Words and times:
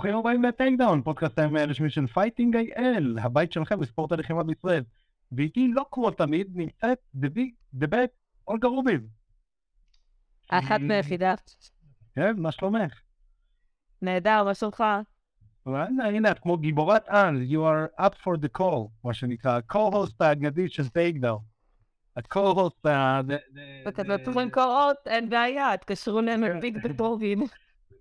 ברוכים 0.00 0.18
הבאים 0.18 0.42
לטייקדאון, 0.42 1.02
פודקאסט 1.02 1.38
הימי 1.38 1.60
הרשמי 1.60 1.90
של 1.90 2.06
פייטינג 2.06 2.56
איי-אל, 2.56 3.18
הבית 3.22 3.52
שלכם 3.52 3.80
בספורט 3.80 4.12
הלחימה 4.12 4.42
בישראל. 4.42 4.82
ואיתי 5.32 5.68
לא 5.74 5.86
כמו 5.90 6.10
תמיד 6.10 6.50
נמצאת 6.54 6.98
דבי, 7.14 7.54
דבק, 7.74 8.10
אולגה 8.48 8.68
רוביב. 8.68 9.00
אחת 10.48 10.80
מהיחידה. 10.80 11.34
כן, 12.14 12.36
מה 12.36 12.52
שלומך? 12.52 13.00
נהדר, 14.02 14.44
מה 14.44 14.54
שלומך? 14.54 14.84
הנה, 15.66 16.06
הנה, 16.08 16.30
את 16.30 16.38
כמו 16.38 16.56
גיבורת 16.56 17.08
על, 17.08 17.42
you 17.50 17.58
are 17.58 18.02
up 18.02 18.14
for 18.24 18.36
the 18.42 18.58
call, 18.60 18.88
מה 19.04 19.14
שנקרא, 19.14 19.60
co-host 19.72 20.14
האגדי 20.20 20.68
של 20.68 20.88
טייקדאון. 20.88 21.42
ה-co-host 22.16 22.88
ה... 22.88 23.20
וכזה 23.88 24.18
פתוחים 24.18 24.50
קורות, 24.50 24.96
אין 25.06 25.30
בעיה, 25.30 25.76
תקשרו 25.76 26.20
להם 26.20 26.60
ביג 26.60 26.78
בטובים. 26.84 27.40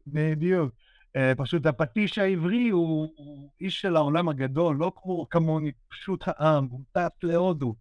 בדיוק. 0.07 0.73
אה, 1.15 1.33
פשוט 1.37 1.65
הפטיש 1.65 2.17
העברי 2.17 2.69
הוא, 2.69 3.13
הוא 3.17 3.49
איש 3.61 3.81
של 3.81 3.95
העולם 3.95 4.29
הגדול, 4.29 4.75
לא 4.75 4.91
כמו 4.95 5.29
כמוני, 5.29 5.71
פשוט 5.87 6.23
העם, 6.27 6.67
הוא 6.71 6.81
טס 6.91 7.23
להודו, 7.23 7.75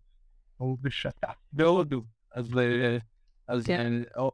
הוא 0.56 0.78
בשטף 0.80 1.34
בהודו. 1.52 2.02
אז, 2.32 2.58
אה, 2.58 2.98
אז 3.48 3.66
כן. 3.66 3.92
אה, 4.18 4.28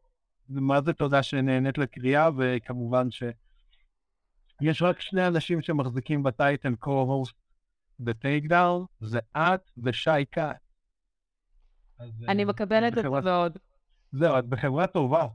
מה 0.48 0.80
זה 0.82 0.92
תודה 0.92 1.22
שנהנית 1.22 1.78
לקריאה, 1.78 2.30
וכמובן 2.38 3.08
שיש 3.10 4.82
רק 4.82 5.00
שני 5.00 5.26
אנשים 5.26 5.62
שמחזיקים 5.62 6.22
בטייטל 6.22 6.74
co-host 6.84 7.32
בטייקדאון, 8.00 8.86
זה 9.00 9.18
את 9.36 9.70
ושי 9.76 10.10
כץ. 10.32 10.42
אני 12.28 12.44
מקבלת 12.44 12.98
את 12.98 13.02
זה 13.02 13.08
מאוד. 13.08 13.58
זהו, 14.12 14.38
את 14.38 14.46
בחברה 14.46 14.86
טובה. 14.86 15.26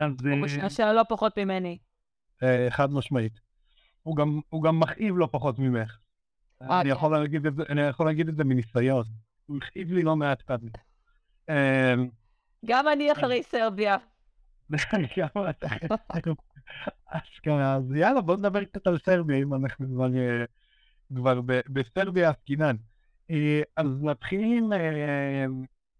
אז... 0.00 0.10
הוא 0.24 0.38
משעשע 0.38 0.92
לא 0.92 1.02
פחות 1.08 1.38
ממני. 1.38 1.78
אה, 2.42 2.66
חד 2.70 2.92
משמעית. 2.92 3.40
הוא 4.02 4.16
גם, 4.16 4.40
הוא 4.48 4.62
גם 4.62 4.80
מכאיב 4.80 5.18
לא 5.18 5.28
פחות 5.32 5.58
ממך. 5.58 5.98
אה, 6.62 6.80
אני 6.80 6.90
כן. 6.90 6.96
יכול 6.96 7.18
להגיד 7.18 7.46
את 7.46 7.54
זה, 7.54 7.62
אני 7.68 7.80
יכול 7.80 8.06
להגיד 8.06 8.28
את 8.28 8.36
זה 8.36 8.44
מניסיון. 8.44 9.04
הוא 9.46 9.56
הכאיב 9.56 9.92
לי 9.92 10.02
לא 10.02 10.16
מעט 10.16 10.42
פעמים. 10.42 10.70
אמ, 11.48 11.54
גם 12.64 12.88
אני 12.88 13.12
אחרי 13.12 13.42
סרביה. 13.42 13.96
אז 17.62 17.92
יאללה, 17.94 18.20
בוא 18.20 18.36
נדבר 18.36 18.64
קצת 18.64 18.86
על 18.86 18.98
סרביה, 18.98 19.36
אם 19.36 19.54
אנחנו 19.54 19.86
כבר 21.14 21.40
בסרביה 21.68 22.30
עסקינן. 22.30 22.76
אז 23.76 24.02
נתחיל 24.02 24.72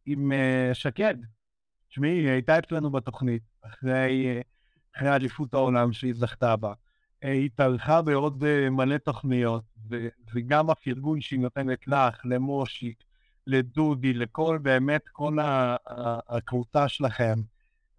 עם 0.06 0.32
שקד. 0.72 1.14
תשמעי, 1.88 2.10
היא 2.10 2.30
הייתה 2.30 2.58
אצלנו 2.58 2.90
בתוכנית, 2.90 3.42
אחרי, 3.62 4.42
אחרי 4.96 5.14
אליפות 5.14 5.54
העולם 5.54 5.92
שהיא 5.92 6.14
זכתה 6.14 6.56
בה. 6.56 6.72
היא 7.22 7.46
התארחה 7.46 8.02
בעוד 8.02 8.44
אה, 8.44 8.70
מלא 8.70 8.98
תוכניות, 8.98 9.64
וגם 10.34 10.70
הפרגון 10.70 11.20
שהיא 11.20 11.40
נותנת 11.40 11.88
לך, 11.88 12.20
למושיק, 12.24 13.04
לדודי, 13.46 14.12
לכל, 14.12 14.58
באמת, 14.62 15.08
כל 15.12 15.36
הקבוצה 16.28 16.88
שלכם. 16.88 17.34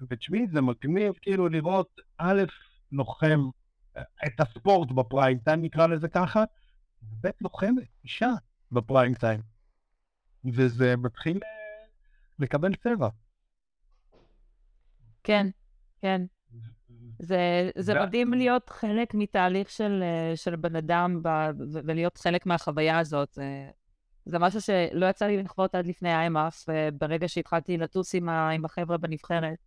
ותשמעי, 0.01 0.47
זה 0.47 0.61
מגניב 0.61 1.13
כאילו 1.21 1.49
לראות, 1.49 2.01
א', 2.17 2.43
לוחם 2.91 3.49
אה, 3.97 4.03
את 4.25 4.39
הספורט 4.39 4.91
בפריים 4.91 5.37
טיים, 5.37 5.61
נקרא 5.61 5.87
לזה 5.87 6.07
ככה, 6.07 6.43
וב', 7.03 7.31
לוחמת, 7.41 7.83
אישה 8.03 8.29
בפריים 8.71 9.13
טיים. 9.13 9.41
וזה 10.53 10.97
מתחיל 10.97 11.39
אה, 11.43 11.85
לקבל 12.39 12.75
צבע. 12.75 13.09
כן, 15.23 15.47
כן. 16.01 16.21
זה, 17.19 17.69
זה 17.77 17.99
מדהים 17.99 18.33
להיות 18.33 18.69
חלק 18.69 19.13
מתהליך 19.13 19.69
של, 19.69 20.03
אה, 20.03 20.35
של 20.35 20.55
בן 20.55 20.75
אדם 20.75 21.19
ב, 21.23 21.29
ולהיות 21.71 22.17
חלק 22.17 22.45
מהחוויה 22.45 22.99
הזאת. 22.99 23.33
זה, 23.33 23.69
זה 24.25 24.39
משהו 24.39 24.61
שלא 24.61 25.05
יצא 25.05 25.25
לי 25.25 25.43
לחוות 25.43 25.75
עד 25.75 25.87
לפני 25.87 26.11
ה-IMF, 26.11 26.65
וברגע 26.67 27.27
שהתחלתי 27.27 27.77
לטוס 27.77 28.15
עם, 28.15 28.29
ה, 28.29 28.49
עם 28.49 28.65
החבר'ה 28.65 28.97
בנבחרת. 28.97 29.57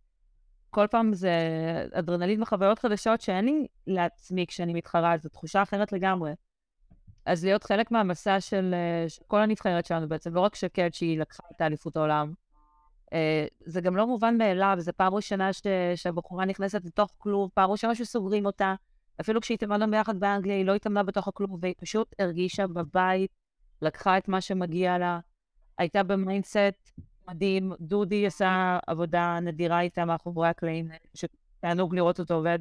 כל 0.69 0.87
פעם 0.91 1.13
זה 1.13 1.33
אדרנלין 1.91 2.41
וחוויות 2.41 2.79
חדשות 2.79 3.21
שאין 3.21 3.45
לי 3.45 3.67
לעצמי 3.87 4.45
כשאני 4.47 4.73
מתחרה, 4.73 5.17
זו 5.17 5.29
תחושה 5.29 5.61
אחרת 5.63 5.91
לגמרי. 5.91 6.33
אז 7.25 7.43
להיות 7.43 7.63
חלק 7.63 7.91
מהמסע 7.91 8.39
של, 8.39 8.73
אה, 8.73 9.09
של 9.09 9.21
כל 9.27 9.41
הנבחרת 9.41 9.85
שלנו 9.85 10.07
בעצם, 10.07 10.33
לא 10.33 10.39
רק 10.39 10.55
שקד 10.55 10.89
שהיא 10.93 11.19
לקחה 11.19 11.43
את 11.55 11.61
האליפות 11.61 11.95
העולם, 11.95 12.27
אה, 12.27 12.42
זה 13.65 13.81
גם 13.81 13.95
לא 13.95 14.07
מובן 14.07 14.37
מאליו, 14.37 14.75
זו 14.79 14.91
פעם 14.97 15.13
ראשונה 15.13 15.53
ש... 15.53 15.61
שהבחורה 15.95 16.45
נכנסת 16.45 16.85
לתוך 16.85 17.13
כלוב, 17.17 17.51
פעם 17.53 17.71
ראשונה 17.71 17.95
שסוגרים 17.95 18.45
אותה. 18.45 18.75
אפילו 19.21 19.41
כשהיא 19.41 19.55
התאמנה 19.55 19.87
ביחד 19.87 20.19
באנגליה, 20.19 20.55
היא 20.55 20.65
לא 20.65 20.75
התאמנה 20.75 21.03
בתוך 21.03 21.27
הכלוב, 21.27 21.57
והיא 21.61 21.75
פשוט 21.77 22.15
הרגישה 22.19 22.67
בבית, 22.67 23.31
לקחה 23.81 24.17
את 24.17 24.27
מה 24.27 24.41
שמגיע 24.41 24.97
לה, 24.97 25.19
הייתה 25.77 26.03
ב 26.03 26.14
mindset 26.14 26.91
מדהים. 27.27 27.73
דודי 27.79 28.25
עשה 28.25 28.79
עבודה 28.87 29.39
נדירה 29.41 29.81
איתה 29.81 30.05
מאחורי 30.05 30.47
הקלעים, 30.47 30.89
שתענוג 31.13 31.95
לראות 31.95 32.19
אותו 32.19 32.33
עובד. 32.33 32.59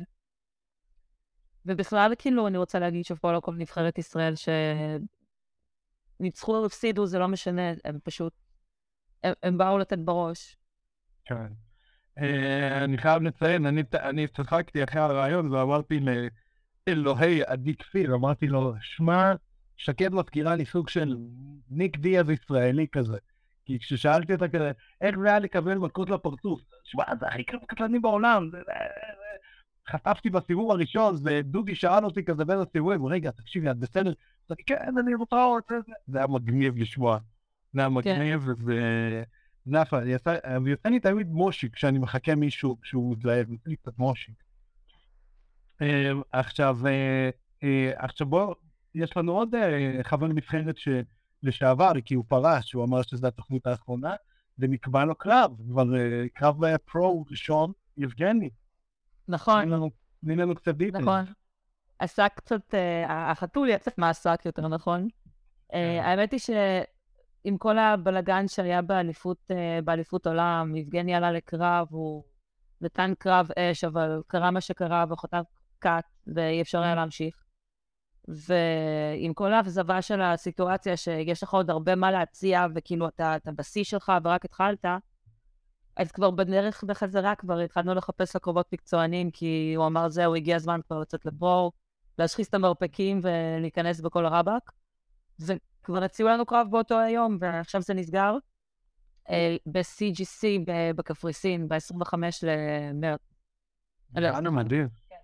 ובכלל, 1.66 2.12
כאילו, 2.18 2.46
אני 2.46 2.58
רוצה 2.58 2.78
להגיד 2.78 3.04
שאפו 3.04 3.32
לכל 3.32 3.54
נבחרת 3.54 3.98
ישראל, 3.98 4.34
שניצחו 6.20 6.56
או 6.56 6.66
הפסידו, 6.66 7.06
זה 7.06 7.18
לא 7.18 7.28
משנה, 7.28 7.62
הם 7.84 7.98
פשוט 8.04 8.32
הם, 9.42 9.58
באו 9.58 9.78
לתת 9.78 9.98
בראש. 9.98 10.56
כן. 11.24 11.46
אה, 12.18 12.84
אני 12.84 12.98
חייב 12.98 13.22
לציין, 13.22 13.66
אני 13.94 14.26
צחקתי 14.26 14.84
אחרי 14.84 15.00
הרעיון 15.00 15.52
ואמרתי 15.52 16.00
לאלוהי 16.86 17.42
עדי 17.46 17.76
כפיר, 17.76 18.14
אמרתי 18.14 18.46
לו, 18.46 18.74
שמע, 18.80 19.32
שקד 19.76 20.14
מזכירה 20.14 20.54
לי 20.54 20.64
סוג 20.64 20.88
של 20.88 21.16
ניק 21.70 21.96
דיאז 21.96 22.30
ישראלי 22.30 22.86
כזה. 22.92 23.18
כי 23.64 23.78
כששאלתי 23.78 24.32
אותה 24.32 24.48
כזה, 24.48 24.72
איך 25.00 25.18
זה 25.18 25.28
היה 25.28 25.38
לקבל 25.38 25.74
מכות 25.74 26.10
לפרצוף? 26.10 26.60
שמע, 26.84 27.04
זה 27.20 27.26
הכי 27.26 27.44
קטלני 27.44 27.98
בעולם. 27.98 28.50
חטפתי 29.88 30.30
בסיבוב 30.30 30.70
הראשון, 30.70 31.16
ודודי 31.24 31.74
שאל 31.74 32.04
אותי 32.04 32.24
כזה 32.24 32.44
בין 32.44 32.58
הסיבובים, 32.58 33.06
רגע, 33.06 33.30
תקשיבי, 33.30 33.70
את 33.70 33.76
בסדר? 33.76 34.12
כן, 34.66 34.98
אני 34.98 35.14
רוצה. 35.14 35.36
זה 36.06 36.18
היה 36.18 36.26
מגניב 36.26 36.76
לשמוע. 36.76 37.18
זה 37.72 37.80
היה 37.80 37.88
מגניב, 37.88 38.46
ונאפה, 39.66 39.98
ויוצא 40.64 40.88
לי 40.88 41.00
תמיד 41.00 41.28
מושיק 41.28 41.74
כשאני 41.74 41.98
מחכה 41.98 42.34
מישהו 42.34 42.76
שהוא 42.82 43.12
מתלהב, 43.12 43.50
יוצא 43.50 43.70
לי 43.70 43.76
קצת 43.76 43.98
מושיק. 43.98 44.34
אמ, 45.80 46.22
עכשיו, 46.32 46.78
אה, 46.86 47.30
אה, 47.62 47.92
עכשיו 47.96 48.26
בוא, 48.26 48.54
יש 48.94 49.16
לנו 49.16 49.32
עוד 49.32 49.54
אה, 49.54 50.00
חבר 50.02 50.26
נבחרת 50.26 50.74
לשעבר, 51.42 51.92
כי 52.04 52.14
הוא 52.14 52.24
פרש, 52.28 52.72
הוא 52.72 52.84
אמר 52.84 53.02
שזו 53.02 53.26
התוכנית 53.26 53.66
האחרונה, 53.66 54.14
ונקבע 54.58 55.04
לו 55.04 55.14
קרב, 55.14 55.50
כבר 55.68 55.84
קרב 56.34 56.76
פרו 56.76 57.24
ראשון, 57.30 57.72
יבגני. 57.96 58.50
נכון. 59.28 59.88
תני 60.24 60.36
לנו 60.36 60.54
קצת 60.54 60.74
דיטל. 60.74 60.98
נכון. 60.98 61.24
עסק 61.98 62.32
קצת, 62.34 62.74
החתול 63.08 63.68
יצא 63.68 63.90
מהעסק 63.98 64.40
יותר 64.44 64.68
נכון. 64.68 65.08
כן. 65.72 66.00
האמת 66.02 66.32
היא 66.32 66.40
עם 67.44 67.58
כל 67.58 67.78
הבלגן 67.78 68.48
שהיה 68.48 68.82
באליפות, 68.82 69.38
אה, 69.50 69.78
באליפות 69.84 70.26
עולם, 70.26 70.76
יבגני 70.76 71.14
עלה 71.14 71.32
לקרב, 71.32 71.86
הוא 71.90 72.24
נתן 72.80 73.12
קרב 73.18 73.48
אש, 73.58 73.84
אבל 73.84 74.22
קרה 74.26 74.50
מה 74.50 74.60
שקרה 74.60 75.04
וחוטף 75.10 75.44
קאט, 75.78 76.04
ואי 76.26 76.62
אפשר 76.62 76.82
היה 76.82 76.92
mm. 76.92 76.96
להמשיך. 76.96 77.44
ועם 78.28 79.34
כל 79.34 79.52
האכזבה 79.52 80.02
של 80.02 80.20
הסיטואציה, 80.20 80.96
שיש 80.96 81.42
לך 81.42 81.54
עוד 81.54 81.70
הרבה 81.70 81.94
מה 81.94 82.10
להציע, 82.10 82.66
וכאילו 82.74 83.08
אתה, 83.08 83.36
אתה 83.36 83.52
בשיא 83.52 83.84
שלך 83.84 84.12
ורק 84.24 84.44
התחלת, 84.44 84.84
אז 85.96 86.12
כבר 86.12 86.30
בדרך 86.30 86.84
בחזרה 86.84 87.34
כבר 87.34 87.58
התחלנו 87.58 87.94
לחפש 87.94 88.36
לקרובות 88.36 88.72
מקצוענים, 88.72 89.30
כי 89.30 89.74
הוא 89.76 89.86
אמר, 89.86 90.08
זהו, 90.08 90.34
הגיע 90.34 90.56
הזמן 90.56 90.80
כבר 90.86 90.98
לצאת 91.00 91.26
לבור, 91.26 91.72
להשחיס 92.18 92.48
את 92.48 92.54
המרפקים 92.54 93.20
ולהיכנס 93.22 94.00
בכל 94.00 94.26
הרבק. 94.26 94.72
כבר 95.82 96.04
הציעו 96.04 96.28
לנו 96.28 96.46
קרב 96.46 96.66
באותו 96.70 96.98
היום, 96.98 97.36
ועכשיו 97.40 97.82
זה 97.82 97.94
נסגר. 97.94 98.36
אה, 99.30 99.56
ב-CGC 99.66 100.46
בקפריסין, 100.96 101.68
ב-25 101.68 102.14
למרץ. 102.42 103.20
יאללה, 104.14 104.50
מדהים. 104.50 104.88
כן, 105.08 105.16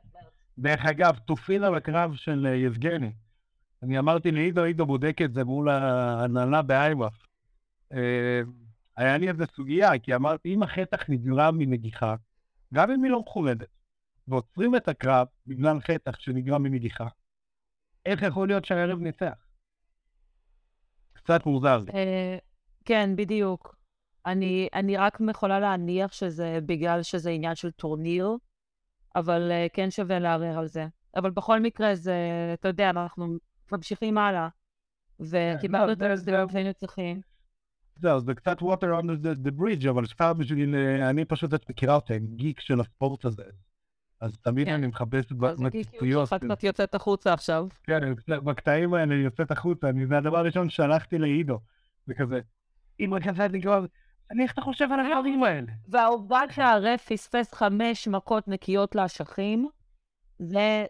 דרך 0.59 0.87
אגב, 0.87 1.19
תופינה 1.19 1.71
בקרב 1.71 2.15
של 2.15 2.47
אה, 2.47 2.55
יבגני. 2.55 3.13
אני 3.83 3.99
אמרתי 3.99 4.31
לעידו, 4.31 4.65
עידו 4.65 4.87
בודק 4.87 5.17
את 5.25 5.35
זה 5.35 5.45
מול 5.45 5.69
ההנהלה 5.69 6.63
באייוואף. 6.63 7.27
אה, 7.93 8.41
היה 8.97 9.19
לי 9.19 9.29
איזה 9.29 9.47
סוגיה, 9.47 9.99
כי 9.99 10.15
אמרתי, 10.15 10.55
אם 10.55 10.63
החטח 10.63 11.09
נגרם 11.09 11.59
מנגיחה, 11.59 12.15
גם 12.75 12.91
אם 12.91 13.05
היא 13.05 13.13
לא 13.13 13.21
מכובדת, 13.21 13.69
ועוצרים 14.29 14.77
את 14.77 14.89
הקרב 14.89 15.27
בגלל 15.47 15.81
חטח 15.81 16.21
שנגרם 16.21 16.63
מנגיחה, 16.63 17.09
איך 18.07 18.23
יכול 18.23 18.49
להיות 18.49 18.65
שהערב 18.65 18.99
ניצח? 18.99 19.48
קצת 21.29 21.47
מוזר. 21.47 21.83
אה, 21.95 22.39
כן, 22.85 23.11
בדיוק. 23.17 23.77
אני, 24.27 24.69
אני 24.75 24.97
רק 24.97 25.19
יכולה 25.31 25.61
להניח 25.61 26.13
שזה 26.13 26.59
בגלל 26.67 27.03
שזה 27.03 27.31
עניין 27.31 27.55
של 27.55 27.71
טורניר, 27.71 28.37
אבל 29.17 29.51
uh, 29.51 29.71
כן 29.73 29.91
שווה 29.91 30.19
לערער 30.19 30.59
על 30.59 30.69
זה. 30.69 30.87
אבל 31.17 31.31
בכל 31.31 31.61
מקרה 31.61 31.95
זה, 31.95 32.17
אתה 32.55 32.69
יודע, 32.69 32.91
אנחנו 32.91 33.27
ממשיכים 33.73 34.19
הלאה. 34.19 34.49
וקיבלנו 35.21 35.93
את 35.93 36.03
ההסדרים 36.03 36.49
שהיינו 36.49 36.75
צריכים. 36.75 37.21
זהו, 37.97 38.21
זה 38.21 38.35
קצת 38.35 38.59
water 38.59 39.01
under 39.01 39.47
the, 39.47 39.61
bridge, 39.61 39.91
אבל 39.91 40.07
סתם 40.07 40.33
בשביל, 40.39 40.75
אה, 40.75 41.11
אני 41.11 41.25
פשוט, 41.25 41.55
את 41.55 41.71
מכירה 41.71 41.95
אותי, 41.95 42.19
גיק 42.19 42.61
של 42.61 42.81
הספורט 42.81 43.25
הזה. 43.25 43.45
אז 44.21 44.39
תמיד 44.39 44.67
כן. 44.67 44.75
אני 44.75 44.87
מחפש 44.87 45.33
אז 45.33 45.59
זה 45.59 45.65
כאילו 45.99 46.27
שלך 46.27 46.45
קצת 46.45 46.65
יוצאת 46.65 46.95
החוצה 46.95 47.33
עכשיו. 47.33 47.67
כן, 47.83 48.15
בקטעים 48.29 48.95
האלה 48.95 49.05
אני 49.15 49.15
יוצאת 49.25 49.51
החוצה, 49.51 49.89
אני, 49.89 50.07
זה 50.07 50.19
הדבר 50.19 50.39
הראשון 50.39 50.71
ששלחתי 50.71 51.19
לעידו. 51.19 51.59
זה 52.07 52.15
כזה, 52.15 52.41
אמא 53.01 53.19
כזה, 53.21 53.45
אני 53.45 53.63
כבר, 53.63 53.85
אני 54.31 54.43
איך 54.43 54.53
אתה 54.53 54.61
חושב 54.61 54.89
על 54.93 55.01
הדברים 55.01 55.43
האלה? 55.43 55.73
והעובדה 55.89 56.41
שהרף 56.51 57.13
פספס 57.13 57.55
חמש 57.55 58.09
מכות 58.09 58.49
נקיות 58.49 58.95
לאשכים, 58.95 59.69
זה... 60.39 60.85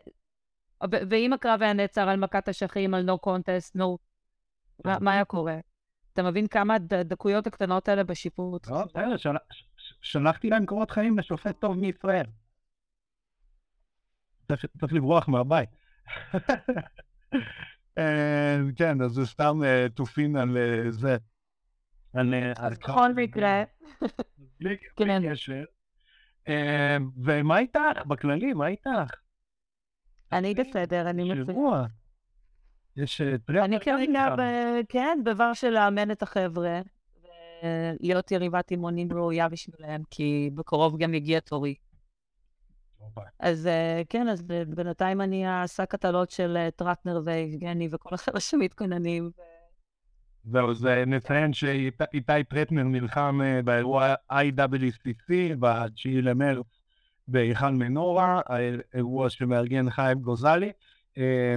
ואם 1.10 1.32
הקרב 1.32 1.62
היה 1.62 1.72
נעצר 1.72 2.08
על 2.08 2.16
מכת 2.20 2.48
אשכים, 2.48 2.94
על 2.94 3.10
no 3.10 3.28
contest, 3.28 3.80
no... 3.80 3.84
מה- 5.00 5.12
היה 5.12 5.24
קורה? 5.24 5.56
אתה 6.12 6.22
מבין 6.22 6.46
כמה 6.46 6.74
הד- 6.74 6.94
הדקויות 6.94 7.46
הקטנות 7.46 7.88
האלה 7.88 8.04
בשיפוט? 8.04 8.66
לא, 8.68 8.84
בסדר, 8.84 9.16
שלחתי 10.02 10.50
להם 10.50 10.66
קורות 10.66 10.90
חיים 10.90 11.18
לשופט 11.18 11.60
טוב 11.60 11.78
מישראל. 11.78 12.24
צריך 14.56 14.92
לברוח 14.92 15.28
מהבית. 15.28 15.68
אה, 17.98 18.58
כן, 18.76 19.02
אז 19.02 19.10
זה 19.10 19.26
סתם 19.26 19.60
אה, 19.64 19.86
תופין 19.94 20.36
על 20.36 20.56
אה, 20.56 20.90
זה. 20.90 21.16
בכל 22.70 23.14
מקרה, 23.14 23.64
בלי 24.60 24.76
כן. 24.96 25.32
קשר. 25.32 25.64
ומה 27.24 27.58
איתך 27.58 27.80
בכללי? 28.06 28.52
מה 28.52 28.66
איתך? 28.66 29.10
אני 30.32 30.54
בסדר, 30.54 31.10
אני 31.10 31.24
מצוין. 31.24 31.86
יש 32.96 33.20
טרפר 33.46 33.64
אני 33.64 33.80
כרגע, 33.80 34.34
כן, 34.88 35.18
בבר 35.24 35.52
של 35.52 35.70
לאמן 35.70 36.10
את 36.10 36.22
החבר'ה, 36.22 36.80
ולהיות 37.62 38.30
יריבת 38.30 38.70
אימונים 38.70 39.12
ראויה 39.12 39.48
בשבילם, 39.48 40.02
כי 40.10 40.50
בקרוב 40.54 40.98
גם 40.98 41.14
יגיע 41.14 41.40
תורי. 41.40 41.74
אז 43.40 43.66
אה, 43.66 44.02
כן, 44.08 44.28
אז 44.28 44.42
ב- 44.42 44.62
בינתיים 44.62 45.20
אני 45.20 45.46
השק 45.46 45.94
הטלות 45.94 46.30
של 46.30 46.56
אה, 46.56 46.70
טרטנר 46.70 47.20
ויבגני 47.24 47.88
וכל 47.90 48.14
החבר'ה 48.14 48.40
שמתכוננים. 48.50 49.30
זהו, 50.44 50.70
אז 50.70 50.86
אה, 50.86 51.04
נציין 51.04 51.52
שאיתי 51.52 52.44
טרטנר 52.48 52.82
נלחם 52.82 53.40
אה, 53.44 53.62
באירוע 53.62 54.14
IWCC 54.32 55.32
ב-9 55.58 56.08
למרץ 56.22 56.66
בהיכל 57.28 57.70
מנורה, 57.70 58.40
האירוע 58.46 59.30
שמארגן 59.30 59.90
חיים 59.90 60.18
גוזלי. 60.18 60.72
אה, 61.18 61.54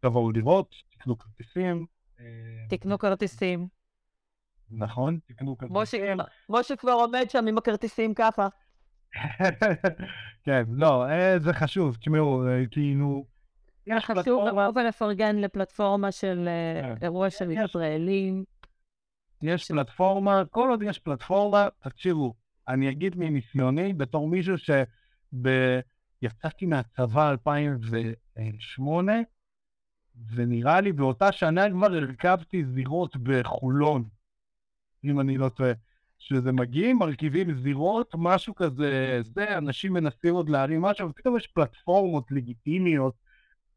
תבואו 0.00 0.32
לראות, 0.32 0.74
תקנו 0.90 1.18
כרטיסים. 1.18 1.86
אה, 2.20 2.24
תקנו 2.68 2.98
כרטיסים. 2.98 3.68
נכון, 4.70 5.18
תקנו 5.26 5.58
כרטיסים. 5.58 6.16
משה 6.48 6.76
כבר 6.76 6.92
עומד 6.92 7.26
שם 7.30 7.46
עם 7.46 7.58
הכרטיסים 7.58 8.14
ככה. 8.14 8.48
כן, 10.44 10.62
לא, 10.68 11.08
אה, 11.08 11.38
זה 11.38 11.52
חשוב, 11.52 11.96
תשמעו, 11.96 12.46
אה, 12.46 12.66
כאילו, 12.70 13.24
יש 13.86 14.04
חשוב 14.04 14.14
פלטפורמה, 14.16 14.68
לבוא 14.68 14.82
ולפרגן 14.82 15.36
לפלטפורמה 15.36 16.12
של 16.12 16.48
אה, 16.48 16.82
כן. 16.82 16.94
אירוע 17.04 17.30
של 17.30 17.50
יש. 17.50 17.58
ישראלים. 17.64 18.44
יש 19.42 19.68
פלטפורמה, 19.68 20.42
כל 20.50 20.70
עוד 20.70 20.82
יש 20.82 20.98
פלטפורמה, 20.98 21.68
תקשיבו, 21.78 22.34
אני 22.68 22.90
אגיד 22.90 23.16
מניסיוני, 23.16 23.92
בתור 23.92 24.28
מישהו 24.28 24.54
שיצאתי 26.22 26.66
מהצבא 26.66 27.30
2008, 27.30 29.12
ונראה 30.34 30.80
לי 30.80 30.92
באותה 30.92 31.32
שנה 31.32 31.70
כבר 31.70 31.94
הרכבתי 31.94 32.64
זירות 32.64 33.16
בחולון, 33.16 34.04
אם 35.04 35.20
אני 35.20 35.38
לא 35.38 35.48
טועה. 35.48 35.72
שזה 36.28 36.52
מגיעים, 36.52 36.98
מרכיבים 36.98 37.54
זירות, 37.54 38.14
משהו 38.18 38.54
כזה, 38.54 39.20
זה, 39.34 39.58
אנשים 39.58 39.92
מנסים 39.92 40.34
עוד 40.34 40.48
להרים 40.48 40.82
משהו, 40.82 41.08
ופתאום 41.08 41.36
יש 41.36 41.46
פלטפורמות 41.46 42.24
לגיטימיות, 42.30 43.14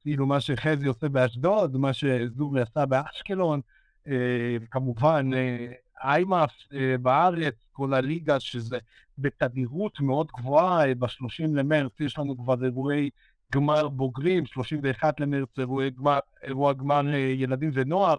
כאילו 0.01 0.25
מה 0.25 0.41
שחזי 0.41 0.87
עושה 0.87 1.09
באשדוד, 1.09 1.77
מה 1.77 1.93
שזורי 1.93 2.61
עשה 2.61 2.85
באשקלון, 2.85 3.61
אה, 4.07 4.57
כמובן 4.71 5.29
אה, 5.33 5.71
איימאף 6.03 6.51
אה, 6.73 6.97
בארץ, 6.97 7.55
כל 7.71 7.93
הליגה, 7.93 8.39
שזה 8.39 8.77
בתדירות 9.17 9.99
מאוד 9.99 10.27
גבוהה, 10.37 10.87
אה, 10.87 10.95
ב-30 10.95 11.47
למרץ 11.53 11.99
יש 11.99 12.19
לנו 12.19 12.37
כבר 12.37 12.65
אירועי 12.65 13.09
גמר 13.53 13.89
בוגרים, 13.89 14.45
31 14.45 15.19
למרץ 15.19 15.59
אירועי 15.59 15.89
גמר, 15.89 16.19
אירוע 16.43 16.73
גמר 16.73 17.13
אה, 17.13 17.17
ילדים 17.17 17.71
ונוער, 17.73 18.15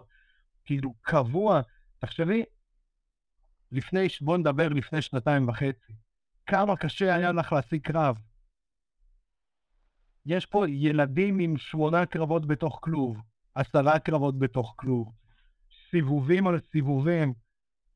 כאילו 0.65 0.93
קבוע. 1.01 1.61
תחשבי, 1.99 2.43
לפני, 3.71 4.07
בוא 4.21 4.37
נדבר 4.37 4.69
לפני 4.69 5.01
שנתיים 5.01 5.49
וחצי, 5.49 5.93
כמה 6.45 6.77
קשה 6.77 7.15
היה 7.15 7.31
לך 7.31 7.53
להשיג 7.53 7.81
קרב. 7.81 8.15
יש 10.25 10.45
פה 10.45 10.69
ילדים 10.69 11.39
עם 11.39 11.57
שמונה 11.57 12.05
קרבות 12.05 12.47
בתוך 12.47 12.79
כלוב, 12.81 13.17
עשרה 13.55 13.99
קרבות 13.99 14.39
בתוך 14.39 14.73
כלוב, 14.77 15.11
סיבובים 15.91 16.47
על 16.47 16.59
סיבובים, 16.59 17.33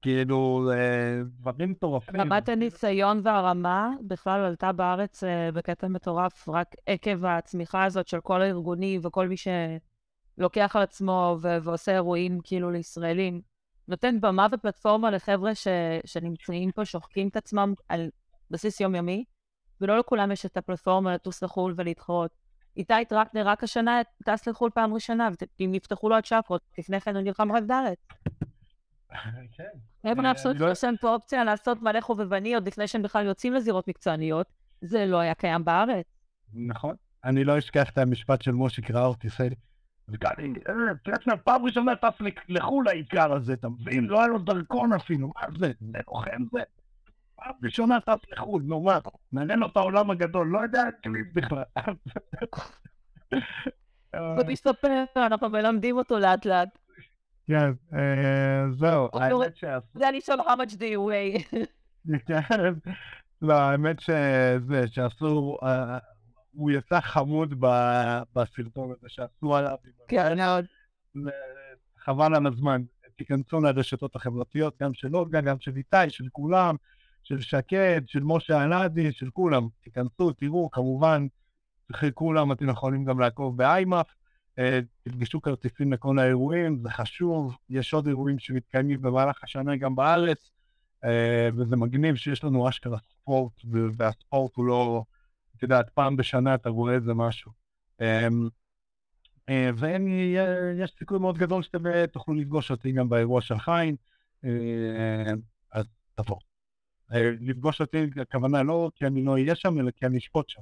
כאילו, 0.02 0.72
אה, 0.74 1.22
דברים 1.40 1.72
מטורפים. 1.72 2.22
רמת 2.22 2.50
הניסיון 2.50 3.22
והרמה 3.24 3.90
בכלל 4.08 4.40
עלתה 4.40 4.72
בארץ 4.72 5.24
אה, 5.24 5.52
בקטע 5.52 5.88
מטורף, 5.88 6.50
רק 6.50 6.76
עקב 6.86 7.26
הצמיחה 7.26 7.84
הזאת 7.84 8.08
של 8.08 8.22
כל 8.22 8.42
הארגונים 8.42 9.02
וכל 9.04 9.28
מי 9.28 9.36
שלוקח 9.38 10.76
על 10.76 10.82
עצמו 10.82 11.38
ו- 11.42 11.58
ועושה 11.64 11.92
אירועים 11.92 12.40
כאילו 12.44 12.72
לישראלים. 12.72 13.53
נותן 13.88 14.22
במה 14.22 14.48
ופלטפורמה 14.52 15.12
לחבר'ה 15.12 15.56
ש- 15.56 15.68
שנמצאים 16.06 16.72
פה, 16.72 16.86
שוחקים 16.86 17.28
את 17.28 17.38
עצמם 17.38 17.74
על 17.90 18.10
בסיס 18.52 18.80
יומיומי, 18.80 19.24
ולא 19.82 19.98
לכולם 20.00 20.32
יש 20.32 20.46
את 20.46 20.58
הפלטפורמה 20.58 21.14
לטוס 21.14 21.44
לחו"ל 21.44 21.74
ולהתחרות. 21.78 22.32
איתי 22.78 23.06
טרטנר 23.10 23.48
רק 23.48 23.64
השנה 23.64 24.02
טס 24.26 24.48
לחו"ל 24.48 24.70
פעם 24.70 24.94
ראשונה, 24.94 25.30
ואם 25.60 25.74
יפתחו 25.74 26.10
לו 26.10 26.18
הצ'אקרות, 26.18 26.62
לפני 26.78 27.02
כן 27.02 27.16
הוא 27.16 27.24
נלחם 27.24 27.52
רק 27.52 27.64
בארץ. 27.64 27.98
כן. 29.52 29.64
הם 30.04 30.18
יש 30.72 30.84
להם 30.84 30.96
פה 30.98 31.14
אופציה 31.14 31.44
לעשות 31.44 31.82
מלא 31.82 32.02
חובבני 32.02 32.56
עוד 32.56 32.68
לפני 32.68 32.88
שהם 32.88 33.02
בכלל 33.02 33.26
יוצאים 33.26 33.54
לזירות 33.54 33.88
מקצועניות, 33.88 34.48
זה 34.82 35.06
לא 35.06 35.18
היה 35.18 35.34
קיים 35.34 35.66
בארץ. 35.66 36.06
נכון. 36.54 36.96
אני 37.24 37.44
לא 37.44 37.58
אשכח 37.58 37.90
את 37.90 37.98
המשפט 37.98 38.42
של 38.42 38.52
משה 38.52 38.82
קראוט, 38.82 39.26
עושה 40.10 40.30
לי. 40.38 40.50
וגדי, 40.50 40.60
אה, 40.70 40.96
טרטנר 41.04 41.36
פעם 41.44 41.66
ראשונה 41.66 41.96
טס 41.96 42.22
לחו"ל 42.50 42.88
העיקר 42.88 43.34
הזה, 43.34 43.54
אתה 43.54 43.70
מבין? 43.70 44.06
לא 44.06 44.20
היה 44.20 44.28
לו 44.28 44.40
דרכון 44.40 44.94
אפילו, 44.94 45.32
מה 45.36 45.42
זה? 45.58 45.72
זה 45.80 46.00
לוחם 46.08 46.44
זה? 46.52 46.60
פעם 47.36 47.54
ראשונה 47.64 48.00
טס 48.00 48.32
לחו"ל, 48.32 48.64
נו 48.66 48.82
מה? 48.82 49.00
מעניין 49.32 49.60
לו 49.60 49.68
את 49.68 49.78
העולם 49.78 50.12
הגדול, 50.12 50.48
לא 50.48 50.60
יודע 50.60 50.84
אנגלית 50.84 51.34
בכלל. 51.34 51.64
אה, 54.16 54.36
ותסתפר, 54.40 55.04
אנחנו 55.16 55.50
מלמדים 55.50 55.98
אותו 55.98 56.20
לאט 56.20 56.46
לאט. 56.46 56.78
כן, 57.48 57.72
אה, 57.94 58.66
זהו, 58.72 59.10
הוא 59.14 59.22
האמת 59.22 59.56
שה... 59.56 59.78
זה 59.94 60.10
אני 60.10 60.22
שואל 60.22 60.40
how 60.40 60.44
much 60.44 60.74
do 60.74 60.84
you 60.84 61.00
weigh. 61.10 61.56
כן. 62.28 62.74
לא, 63.42 63.54
האמת 63.54 64.00
שזה, 64.00 64.88
שעשו, 64.88 65.58
אה, 65.64 65.98
הוא 66.54 66.72
יצא 66.72 67.02
חמוד 67.02 67.54
בסרטון 68.36 68.92
הזה 68.92 69.10
שעשו 69.10 69.56
עליו. 69.56 69.76
כן, 70.08 70.38
מאוד. 70.38 70.66
חבל 71.98 72.36
על 72.36 72.48
הזמן. 72.48 72.82
תיכנסו 73.16 73.60
לרשתות 73.60 74.16
החברתיות, 74.16 74.82
גם 74.82 74.94
של 74.94 75.16
אולגה, 75.16 75.42
גם 75.42 75.60
של 75.60 75.78
איתי, 75.78 76.10
של 76.10 76.26
כולם, 76.32 76.76
של 77.24 77.42
שקד, 77.42 78.02
של 78.06 78.24
משה 78.24 78.64
אלעדי, 78.64 79.12
של 79.12 79.30
כולם. 79.30 79.68
תיכנסו, 79.84 80.32
תראו, 80.32 80.72
כמובן, 80.72 81.28
אחרי 81.92 82.12
כולם 82.14 82.52
אתם 82.52 82.70
יכולים 82.70 83.06
גם 83.06 83.20
לעקוב 83.20 83.58
באיימאף. 83.58 84.08
אה, 84.60 84.80
תפגשו 85.04 85.42
כרטיסים 85.42 85.94
לכל 85.94 86.20
האירועים, 86.20 86.80
זה 86.84 86.90
חשוב. 86.90 87.58
יש 87.70 87.94
עוד 87.94 88.08
אירועים 88.08 88.40
שמתקיימים 88.40 89.02
במהלך 89.02 89.44
השנה 89.44 89.76
גם 89.76 89.96
בארץ, 89.96 90.52
אה, 91.04 91.50
וזה 91.58 91.76
מגניב 91.76 92.16
שיש 92.16 92.44
לנו 92.44 92.70
אשכרה 92.70 92.98
ספורט, 93.12 93.54
והספורט 93.98 94.56
הוא 94.56 94.66
לא, 94.66 95.04
את 95.64 95.70
יודעת, 95.70 95.90
פעם 95.90 96.16
בשנה 96.16 96.56
אתה 96.56 96.70
רואה 96.70 96.94
איזה 96.94 97.14
משהו. 97.14 97.52
אה, 98.02 98.28
אה, 99.50 99.70
ויש 99.78 100.96
סיכוי 101.00 101.20
מאוד 101.20 101.38
גדול 101.38 101.64
שאתם 101.64 101.88
אה, 101.88 102.08
תוכלו 102.08 102.36
לפגוש 102.36 102.72
אותי 102.72 102.92
גם 102.92 103.10
באירוע 103.10 103.42
של 103.42 103.60
חיים, 103.60 103.96
אה, 104.46 105.32
אז 105.72 105.86
תבוא. 106.16 106.38
אה, 107.14 107.32
לפגוש 107.42 107.82
אותי, 107.82 108.10
הכוונה 108.22 108.64
לא 108.64 108.90
כי 108.96 109.06
אני 109.06 109.24
לא 109.24 109.32
אהיה 109.32 109.56
שם, 109.56 109.80
אלא 109.80 109.92
כי 109.92 110.06
אני 110.06 110.18
אשפוט 110.18 110.50
שם. 110.50 110.62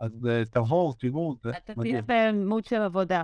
אז 0.00 0.26
אה, 0.26 0.44
תבואו, 0.44 0.92
תראו, 0.92 1.36
זה 1.42 1.50
אתה. 1.50 1.74
תהיה 1.74 2.02
במוד 2.06 2.64
של 2.64 2.82
עבודה. 2.82 3.22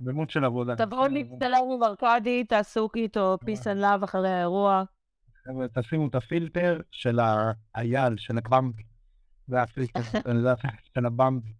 במות 0.00 0.30
של 0.30 0.44
עבודה. 0.44 0.76
תבואו 0.76 1.08
להצטלם 1.08 1.58
עם 1.74 1.82
ארכדי, 1.82 2.44
תעשו 2.44 2.88
איתו 2.96 3.36
peace 3.44 3.64
and 3.64 3.82
love 3.82 4.04
אחרי 4.04 4.30
האירוע. 4.30 4.84
חבר'ה, 5.44 5.66
תשימו 5.74 6.08
את 6.08 6.14
הפילטר 6.14 6.80
של 6.90 7.18
האייל, 7.74 8.16
של 8.16 8.38
הבמבי. 8.38 8.91
של 10.94 11.06
הבמבי. 11.06 11.52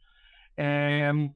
אמ, 0.58 1.28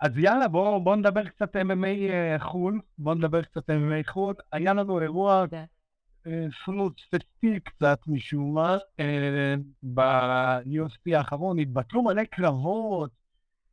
אז 0.00 0.18
יאללה, 0.18 0.48
בואו 0.48 0.84
בוא 0.84 0.96
נדבר 0.96 1.28
קצת 1.28 1.56
MMA 1.56 2.10
אה, 2.10 2.36
חו"ל, 2.38 2.80
בואו 2.98 3.14
נדבר 3.14 3.42
קצת 3.42 3.70
MMA 3.70 4.10
חו"ל. 4.10 4.34
היה 4.52 4.74
לנו 4.74 5.00
אירוע 5.00 5.44
סמוט 6.64 7.00
ספציפי 7.00 7.60
קצת 7.60 7.98
משום 8.06 8.54
מה, 8.54 8.76
ב-UFC 9.82 11.16
האחרון. 11.16 11.58
התבטלו 11.58 12.02
מלא 12.02 12.24
קרבות, 12.24 13.10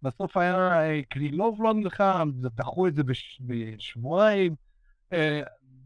בסוף 0.02 0.38
היה 0.38 0.82
קרילוב 1.10 1.64
לא 1.64 1.74
נלחם, 1.74 2.32
דחו 2.36 2.88
את 2.88 2.96
זה 2.96 3.04
בשבועיים, 3.40 4.56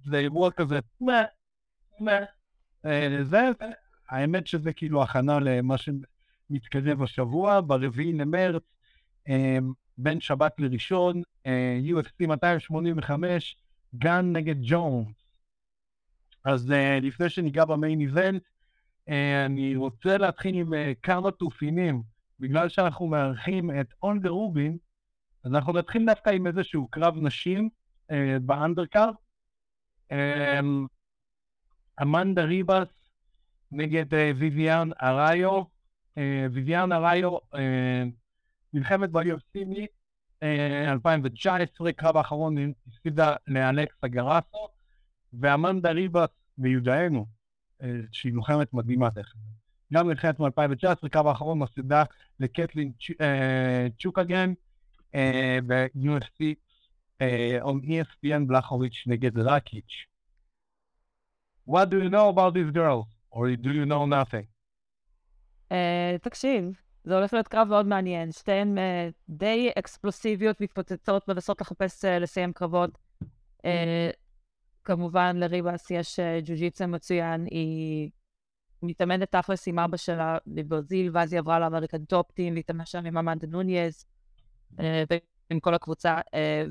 זה 0.05 0.17
אירוע 0.17 0.51
כזה, 0.51 0.79
מה, 1.01 1.21
מה, 1.99 2.19
זה, 3.23 3.49
האמת 4.09 4.47
שזה 4.47 4.73
כאילו 4.73 5.03
הכנה 5.03 5.39
למה 5.39 5.75
שמתקדם 6.51 7.01
השבוע, 7.01 7.61
ברביעי 7.61 8.13
למרץ, 8.13 8.63
בין 9.97 10.19
שבת 10.19 10.53
לראשון, 10.59 11.21
UFC 11.91 12.27
285, 12.27 13.57
גן 13.95 14.31
נגד 14.33 14.55
ג'ונס. 14.61 15.07
אז 16.45 16.73
לפני 17.01 17.29
שניגע 17.29 17.65
במיין 17.65 18.01
איבנט, 18.01 18.43
אני 19.45 19.75
רוצה 19.75 20.17
להתחיל 20.17 20.55
עם 20.55 20.73
כמה 21.03 21.31
תופינים. 21.31 22.03
בגלל 22.39 22.69
שאנחנו 22.69 23.07
מארחים 23.07 23.79
את 23.79 23.93
אונדר 24.03 24.29
רובין, 24.29 24.77
אז 25.43 25.51
אנחנו 25.51 25.73
נתחיל 25.73 26.05
דווקא 26.05 26.29
עם 26.29 26.47
איזשהו 26.47 26.87
קרב 26.87 27.17
נשים 27.17 27.69
אה, 28.11 28.37
באנדרקארט. 28.41 29.15
אה, 30.11 30.59
אמנדה 32.01 32.43
ריבס 32.43 32.87
נגד 33.71 34.13
אה, 34.13 34.31
ויביאן 34.37 34.89
אראיו. 35.03 35.63
אה, 36.17 36.47
ויביאן 36.51 36.91
אראיו 36.91 37.37
אה, 37.55 38.03
נלחמת 38.73 39.11
ב-UFC 39.11 39.65
מ-2019, 39.65 41.91
קרב 41.95 42.17
האחרון 42.17 42.73
הפסידה 42.87 43.35
לאלכסה 43.47 44.07
גרסו, 44.07 44.67
ואמנדה 45.33 45.91
ריבס 45.91 46.29
מיודענו, 46.57 47.25
אה, 47.83 47.99
שהיא 48.11 48.33
לוחמת 48.33 48.73
מדהימה 48.73 49.11
תכף. 49.11 49.37
גם 49.93 50.07
מלחמת 50.07 50.39
מ-2019, 50.39 51.09
קו 51.11 51.29
האחרון 51.29 51.59
מפסידה 51.59 52.03
לקטלין 52.39 52.91
אה, 53.21 53.87
צ'וקגן 53.99 54.53
אה, 55.15 55.59
ב-UFC 55.67 56.43
on 57.61 57.85
ESPN 57.85 58.45
בלחוביץ' 58.47 59.03
נגד 59.07 59.37
רקיץ'. 59.37 60.05
What 61.69 61.85
do 61.91 61.97
you 62.03 62.09
know 62.09 62.29
about 62.29 62.53
this 62.53 62.71
girl? 62.73 63.07
or 63.31 63.55
do 63.55 63.71
you 63.71 63.85
know 63.85 64.05
nothing? 64.05 64.47
Uh, 65.71 65.73
תקשיב, 66.21 66.81
זה 67.03 67.15
הולך 67.15 67.33
להיות 67.33 67.47
קרב 67.47 67.67
מאוד 67.67 67.85
מעניין. 67.85 68.31
שתיהן 68.31 68.77
uh, 68.77 68.81
די 69.29 69.69
אקספלוסיביות, 69.79 70.61
מתפוצצות, 70.61 71.27
מנסות 71.27 71.61
לחפש 71.61 72.05
uh, 72.05 72.07
לסיים 72.07 72.53
קרבות. 72.53 72.97
כמובן, 74.83 75.37
לריבס 75.37 75.91
יש 75.91 76.19
ג'ו-ג'יצה 76.45 76.87
מצוין, 76.87 77.45
היא 77.45 78.09
מתאמנת 78.83 79.35
תכלס 79.35 79.67
עם 79.67 79.79
אבא 79.79 79.97
שלה 79.97 80.37
בברזיל, 80.47 81.09
ואז 81.13 81.33
היא 81.33 81.39
עברה 81.39 81.59
לאמריקן 81.59 82.05
טופטים, 82.05 82.55
והתאמנה 82.55 82.85
שם 82.85 83.05
עם 83.05 83.17
אמנדה 83.17 83.47
נוניאז, 83.47 84.05
אה, 84.79 85.03
ועם 85.49 85.59
כל 85.59 85.73
הקבוצה. 85.73 86.17
אה, 86.33 86.63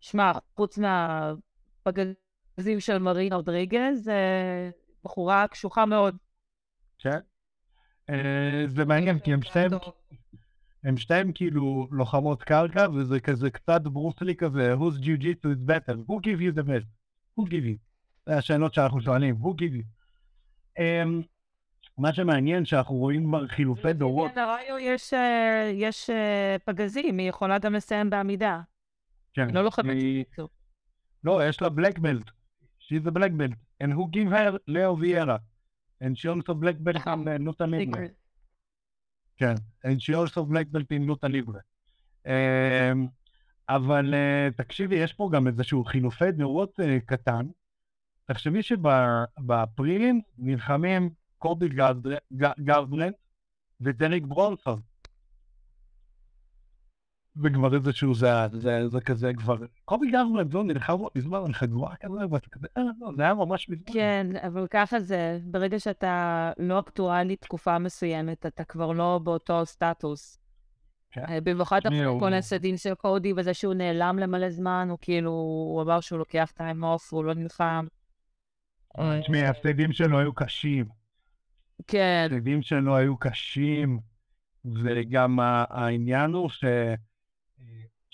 ושמע, 0.00 0.32
חוץ 0.56 0.78
מהפגזים 0.78 2.80
של 2.80 2.98
מרין 2.98 3.32
אודריגז, 3.32 4.08
אה, 4.08 4.70
בחורה 5.04 5.48
קשוחה 5.48 5.86
מאוד. 5.86 6.16
כן. 6.98 7.18
זה 8.68 8.84
מעניין, 8.84 9.18
כי 9.18 9.32
הם 9.32 9.42
שתיהם... 9.42 9.70
הם 10.84 10.96
שתיהם 10.96 11.32
כאילו 11.34 11.88
לוחמות 11.90 12.42
קרקע, 12.42 12.86
וזה 12.94 13.20
כזה 13.20 13.50
קצת 13.50 13.82
ברוסלי 13.82 14.36
כזה, 14.36 14.74
who's 14.74 15.00
jiu-jitsu 15.00 15.46
is 15.46 15.70
better, 15.70 15.94
who 16.08 16.20
give 16.20 16.40
you 16.40 16.58
the 16.58 16.62
best, 16.62 16.86
who 17.38 17.44
give 17.46 17.64
you? 17.64 17.78
זה 18.26 18.36
השאלות 18.36 18.74
שאנחנו 18.74 19.00
שואלים, 19.00 19.36
who 19.42 19.48
give 19.48 19.74
you? 19.74 19.84
אמ, 20.78 21.22
מה 21.98 22.12
שמעניין 22.14 22.64
שאנחנו 22.64 22.94
רואים 22.94 23.32
חילופי 23.48 23.92
דורות. 23.92 24.30
לראיו 24.36 24.78
יש, 24.78 25.14
אה, 25.14 25.70
יש 25.74 26.10
אה, 26.10 26.56
פגזים, 26.64 27.18
היא 27.18 27.28
יכולה 27.28 27.58
גם 27.58 27.74
לסיים 27.74 28.10
בעמידה. 28.10 28.60
כן. 29.32 29.50
לא 29.50 29.64
לוחמת. 29.64 29.96
לא, 31.24 31.48
יש 31.48 31.62
לה 31.62 31.68
בלק 31.68 31.98
בלט. 31.98 32.30
She's 32.80 33.06
a 33.06 33.10
black 33.10 33.32
belt. 33.38 33.54
And 33.82 33.92
who 33.92 34.06
give 34.12 34.30
her? 34.32 34.58
Leo 34.68 34.94
Vieira. 34.96 35.38
And 36.02 36.16
she 36.16 36.28
also 36.28 36.54
black 36.54 36.76
belt 36.78 36.96
in 37.06 37.28
uh, 37.28 37.38
Nuta 37.38 37.66
Libre. 37.66 38.08
כן. 39.36 39.54
And 39.84 40.00
she 40.00 40.14
also 40.14 40.44
black 40.44 40.66
belt 40.72 40.90
in 40.90 41.06
Libre. 41.28 41.60
Um, 42.24 43.08
אבל 43.68 44.14
uh, 44.14 44.56
תקשיבי, 44.56 44.96
יש 44.96 45.12
פה 45.12 45.30
גם 45.32 45.46
איזשהו 45.46 45.84
חילופי 45.84 46.32
דורות 46.32 46.80
uh, 46.80 47.06
קטן. 47.06 47.46
תחשבי 48.24 48.62
שב 48.62 49.09
prelims 49.09 50.20
נלחמים 50.38 51.10
קודי 51.38 51.68
גרברנדט 52.58 53.14
ודרק 53.80 54.24
ברונסון. 54.24 54.80
וכבר 57.42 57.74
איזשהו 57.74 58.14
זה, 58.14 58.28
זה, 58.52 58.88
זה 58.88 59.00
כזה 59.00 59.32
כבר, 59.34 59.56
קודי 59.84 60.10
גרברנדט 60.10 60.54
לא 60.54 60.64
נלחם 60.64 60.96
מזמן 61.14 61.38
על 61.46 61.52
חגורה 61.52 61.96
כזה, 61.96 62.20
ואתה 62.30 62.48
כזה, 62.48 62.66
אה, 62.76 62.82
לא, 63.00 63.10
זה 63.16 63.22
היה 63.22 63.34
ממש 63.34 63.68
מזמן. 63.68 63.92
כן, 63.92 64.26
אבל 64.46 64.66
ככה 64.70 65.00
זה, 65.00 65.38
ברגע 65.44 65.78
שאתה 65.78 66.52
לא 66.58 66.80
אקטואלי 66.80 67.36
תקופה 67.36 67.78
מסוימת, 67.78 68.46
אתה 68.46 68.64
כבר 68.64 68.92
לא 68.92 69.20
באותו 69.24 69.66
סטטוס. 69.66 70.38
כן. 71.10 71.24
אה, 71.28 71.40
במיוחד 71.40 71.80
כל 72.20 72.34
הסדין 72.34 72.76
של 72.76 72.94
קודי, 72.94 73.32
וזה 73.36 73.54
שהוא 73.54 73.74
נעלם 73.74 74.18
למלא 74.18 74.50
זמן, 74.50 74.86
הוא 74.90 74.98
כאילו, 75.00 75.30
הוא 75.30 75.82
אמר 75.82 76.00
שהוא 76.00 76.18
לוקח 76.18 76.52
time 76.54 76.84
off, 76.84 77.12
הוא 77.12 77.24
לא 77.24 77.34
נלחם. 77.34 77.86
תשמעי, 79.20 79.42
ההפסדים 79.42 79.92
שלו 79.92 80.18
היו 80.18 80.32
קשים. 80.34 80.84
כן. 81.86 82.28
ההפסדים 82.32 82.62
שלו 82.62 82.96
היו 82.96 83.16
קשים, 83.16 83.98
וגם 84.64 85.38
העניין 85.40 86.30
הוא 86.30 86.48
ש... 86.48 86.64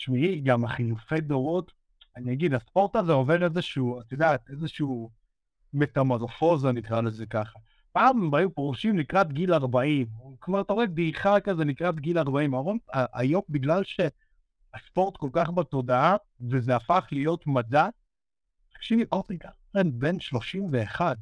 תשמעי, 0.01 0.41
גם 0.41 0.65
החילופי 0.65 1.21
דורות, 1.21 1.73
אני 2.17 2.33
אגיד, 2.33 2.55
הספורט 2.55 2.97
הזה 2.97 3.13
עובר 3.13 3.45
איזשהו, 3.45 4.01
את 4.01 4.13
יודעת, 4.13 4.51
איזשהו 4.51 5.11
מטמורפוזה, 5.75 6.73
נקרא 6.73 7.01
לזה 7.01 7.27
ככה. 7.27 7.59
פעם 7.93 8.23
הם 8.23 8.35
היו 8.35 8.55
פורשים 8.55 8.99
לקראת 8.99 9.33
גיל 9.33 9.55
40, 9.55 10.07
כלומר, 10.39 10.61
אתה 10.61 10.73
רואה 10.73 10.87
דעיכה 10.87 11.41
כזה 11.41 11.65
לקראת 11.65 12.01
גיל 12.01 12.19
40. 12.19 12.55
היום, 12.93 13.43
בגלל 13.49 13.83
שהספורט 13.85 15.17
כל 15.17 15.31
כך 15.33 15.51
בתודעה, 15.51 16.17
וזה 16.51 16.77
הפך 16.77 17.09
להיות 17.13 17.47
מדע, 17.47 17.89
תקשיבי, 18.73 19.05
קודי 19.13 19.37
גרברנדט 19.37 20.01
בן 20.01 20.21
31. 20.21 21.17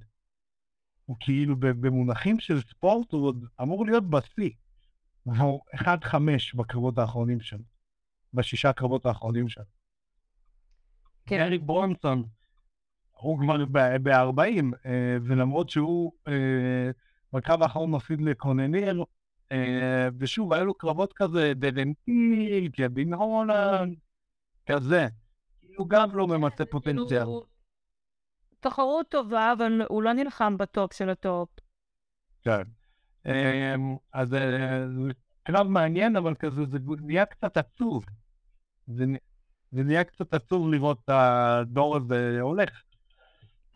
הוא 1.04 1.16
כאילו 1.20 1.56
במונחים 1.58 2.40
של 2.40 2.60
ספורט 2.60 3.12
הוא 3.12 3.26
עוד 3.26 3.44
אמור 3.62 3.86
להיות 3.86 4.10
בשיא. 4.10 4.50
הוא 5.22 5.60
1-5 5.74 6.14
בקרבות 6.54 6.98
האחרונים 6.98 7.40
שלו. 7.40 7.77
בשישה 8.34 8.72
קרבות 8.72 9.06
האחרונים 9.06 9.48
שלו. 9.48 9.64
כן. 11.26 11.40
דרק 11.40 11.62
ברונסון, 11.62 12.24
הוא 13.10 13.38
כבר 13.38 13.64
ב-40, 14.02 14.64
אה, 14.86 15.16
ולמרות 15.22 15.70
שהוא 15.70 16.12
אה, 16.28 16.90
בקרב 17.32 17.62
האחרון 17.62 17.90
מפסיד 17.90 18.20
לקנוניר, 18.20 19.04
אה, 19.52 20.08
ושוב, 20.18 20.52
היו 20.52 20.64
לו 20.64 20.74
קרבות 20.74 21.12
כזה, 21.12 21.52
דארן 21.56 22.12
טיל, 22.12 22.68
קווין 22.68 23.14
הולנד, 23.14 23.94
כזה. 24.66 25.06
הוא 25.76 25.88
גם 25.88 26.16
לא 26.16 26.26
ממצה 26.26 26.64
פוטנציאל. 26.64 27.26
תחרות 28.60 29.08
טובה, 29.08 29.52
אבל 29.52 29.82
הוא 29.88 30.02
לא 30.02 30.12
נלחם 30.12 30.56
בטופ 30.56 30.92
של 30.92 31.10
הטופ. 31.10 31.48
כן. 32.42 32.62
אז 34.12 34.36
קרב 35.50 35.66
מעניין, 35.66 36.16
אבל 36.16 36.34
כזה, 36.34 36.64
זה 36.70 36.78
נהיה 37.00 37.26
קצת 37.26 37.56
עצוב. 37.56 38.04
זה, 38.86 39.04
נהיה 39.72 40.04
קצת 40.04 40.34
עצוב 40.34 40.72
לראות 40.72 40.98
את 41.04 41.10
הדור 41.12 41.96
הזה 41.96 42.40
הולך. 42.40 42.82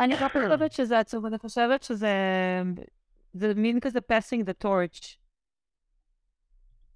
אני 0.01 0.15
לא 0.21 0.29
חושבת 0.29 0.73
שזה 0.73 0.99
עצוב, 0.99 1.27
אני 1.27 1.39
חושבת 1.39 1.83
שזה... 1.83 2.13
זה 3.33 3.55
מין 3.55 3.81
כזה 3.81 3.99
passing 3.99 4.45
the 4.45 4.65
torch. 4.65 5.17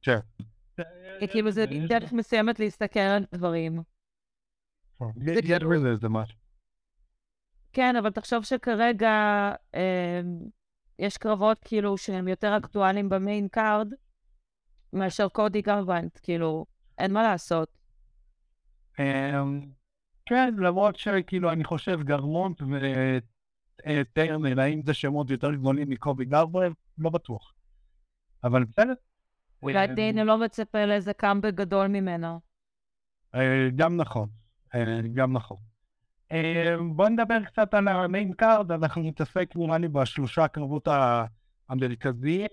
כן. 0.03 0.19
כאילו 1.31 1.51
זה 1.51 1.65
דרך 1.89 2.13
מסוימת 2.13 2.59
להסתכל 2.61 3.01
על 3.01 3.25
דברים. 3.35 3.83
זה 6.01 6.09
משהו. 6.09 6.39
כן, 7.73 7.97
אבל 7.97 8.11
תחשוב 8.11 8.45
שכרגע 8.45 9.11
אה, 9.75 10.21
יש 10.99 11.17
קרבות 11.17 11.59
כאילו 11.65 11.99
שהם 11.99 12.29
יותר 12.29 12.57
אקטואליים 12.57 13.09
ב 13.09 13.17
main 13.17 13.49
card 13.49 13.93
מאשר 14.93 15.29
קודי 15.29 15.63
גרברנדט, 15.63 16.19
כאילו, 16.23 16.67
אין 16.99 17.13
מה 17.13 17.23
לעשות. 17.23 17.69
אה, 19.01 19.43
כן, 20.27 20.55
למרות 20.59 20.97
שכאילו 20.97 21.53
אני 21.53 21.65
חושב 21.65 22.03
גרמונט 22.03 22.63
וטרנל, 23.87 24.61
האם 24.61 24.83
זה 24.87 24.95
שמות 24.95 25.31
יותר 25.31 25.55
גדולים 25.55 25.91
מקודי 25.91 26.25
גרברנדט? 26.25 26.77
לא 26.99 27.11
בטוח. 27.11 27.55
אבל 28.45 28.65
בסדר. 28.65 28.93
אולי 29.63 29.87
דיינה 29.87 30.25
לא 30.25 30.39
מצפה 30.39 30.85
לאיזה 30.85 31.13
קאמבק 31.13 31.55
גדול 31.55 31.87
ממנו. 31.87 32.41
אה, 33.35 33.69
גם 33.77 33.97
נכון, 33.97 34.29
אה, 34.75 35.01
גם 35.15 35.33
נכון. 35.33 35.57
אה, 36.33 36.77
בוא 36.95 37.09
נדבר 37.09 37.45
קצת 37.45 37.75
על 37.75 37.89
ה 37.89 37.98
main 37.98 38.33
card, 38.33 38.73
אנחנו 38.73 39.03
נתעסק 39.03 39.53
נראה 39.57 39.79
לי 39.79 39.89
בשלושה 39.89 40.45
הקרבות 40.45 40.89
המרכזיים. 41.69 42.49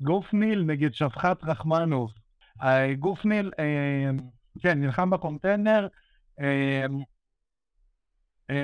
ג'ף 0.00 0.31
ניל 0.31 0.62
נגד 0.62 0.94
שבקת 0.94 1.44
רחמונוב. 1.44 2.12
ג'ף 2.98 3.20
ניל, 3.20 3.50
כן, 4.62 4.80
נלחם 4.80 5.10
ב 5.10 5.17
contender, 5.17 5.88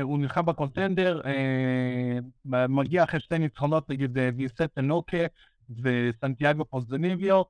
הוא 0.03 0.19
נלחם 0.19 0.47
בקונטנדר, 0.47 1.21
מגיע 2.45 3.05
אחרי 3.05 3.21
שתי 3.21 3.39
ניצחונות 3.39 3.91
נגד 3.91 4.37
ויסט 4.37 4.79
אנוקה 4.79 5.19
וסנטיאגו 5.83 6.65
פוזניביו, 6.65 7.43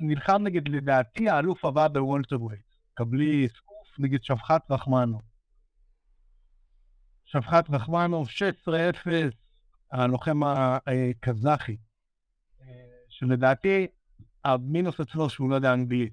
נלחם 0.00 0.42
נגד, 0.42 0.68
לדעתי, 0.68 1.28
האלוף 1.28 1.64
הבא 1.64 1.88
בוולטרווייט. 1.88 2.60
קבלי 2.94 3.48
סקוף 3.48 3.98
נגד 3.98 4.22
שפחת 4.22 4.70
רחמנוב. 4.70 5.22
שפחת 7.32 7.70
רחמנוב, 7.70 8.28
16-0, 8.28 8.70
הלוחם 9.92 10.40
הקזחי, 10.44 11.76
שלדעתי 13.08 13.86
המינוס 14.44 15.00
אצלו 15.00 15.30
שהוא 15.30 15.50
לא 15.50 15.54
יודע 15.54 15.72
אנגלית, 15.72 16.12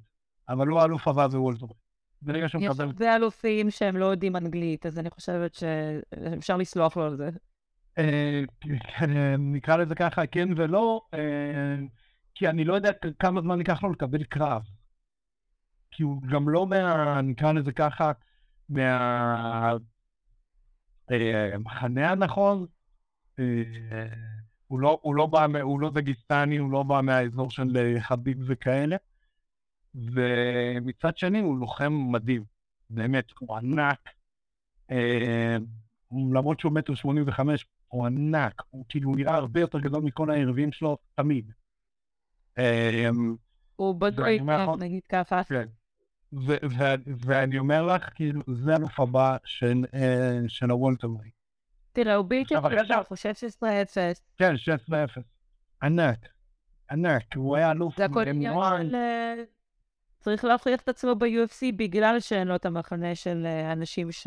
אבל 0.50 0.67
הוא 0.67 0.79
האלוף 0.79 1.07
הבא 1.07 1.27
בוולטרווייט. 1.27 1.77
ברגע 2.21 2.50
שהוא 2.50 2.62
מקבל... 2.62 2.74
יש 2.74 2.79
הרבה 2.79 3.15
אלופים 3.15 3.71
שהם 3.71 3.97
לא 3.97 4.05
יודעים 4.05 4.36
אנגלית, 4.36 4.86
אז 4.86 5.00
אני 5.00 5.09
חושבת 5.09 5.53
שאפשר 5.53 6.57
לסלוח 6.57 6.97
לו 6.97 7.03
על 7.03 7.17
זה. 7.17 7.29
אה, 7.97 8.41
נקרא 9.38 9.77
לזה 9.77 9.95
ככה, 9.95 10.27
כן 10.27 10.50
ולא, 10.55 11.01
אה, 11.13 11.75
כי 12.36 12.47
אני 12.47 12.63
לא 12.63 12.74
יודע 12.74 12.89
כמה 13.19 13.41
זמן 13.41 13.59
ייקח 13.59 13.83
לו 13.83 13.91
לקבל 13.91 14.24
קרב. 14.24 14.62
כי 15.91 16.03
הוא 16.03 16.21
גם 16.21 16.50
לא 16.50 16.67
מה... 16.67 17.21
נקרא 17.21 17.51
לזה 17.51 17.71
ככה, 17.71 18.12
מהמחנה 18.69 19.97
אה, 21.11 22.11
הנכון. 22.11 22.65
הוא 24.67 24.79
לא, 24.79 24.99
הוא 25.01 25.15
לא 25.15 25.25
בא, 25.25 25.45
הוא 25.61 25.79
לא 25.79 25.89
דגיסטני, 25.89 26.57
הוא 26.57 26.71
לא 26.71 26.83
בא 26.83 27.01
מהאזור 27.03 27.51
של 27.51 27.97
חביב 27.99 28.37
וכאלה. 28.47 28.95
ומצד 29.95 31.17
שני 31.17 31.39
הוא 31.39 31.59
לוחם 31.59 31.93
מדהים, 32.11 32.43
באמת, 32.89 33.25
הוא 33.39 33.57
ענק. 33.57 34.09
אה, 34.91 35.57
למרות 36.11 36.59
שהוא 36.59 36.71
מטר 36.71 36.95
שמונים 36.95 37.23
וחמש, 37.27 37.65
הוא 37.87 38.05
ענק, 38.05 38.61
הוא 38.69 38.85
כאילו 38.89 39.15
נראה 39.15 39.35
הרבה 39.35 39.59
יותר 39.59 39.79
גדול 39.79 40.03
מכל 40.03 40.31
היריבים 40.31 40.71
שלו 40.71 40.97
תמיד. 41.15 41.51
אה, 42.57 43.09
הוא 43.75 43.95
בדוי, 44.01 44.39
נגיד 44.79 45.03
ככה. 45.09 45.43
כן. 45.43 45.67
ואני 47.25 47.60
אומר 47.60 47.84
לך, 47.86 48.10
כאילו, 48.15 48.41
זה 48.48 48.75
אלוף 48.75 49.00
הבא 49.00 49.38
של 49.46 49.86
אה, 49.93 50.69
הוולטרמי. 50.69 51.29
תראה, 51.93 52.15
הוא 52.15 52.25
בלתי 52.29 52.55
הוא 52.55 52.63
16-0. 53.60 53.63
כן, 54.38 54.53
16-0. 54.89 55.19
ענק. 55.84 56.27
ענק, 56.91 57.36
הוא 57.36 57.55
היה 57.55 57.72
אלוף. 57.72 57.98
זה 57.98 58.05
הכל 58.05 58.27
עניין 58.27 58.53
צריך 60.19 60.46
להוכיח 60.46 60.81
את 60.81 60.89
עצמו 60.89 61.15
ב-UFC 61.15 61.75
בגלל 61.75 62.19
שאין 62.19 62.48
לו 62.48 62.55
את 62.55 62.65
המחנה 62.65 63.15
של 63.15 63.46
אה, 63.46 63.72
אנשים 63.72 64.12
שיש 64.12 64.25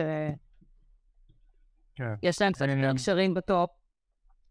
כן. 1.95 2.15
להם 2.41 2.53
קצת 2.53 2.67
קשרים 2.95 3.35
בטופ. 3.35 3.71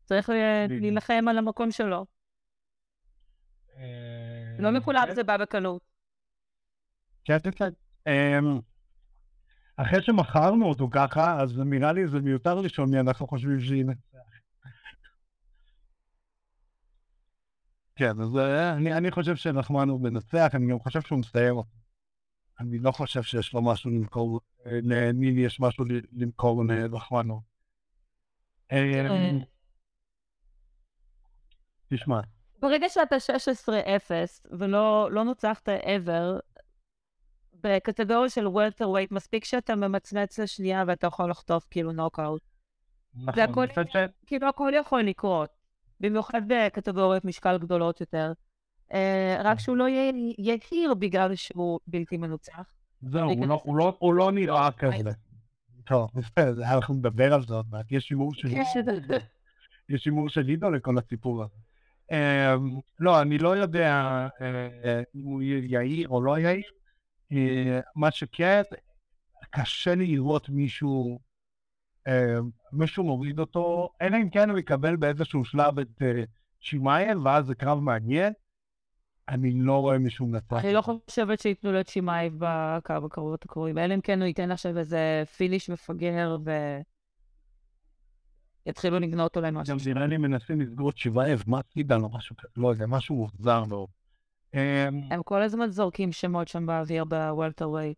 צריך 0.06 0.30
להילחם 0.70 1.26
על 1.30 1.38
המקום 1.38 1.72
שלו. 1.72 2.06
אה, 3.78 3.84
לא 4.60 4.72
מכולם 4.72 5.06
כן. 5.08 5.16
זה 5.16 5.24
בא 5.24 5.38
בקלות. 5.38 5.89
כן, 7.26 7.38
כן. 7.56 7.70
אמ, 8.08 8.60
אחרי 9.78 10.02
שמכרנו 10.02 10.66
אותו 10.66 10.90
ככה, 10.92 11.42
אז 11.42 11.60
נראה 11.60 11.92
לי 11.92 12.08
זה 12.08 12.20
מיותר 12.20 12.62
לשאול 12.62 12.88
מי 12.88 13.00
אנחנו 13.00 13.28
חושבים 13.28 13.60
שהנה. 13.60 13.94
כן, 17.96 18.22
אז 18.22 18.38
אה, 18.38 18.74
אני, 18.74 18.94
אני 18.94 19.12
חושב 19.12 19.36
שנחמן 19.36 19.90
הוא 19.90 20.02
מנצח, 20.02 20.52
אני 20.54 20.72
גם 20.72 20.80
חושב 20.80 21.02
שהוא 21.02 21.20
מסיים 21.20 21.58
אותו. 21.58 21.70
אני 22.60 22.80
לא 22.80 22.92
חושב 22.92 23.24
שיש 23.24 23.54
לו 23.54 23.62
משהו 23.62 23.92
למכור, 23.92 24.40
אה, 24.66 24.80
לנילי 24.84 25.42
יש 25.42 25.60
משהו 25.60 25.86
למכור 26.12 26.64
לנחמנו. 26.66 27.42
אה, 28.72 29.30
תשמע. 31.94 32.20
ברגע 32.60 32.90
שאתה 32.90 33.16
16-0 33.16 34.48
ולא 34.60 35.12
לא 35.12 35.24
נוצחת 35.24 35.70
ever, 35.70 36.40
בקטגוריה 37.64 38.30
של 38.30 38.48
וולטר 38.48 38.90
ווייט, 38.90 39.12
מספיק 39.12 39.46
שאתה 39.46 39.76
ממצמץ 39.76 40.40
לשנייה 40.40 40.84
ואתה 40.88 41.08
יכול 41.08 41.30
לחטוף 41.30 41.68
כאילו 41.72 41.92
נוקאוט. 41.92 42.42
נכון, 43.16 43.34
זה 43.36 43.44
הכל, 43.44 43.66
כאילו 44.26 44.50
הכל 44.50 44.72
יכול 44.80 45.02
לקרות. 45.02 45.50
במיוחד 46.00 46.42
בקטגוריות 46.48 47.26
משקל 47.26 47.58
גדולות 47.58 48.02
יותר. 48.02 48.32
אה, 48.94 49.42
רק 49.44 49.60
שהוא 49.60 49.78
לא 49.78 49.88
יהיר 50.38 50.94
בגלל 50.94 51.36
שהוא 51.36 51.80
בלתי 51.88 52.18
מנוצח. 52.18 52.74
זהו, 53.02 53.30
לא- 53.48 53.62
לא- 53.78 53.98
הוא 54.00 54.14
לא 54.14 54.32
נראה 54.32 54.72
כזה. 54.72 55.12
טוב, 55.86 56.10
אנחנו 56.72 56.94
נדבר 56.94 57.34
על 57.34 57.42
זה 57.48 57.54
עוד 57.54 57.66
מעט. 57.72 57.92
יש 57.92 58.10
הימור 58.10 58.34
של... 58.34 58.48
יש 59.90 60.06
הימור 60.06 60.30
של 60.30 60.48
עידו 60.48 60.72
לכל 60.72 60.98
הסיפור 60.98 61.44
הזה. 61.44 61.56
אמ, 62.12 62.80
לא, 63.00 63.22
אני 63.22 63.38
לא 63.38 63.58
יודע 63.58 63.88
אה, 64.42 65.02
אם 65.16 65.24
הוא 65.24 65.42
יהיר 65.42 66.10
או 66.10 66.22
לא 66.22 66.38
יהיר. 66.40 66.64
אה, 67.32 67.80
מה 67.96 68.12
שכן, 68.12 68.62
קשה 69.50 69.96
לי 69.96 70.08
לראות 70.08 70.50
מישהו 70.50 71.20
אה, 72.08 72.40
מישהו 72.74 73.04
מוריד 73.04 73.40
אותו, 73.40 73.90
אלא 74.02 74.18
אם 74.18 74.30
כן 74.30 74.50
הוא 74.50 74.60
יקבל 74.60 74.96
באיזשהו 74.96 75.46
שלב 75.46 75.80
את 75.80 76.02
אה, 76.02 76.24
שימאייב, 76.60 77.26
ואז 77.26 77.46
זה 77.46 77.56
קרב 77.56 77.80
מעניין. 77.80 78.34
אני 79.30 79.52
לא 79.52 79.80
רואה 79.80 79.98
מישהו 79.98 80.28
מנצח. 80.28 80.54
אני 80.54 80.74
לא 80.74 80.82
חושבת 80.82 81.40
שייתנו 81.40 81.72
לו 81.72 81.80
את 81.80 81.88
שימאייב 81.88 82.36
בקרב 82.38 83.06
הקרבות 83.06 83.46
הקרובים, 83.46 83.78
אלא 83.78 83.94
אם 83.94 84.02
כן 84.02 84.20
הוא 84.20 84.28
ייתן 84.28 84.52
עכשיו 84.52 84.78
איזה 84.78 85.24
finish 85.38 85.70
מפגר 85.70 86.38
ו... 86.46 86.52
יתחילו 88.66 89.00
לבנות 89.00 89.38
אולי 89.38 89.52
משהו. 89.52 89.78
גם 89.78 89.94
נראה 89.94 90.08
לי 90.08 90.18
מנסים 90.18 90.62
לסגור 90.62 90.90
את 90.90 90.98
שימאייב, 90.98 91.44
מה 91.48 91.60
סידן 91.74 92.02
או 92.02 92.10
משהו 92.10 92.36
כזה, 92.38 92.54
לא 92.58 92.68
יודע, 92.68 92.86
משהו 92.86 93.16
מוזר 93.16 93.64
מאוד. 93.64 93.90
אמ, 94.54 95.02
הם 95.12 95.24
כל 95.24 95.42
הזמן 95.42 95.70
זורקים 95.70 96.12
שמות 96.12 96.48
שם 96.48 96.66
באוויר 96.66 97.06
בוולטר 97.06 97.70
ווי. 97.70 97.94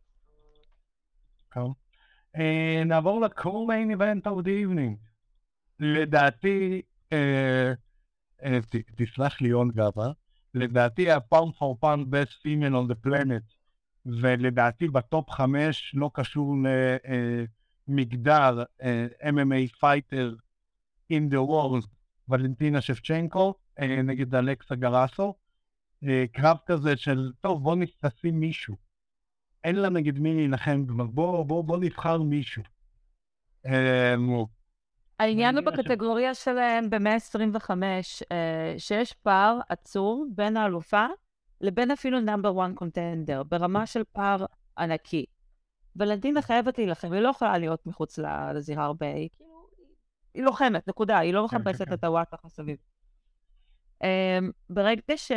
Uh, 2.38 2.40
נעבור 2.86 3.22
ל-co-main 3.22 3.98
event 3.98 4.26
of 4.26 4.44
the 4.44 4.50
evening. 4.66 4.96
לדעתי, 5.80 6.82
uh, 7.10 7.16
uh, 8.42 8.46
תסלח 8.96 9.42
לי 9.42 9.50
יון 9.50 9.72
גבה, 9.72 10.12
לדעתי 10.54 11.12
ה-pound 11.12 11.52
for 11.60 11.76
pound 11.84 12.06
best 12.12 12.34
female 12.44 12.74
on 12.74 12.92
the 12.92 13.08
planet, 13.08 13.56
ולדעתי 14.06 14.88
בטופ 14.88 15.30
חמש 15.30 15.92
לא 15.96 16.12
קשור 16.14 16.56
למגדר 17.88 18.64
MMA 19.22 19.80
fighter 19.84 20.36
in 21.14 21.34
the 21.34 21.42
world, 21.50 21.88
ולנטינה 22.30 22.82
שפצ'נקו 22.82 23.54
נגד 24.04 24.36
אלכסה 24.36 24.76
גרסו. 24.76 25.34
Uh, 26.04 26.08
קרב 26.32 26.58
כזה 26.66 26.98
של, 26.98 27.32
טוב, 27.42 27.64
בוא 27.64 27.76
נשים 28.04 28.40
מישהו. 28.40 28.76
אין 29.64 29.76
לה 29.76 29.90
נגד 29.90 30.20
מי 30.20 30.34
להילחם, 30.34 30.86
בוא, 30.88 31.44
בוא, 31.46 31.64
בוא 31.64 31.78
נבחר 31.78 32.22
מישהו. 32.22 32.64
אמ, 33.66 33.72
העניין 35.20 35.58
הוא 35.58 35.66
בקטגוריה 35.66 36.34
שלהם 36.34 36.90
ב-125, 36.90 37.72
אה, 38.32 38.76
שיש 38.78 39.14
פער 39.14 39.60
עצור 39.70 40.26
בין 40.36 40.58
האלופה 40.58 41.06
לבין 41.62 41.92
אפילו 41.92 42.20
נאמבר 42.20 42.66
1 42.66 42.72
קונטנדר, 42.76 43.44
ברמה 43.44 43.86
של 43.86 44.04
פער 44.12 44.46
ענקי. 44.78 45.26
ולנטינה 45.96 46.42
חייבת 46.42 46.78
להילחם, 46.78 47.12
היא 47.12 47.22
לא 47.22 47.30
יכולה 47.30 47.58
להיות 47.58 47.86
מחוץ 47.86 48.20
לזירה 48.56 48.84
הרבה, 48.84 49.08
היא 49.08 49.30
כאילו, 49.32 49.68
היא 50.34 50.44
לוחמת, 50.44 50.88
נקודה, 50.88 51.18
היא 51.18 51.34
לא 51.34 51.48
כן, 51.52 51.58
כן, 51.58 51.64
מחפשת 51.64 51.88
כן. 51.88 51.94
את 51.94 52.04
הוואטח 52.04 52.38
מסביב. 52.46 52.78
אמ, 54.04 54.52
ברגע 54.70 55.18
ש... 55.18 55.32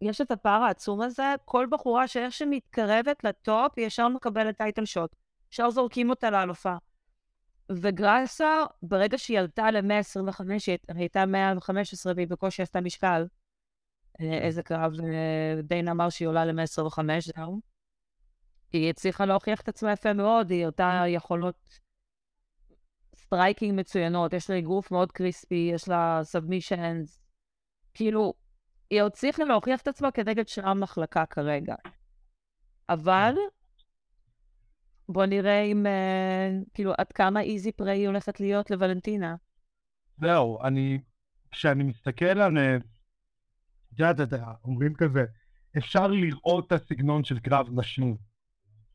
יש 0.00 0.20
את 0.20 0.30
הפער 0.30 0.62
העצום 0.62 1.00
הזה, 1.00 1.34
כל 1.44 1.66
בחורה 1.70 2.08
שאיך 2.08 2.32
שמתקרבת 2.32 3.24
לטופ, 3.24 3.72
היא 3.76 3.86
ישר 3.86 4.08
מקבלת 4.08 4.56
טייטל 4.56 4.84
שוט. 4.84 5.16
ישר 5.52 5.70
זורקים 5.70 6.10
אותה 6.10 6.30
לאלופה. 6.30 6.74
וגרייסר, 7.72 8.64
ברגע 8.82 9.18
שהיא 9.18 9.38
עלתה 9.38 9.70
ל-125, 9.70 10.44
היא 10.66 10.78
הייתה 10.88 11.26
115 11.26 12.12
והיא 12.16 12.28
בקושי 12.28 12.62
עשתה 12.62 12.80
משקל. 12.80 13.26
אה, 14.20 14.38
איזה 14.38 14.62
קרב, 14.62 14.92
אה, 15.00 15.62
דיינה 15.62 15.90
אמר 15.90 16.10
שהיא 16.10 16.28
עולה 16.28 16.44
ל-125, 16.44 17.02
זהו. 17.36 17.60
היא 18.72 18.90
הצליחה 18.90 19.24
להוכיח 19.24 19.60
את 19.60 19.68
עצמה 19.68 19.92
יפה 19.92 20.12
מאוד, 20.12 20.50
היא 20.50 20.66
אותה 20.66 21.02
יכולות 21.08 21.80
striking 23.16 23.80
מצוינות, 23.80 24.32
יש 24.32 24.50
לה 24.50 24.58
אגרוף 24.58 24.90
מאוד 24.90 25.12
crispy, 25.12 25.70
יש 25.74 25.88
לה 25.88 26.20
submissions. 26.22 27.20
כאילו, 27.94 28.34
היא 28.90 29.02
עוד 29.02 29.12
צריכה 29.12 29.44
להוכיח 29.44 29.80
את 29.80 29.88
עצמה 29.88 30.10
כנגד 30.10 30.48
שאר 30.48 30.68
המחלקה 30.68 31.26
כרגע. 31.26 31.74
אבל, 32.88 33.34
בוא 35.08 35.26
נראה 35.26 35.62
אם, 35.62 35.86
uh, 35.86 36.64
כאילו, 36.74 36.92
עד 36.98 37.12
כמה 37.12 37.40
easy 37.40 37.72
prey 37.72 38.06
הולכת 38.06 38.40
להיות 38.40 38.70
לוולנטינה. 38.70 39.36
זהו, 40.20 40.62
אני, 40.62 41.00
כשאני 41.50 41.84
מסתכל 41.84 42.24
על, 42.24 42.58
אה, 42.58 42.76
את 42.76 43.98
יודעת, 43.98 44.30
אומרים 44.64 44.94
כזה, 44.94 45.24
אפשר 45.78 46.06
לראות 46.06 46.66
את 46.66 46.72
הסגנון 46.72 47.24
של 47.24 47.38
קרב 47.38 47.66
נשים. 47.72 48.16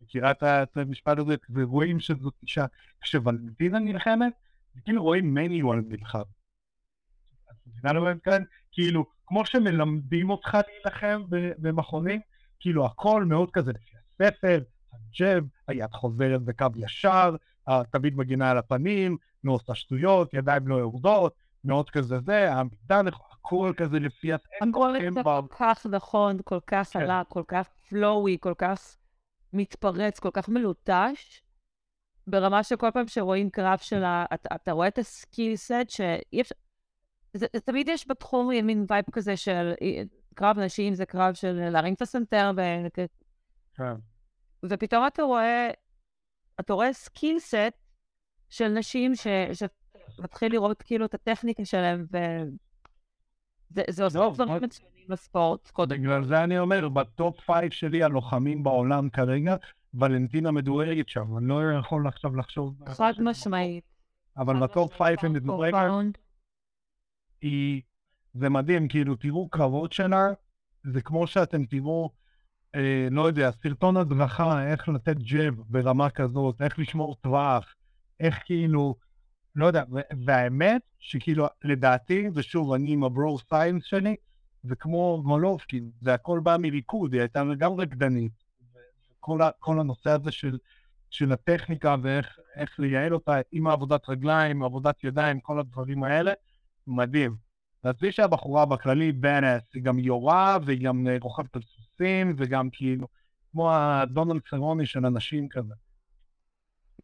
מכירה 0.01 0.31
את 0.31 0.77
המשפט 0.77 1.17
הזה, 1.17 1.36
ורואים 1.49 1.99
שזאת 1.99 2.34
אישה, 2.41 2.65
כשוולנטינה 3.01 3.79
נלחמת, 3.79 4.34
כאילו 4.86 5.03
רואים 5.03 5.34
מניואל 5.34 5.79
נלחם. 5.88 6.19
את 7.51 7.55
מבינה 7.67 7.93
למה 7.93 8.08
אני 8.08 8.15
מתכוון? 8.15 8.43
כאילו, 8.71 9.05
כמו 9.28 9.46
שמלמדים 9.46 10.30
אותך 10.30 10.58
להילחם 10.68 11.24
במכונים, 11.58 12.20
כאילו 12.60 12.86
הכל 12.86 13.24
מאוד 13.24 13.52
כזה 13.52 13.72
לפי 13.72 13.96
הספר, 13.98 14.64
הג'ב, 14.94 15.44
היד 15.68 15.92
חוזרת 15.92 16.42
בקו 16.42 16.66
ישר, 16.76 17.36
תמיד 17.92 18.16
מגינה 18.16 18.52
על 18.52 18.58
הפנים, 18.58 19.18
לא 19.44 19.52
עושה 19.52 19.76
שטויות, 19.76 20.34
ידיים 20.34 20.68
לא 20.68 20.76
יורדות, 20.76 21.34
מאוד 21.64 21.90
כזה 21.90 22.20
זה, 22.20 22.54
העמידה, 22.54 23.02
הכל 23.32 23.74
כזה 23.78 24.00
לפי 24.00 24.34
הספר. 24.34 24.70
הכל 24.70 24.96
כל 25.50 25.56
כך 25.56 25.86
נכון, 25.86 26.38
כל 26.44 26.60
כך 26.68 26.88
כן. 26.94 27.00
חלק, 27.00 27.28
כל 27.28 27.44
כך 27.48 27.70
flowy, 27.89 28.38
כל 28.40 28.54
כך 28.58 28.98
מתפרץ, 29.54 30.20
כל 30.20 30.30
כך 30.34 30.50
מלוטש, 30.50 31.42
ברמה 32.28 32.64
שכל 32.64 32.92
פעם 32.92 33.08
שרואים 33.08 33.50
קרב 33.50 33.78
שלה, 33.78 34.26
אתה, 34.34 34.56
אתה 34.56 34.72
רואה 34.72 34.88
את 34.88 34.98
ה 34.98 35.07
skill 35.07 35.56
set 35.56 35.89
שאי 35.90 36.42
אפשר... 36.42 36.56
זה, 37.36 37.45
זה, 37.54 37.62
תמיד 37.62 37.88
יש 37.89 38.08
בתחום 38.08 38.50
מין 38.63 38.86
vibe 38.89 39.06
כזה 39.12 39.38
של 39.38 39.74
קרב 40.36 40.60
נשים, 40.60 40.93
זה 40.93 41.06
קרב 41.06 41.34
של 41.34 41.69
להרים 41.69 41.93
את 41.93 42.02
הסנטר, 42.02 42.52
ו... 42.58 42.62
כן. 43.74 43.93
ופתאום 44.65 45.08
אתה 45.08 45.24
רואה, 45.24 45.69
אתה 46.60 46.74
רואה 46.74 46.93
skill 46.93 47.39
set 47.39 47.74
של 48.50 48.67
נשים 48.67 49.15
ש... 49.15 49.28
שמתחיל 49.54 50.52
לראות 50.52 50.82
כאילו 50.82 51.06
את 51.06 51.13
הטכניקה 51.13 51.65
שלהם, 51.65 52.06
וזה 53.71 54.04
עושה 54.04 54.19
דברים 54.34 54.63
מצוינים 54.63 55.06
לספורט. 55.10 55.71
בגלל 55.89 56.24
זה 56.24 56.43
אני 56.43 56.60
אומר, 56.60 56.89
ב 56.89 57.02
top 57.02 57.39
five 57.39 57.71
שלי 57.71 58.04
הלוחמים 58.04 58.63
בעולם 58.63 59.10
כרגע, 59.10 59.56
ולנטינה 59.93 60.52
מדורגת 60.52 61.10
שם, 61.10 61.38
אני 61.38 61.48
לא 61.48 61.62
יכול 61.80 62.08
עכשיו 62.08 62.36
לחשוב... 62.36 62.76
חד 62.89 63.13
משמעית. 63.19 63.84
אבל 64.38 64.60
ב 64.60 64.68
top 64.68 64.93
five 64.93 65.19
היא 65.21 65.32
מדורגת. 65.32 65.78
היא... 67.41 67.82
זה 68.34 68.50
מדהים, 68.50 68.88
כאילו, 68.88 69.15
תראו 69.15 69.50
קרבות 69.50 69.93
שלה, 69.93 70.28
זה 70.93 71.02
כמו 71.02 71.28
שאתם 71.28 71.65
תראו, 71.65 72.12
אה, 72.76 73.08
לא 73.12 73.28
יודע, 73.28 73.52
סרטון 73.52 73.98
הדרכה, 73.98 74.71
איך 74.71 74.89
לתת 74.89 75.17
jab 75.17 75.54
ברמה 75.67 76.10
כזאת, 76.10 76.62
איך 76.62 76.80
לשמור 76.80 77.15
טווח, 77.15 77.76
איך 78.19 78.39
כאילו, 78.45 78.95
לא 79.56 79.65
יודע, 79.65 79.84
והאמת 80.26 80.82
שכאילו, 81.00 81.48
לדעתי, 81.63 82.28
ושוב, 82.34 82.74
אני 82.74 82.91
עם 82.91 83.04
הברור 83.04 83.39
סיינס 83.39 83.84
שלי, 83.86 84.15
זה 84.63 84.76
כמו 84.76 85.21
מולובקין, 85.26 85.91
זה 86.02 86.13
הכל 86.13 86.39
בא 86.39 86.58
מריקוד, 86.60 87.13
היא 87.13 87.21
הייתה 87.21 87.43
גם 87.58 87.71
רקדנית. 87.74 88.32
כל, 89.19 89.39
כל 89.60 89.80
הנושא 89.80 90.10
הזה 90.10 90.32
של, 90.32 90.58
של 91.10 91.32
הטכניקה 91.32 91.95
ואיך 92.02 92.80
לייעל 92.80 93.13
אותה 93.13 93.36
עם 93.52 93.67
העבודת 93.67 94.10
רגליים, 94.10 94.63
עבודת 94.63 95.04
ידיים, 95.04 95.39
כל 95.39 95.60
הדברים 95.60 96.04
האלה, 96.04 96.34
מדהים. 96.88 97.36
ועזבי 97.84 98.12
שהבחורה 98.12 98.65
בכללי 98.65 99.12
בנס, 99.12 99.63
היא 99.74 99.84
גם 99.84 100.00
יורה 100.00 100.58
והיא 100.65 100.86
גם 100.86 101.08
אה, 101.08 101.17
רוכבת 101.21 101.56
על 101.56 101.62
סוסים, 101.62 102.36
וגם 102.38 102.69
כאילו, 102.71 103.08
כמו 103.52 103.74
הדונלד 103.74 104.41
סרוני 104.50 104.86
של 104.86 105.06
אנשים 105.06 105.50
כזה. 105.50 105.74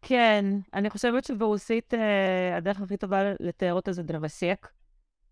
כן, 0.02 0.46
אני 0.74 0.89
חושבת 0.89 1.24
שברוסית 1.24 1.94
אה, 1.94 2.58
הדרך 2.58 2.82
הכי 2.82 2.98
טובה 2.98 3.24
לתאר 3.39 3.74
אותה 3.74 3.91
זה 3.91 4.04
דרבסיק. 4.04 4.67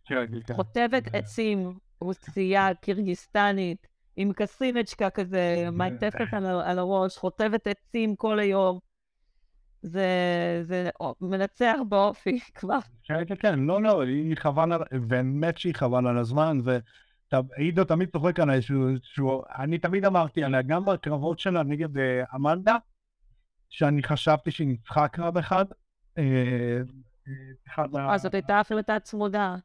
כן, 0.06 0.26
כן. 0.48 0.54
חוטבת 0.54 1.16
עצים, 1.16 1.78
רוסייה, 2.02 2.74
קירגיסטנית, 2.82 3.88
עם 4.16 4.34
קסינצ'קה 4.34 5.10
כזה, 5.10 5.68
מעטפת 5.72 6.34
על, 6.34 6.46
על 6.46 6.80
הראש, 6.80 7.18
חוטבת 7.18 7.68
עצים 7.68 8.16
כל 8.16 8.40
היום. 8.40 8.80
זה, 9.82 10.08
זה 10.64 10.90
מנצח 11.22 11.76
באופי 11.90 12.40
כבר. 12.56 12.80
כן, 13.04 13.26
כן, 13.28 13.36
כן, 13.40 13.60
לא, 13.60 13.82
לא, 13.82 14.02
היא 14.02 14.36
חבל, 14.36 14.70
באמת 15.08 15.58
שהיא 15.58 15.76
חבל 15.76 16.08
על 16.08 16.18
הזמן, 16.18 16.58
ועידו 16.64 17.84
תמיד 17.84 18.10
צוחק 18.10 18.40
עליי, 18.40 18.62
שהוא, 18.62 18.90
שהוא, 19.04 19.44
אני 19.58 19.78
תמיד 19.78 20.06
אמרתי 20.06 20.44
עליה, 20.44 20.62
גם 20.62 20.86
בקרבות 20.86 21.40
שלה 21.40 21.64
נגד 21.64 21.98
אה, 21.98 22.24
אמנדה, 22.36 22.76
שאני 23.70 24.04
חשבתי 24.04 24.52
שהיא 24.52 24.68
ניצחה 24.68 25.08
קרב 25.08 25.38
אחד. 25.38 25.66
אה, 26.18 26.82
אה, 27.96 28.18
זאת 28.18 28.34
הייתה 28.34 28.60
החלטה 28.60 29.00
צמודה. 29.00 29.56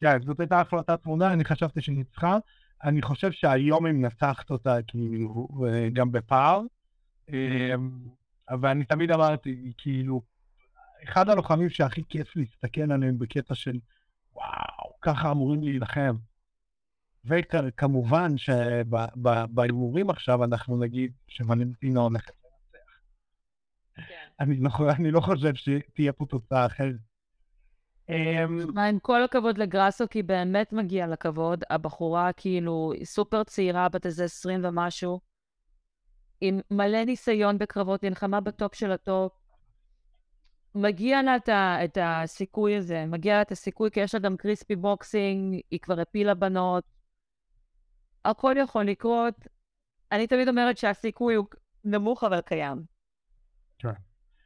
כן, 0.00 0.22
זאת 0.22 0.40
הייתה 0.40 0.60
החלטה 0.60 0.96
צמודה, 0.96 1.32
אני 1.32 1.44
חשבתי 1.44 1.80
שהיא 1.80 1.96
ניצחה. 1.96 2.38
אני 2.84 3.02
חושב 3.02 3.32
שהיום 3.32 3.86
היא 3.86 3.94
מנצחת 3.94 4.50
אותה 4.50 4.76
כאילו 4.86 5.48
גם 5.92 6.12
בפער. 6.12 6.62
אבל 8.50 8.68
אני 8.68 8.84
תמיד 8.84 9.10
אמרתי, 9.10 9.72
כאילו, 9.78 10.22
אחד 11.04 11.28
הלוחמים 11.28 11.70
שהכי 11.70 12.02
כיף 12.08 12.36
להסתכל 12.36 12.92
עליהם 12.92 13.18
בקטע 13.18 13.54
של, 13.54 13.78
וואו, 14.34 14.92
ככה 15.02 15.30
אמורים 15.30 15.62
להילחם. 15.62 16.16
וכמובן 17.24 18.38
שבהימורים 18.38 20.10
עכשיו 20.10 20.44
אנחנו 20.44 20.78
נגיד 20.78 21.12
שוולנטינה 21.28 22.00
הולכת 22.00 22.32
לנצח. 22.44 22.88
כן. 24.08 24.28
אני, 24.40 24.60
לא, 24.60 24.70
אני 24.98 25.10
לא 25.10 25.20
חושב 25.20 25.54
שתהיה 25.54 26.12
פה 26.12 26.26
תוצאה 26.26 26.66
אחרת. 26.66 26.96
אמ, 28.08 28.74
מה, 28.74 28.86
עם 28.86 28.98
כל 28.98 29.22
הכבוד 29.22 29.58
לגראסו, 29.58 30.04
כי 30.10 30.22
באמת 30.22 30.72
מגיע 30.72 31.06
לכבוד, 31.06 31.64
הבחורה 31.70 32.32
כאילו 32.32 32.92
סופר 33.04 33.44
צעירה, 33.44 33.88
בת 33.88 34.06
איזה 34.06 34.24
20 34.24 34.60
ומשהו, 34.64 35.20
עם 36.40 36.60
מלא 36.70 37.04
ניסיון 37.04 37.58
בקרבות, 37.58 38.02
נלחמה 38.02 38.40
ב 38.40 38.48
top 38.48 38.74
של 38.74 38.92
ה 38.92 39.00
top. 39.00 39.32
מגיע 40.74 41.22
לה 41.22 41.36
את, 41.36 41.48
ה, 41.48 41.84
את 41.84 41.98
הסיכוי 42.00 42.76
הזה, 42.76 43.06
מגיע 43.06 43.34
לה 43.34 43.42
את 43.42 43.52
הסיכוי, 43.52 43.90
כי 43.90 44.00
יש 44.00 44.14
לה 44.14 44.20
גם 44.20 44.36
crispy 44.36 44.76
boxing, 44.76 45.60
היא 45.70 45.80
כבר 45.80 46.00
הפילה 46.00 46.34
בנות. 46.34 46.84
הכל 48.24 48.54
יכול 48.58 48.84
לקרות. 48.84 49.34
אני 50.12 50.26
תמיד 50.26 50.48
אומרת 50.48 50.78
שהסיכוי 50.78 51.34
הוא 51.34 51.46
נמוך 51.84 52.24
אבל 52.24 52.40
קיים. 52.40 52.82
כן. 53.78 53.88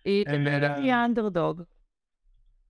היא 0.05 0.95
אנדרדוג. 1.05 1.63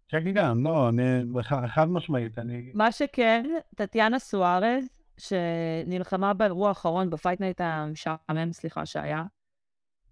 כן, 0.08 0.32
גם, 0.32 0.64
לא, 0.64 0.88
אני 0.88 1.24
חד 1.68 1.88
משמעית, 1.88 2.38
אני... 2.38 2.72
מה 2.74 2.92
שכן, 2.92 3.44
טטיאנה 3.74 4.18
סוארז, 4.18 4.88
שנלחמה 5.18 6.35
באירוע 6.35 6.68
האחרון, 6.68 7.11
ב 7.11 7.15
Fight 7.15 7.40
Night 7.40 7.61
המשעמם, 7.61 8.53
סליחה, 8.53 8.87
שהיה. 8.87 9.22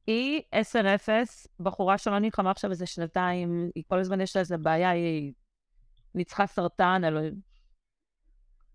היא 0.06 0.42
10-0, 0.54 1.08
בחורה 1.60 1.98
שלא 1.98 2.18
נלחמה 2.18 2.50
עכשיו 2.50 2.70
איזה 2.70 2.86
שנתיים, 2.86 3.70
היא 3.74 3.84
כל 3.88 3.98
הזמן 3.98 4.20
יש 4.20 4.36
לה 4.36 4.40
איזה 4.40 4.58
בעיה, 4.58 4.90
היא 4.90 5.32
ניצחה 6.14 6.46
סרטן, 6.46 7.02
אלו... 7.04 7.20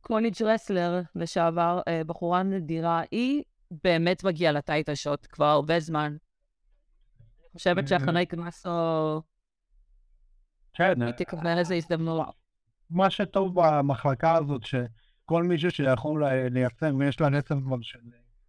קוניג' 0.01 0.43
רסלר 0.43 1.01
לשעבר, 1.15 1.81
אה, 1.87 2.03
בחורה 2.03 2.43
נדירה, 2.43 3.01
היא 3.11 3.43
באמת 3.71 4.23
מגיעה 4.23 4.51
לטייטה 4.51 4.95
שוט 4.95 5.27
כבר 5.29 5.45
הרבה 5.45 5.79
זמן. 5.79 6.17
אני 7.39 7.57
חושבת 7.57 7.87
שאחרי 7.87 8.25
קנסו... 8.25 9.21
כן. 10.73 11.01
היא 11.01 11.11
תקבל 11.11 11.57
איזה 11.57 11.75
הזדמנות. 11.75 12.27
מה 12.89 13.09
שטוב 13.09 13.51
במחלקה 13.55 14.35
הזאת, 14.35 14.63
ש... 14.63 14.75
כל 15.25 15.43
מישהו 15.43 15.71
שיכול 15.71 16.23
לייצר, 16.51 16.95
ויש 16.99 17.21
לה 17.21 17.27
רצף 17.27 17.55
כבר 17.63 17.81
של 17.81 17.99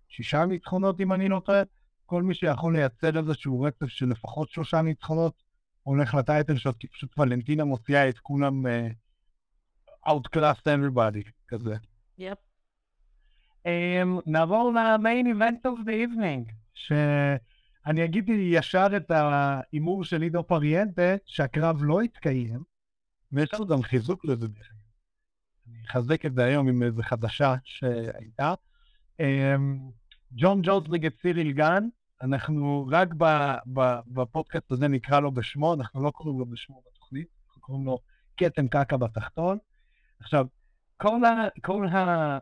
שישה 0.09 0.45
ניצחונות 0.45 1.01
אם 1.01 1.13
אני 1.13 1.29
לא 1.29 1.41
טועה, 1.45 1.63
כל 2.07 2.23
מי 2.23 2.35
שיכול 2.35 2.77
לייצר 2.77 3.19
איזשהו 3.19 3.61
רצף 3.61 3.87
של 3.87 4.09
לפחות 4.09 4.51
שלושה 4.51 4.83
ניצחונות, 4.83 5.43
הולך 5.83 6.15
לטייטל 6.15 6.57
שלו, 6.57 6.79
כי 6.79 6.89
פשוט 6.89 7.19
ולנטינה 7.19 7.65
מוציאה 7.65 8.09
את 8.09 8.19
כולם 8.19 8.67
uh, 8.67 10.09
outclassed 10.09 10.67
everybody 10.67 11.31
כזה. 11.49 11.75
יפ. 12.19 12.39
Um, 13.65 13.69
נעבור 14.27 14.73
ל-main 14.75 15.27
event 15.27 15.71
of 15.71 15.87
the 15.87 15.91
evening, 15.91 16.53
שאני 16.75 18.05
אגיד 18.05 18.29
ישר 18.29 18.87
את 18.97 19.11
ההימור 19.11 20.05
של 20.05 20.23
עידו 20.23 20.47
פריאנטה, 20.47 21.17
שהקרב 21.25 21.77
לא 21.81 22.01
התקיים, 22.01 22.63
ויש 23.33 23.55
לנו 23.55 23.67
גם 23.67 23.83
חיזוק 23.83 24.25
לזה 24.25 24.47
אחזק 25.91 26.27
את 26.27 26.35
זה 26.35 26.45
היום 26.45 26.69
עם 26.69 26.83
איזו 26.83 27.03
חדשה 27.03 27.55
שהייתה. 27.65 28.55
אמ, 29.21 29.79
ג'ון 30.33 30.61
ג'ונס 30.63 30.89
נגד 30.89 31.11
סיריל 31.23 31.53
גן, 31.53 31.89
אנחנו 32.23 32.89
רק 32.93 33.09
בפודקאסט 34.07 34.73
הזה 34.73 34.89
נקרא 34.89 35.21
לו 35.21 35.33
בשמו, 35.33 35.75
אנחנו 35.75 36.03
לא 36.03 36.11
קוראים 36.11 36.39
לו 36.39 36.47
בשמו 36.47 36.83
בתוכנית. 36.87 37.37
קוראים 37.67 37.87
לו 37.87 37.99
כתם 38.37 38.69
קקע 38.69 38.97
בתחתון. 38.97 39.59
עכשיו, 40.21 40.47
כל 40.97 41.25
ה... 41.25 41.49
כל 41.63 41.87
ה... 41.87 41.99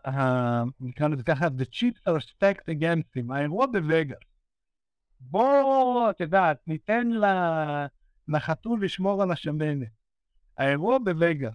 ה... 0.08 0.62
נקרא 0.80 1.08
לזה 1.08 1.22
ככה, 1.22 1.46
the 1.46 1.64
chips 1.64 2.08
are 2.08 2.20
stacked 2.20 2.68
against 2.68 3.18
him, 3.18 3.34
האירוע 3.34 3.66
בווגאס. 3.66 4.18
בואו, 5.20 6.10
את 6.10 6.20
יודעת, 6.20 6.58
ניתן 6.66 7.08
לחתול 8.28 8.84
לשמור 8.84 9.22
על 9.22 9.30
השמנת. 9.30 9.88
האירוע 10.58 10.98
בווגאס, 10.98 11.54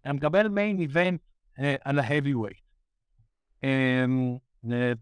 אתה 0.00 0.12
מקבל 0.12 0.48
מיין 0.48 0.80
איבנט 0.80 1.20
על 1.80 1.98
ה-heavyweight. 1.98 2.68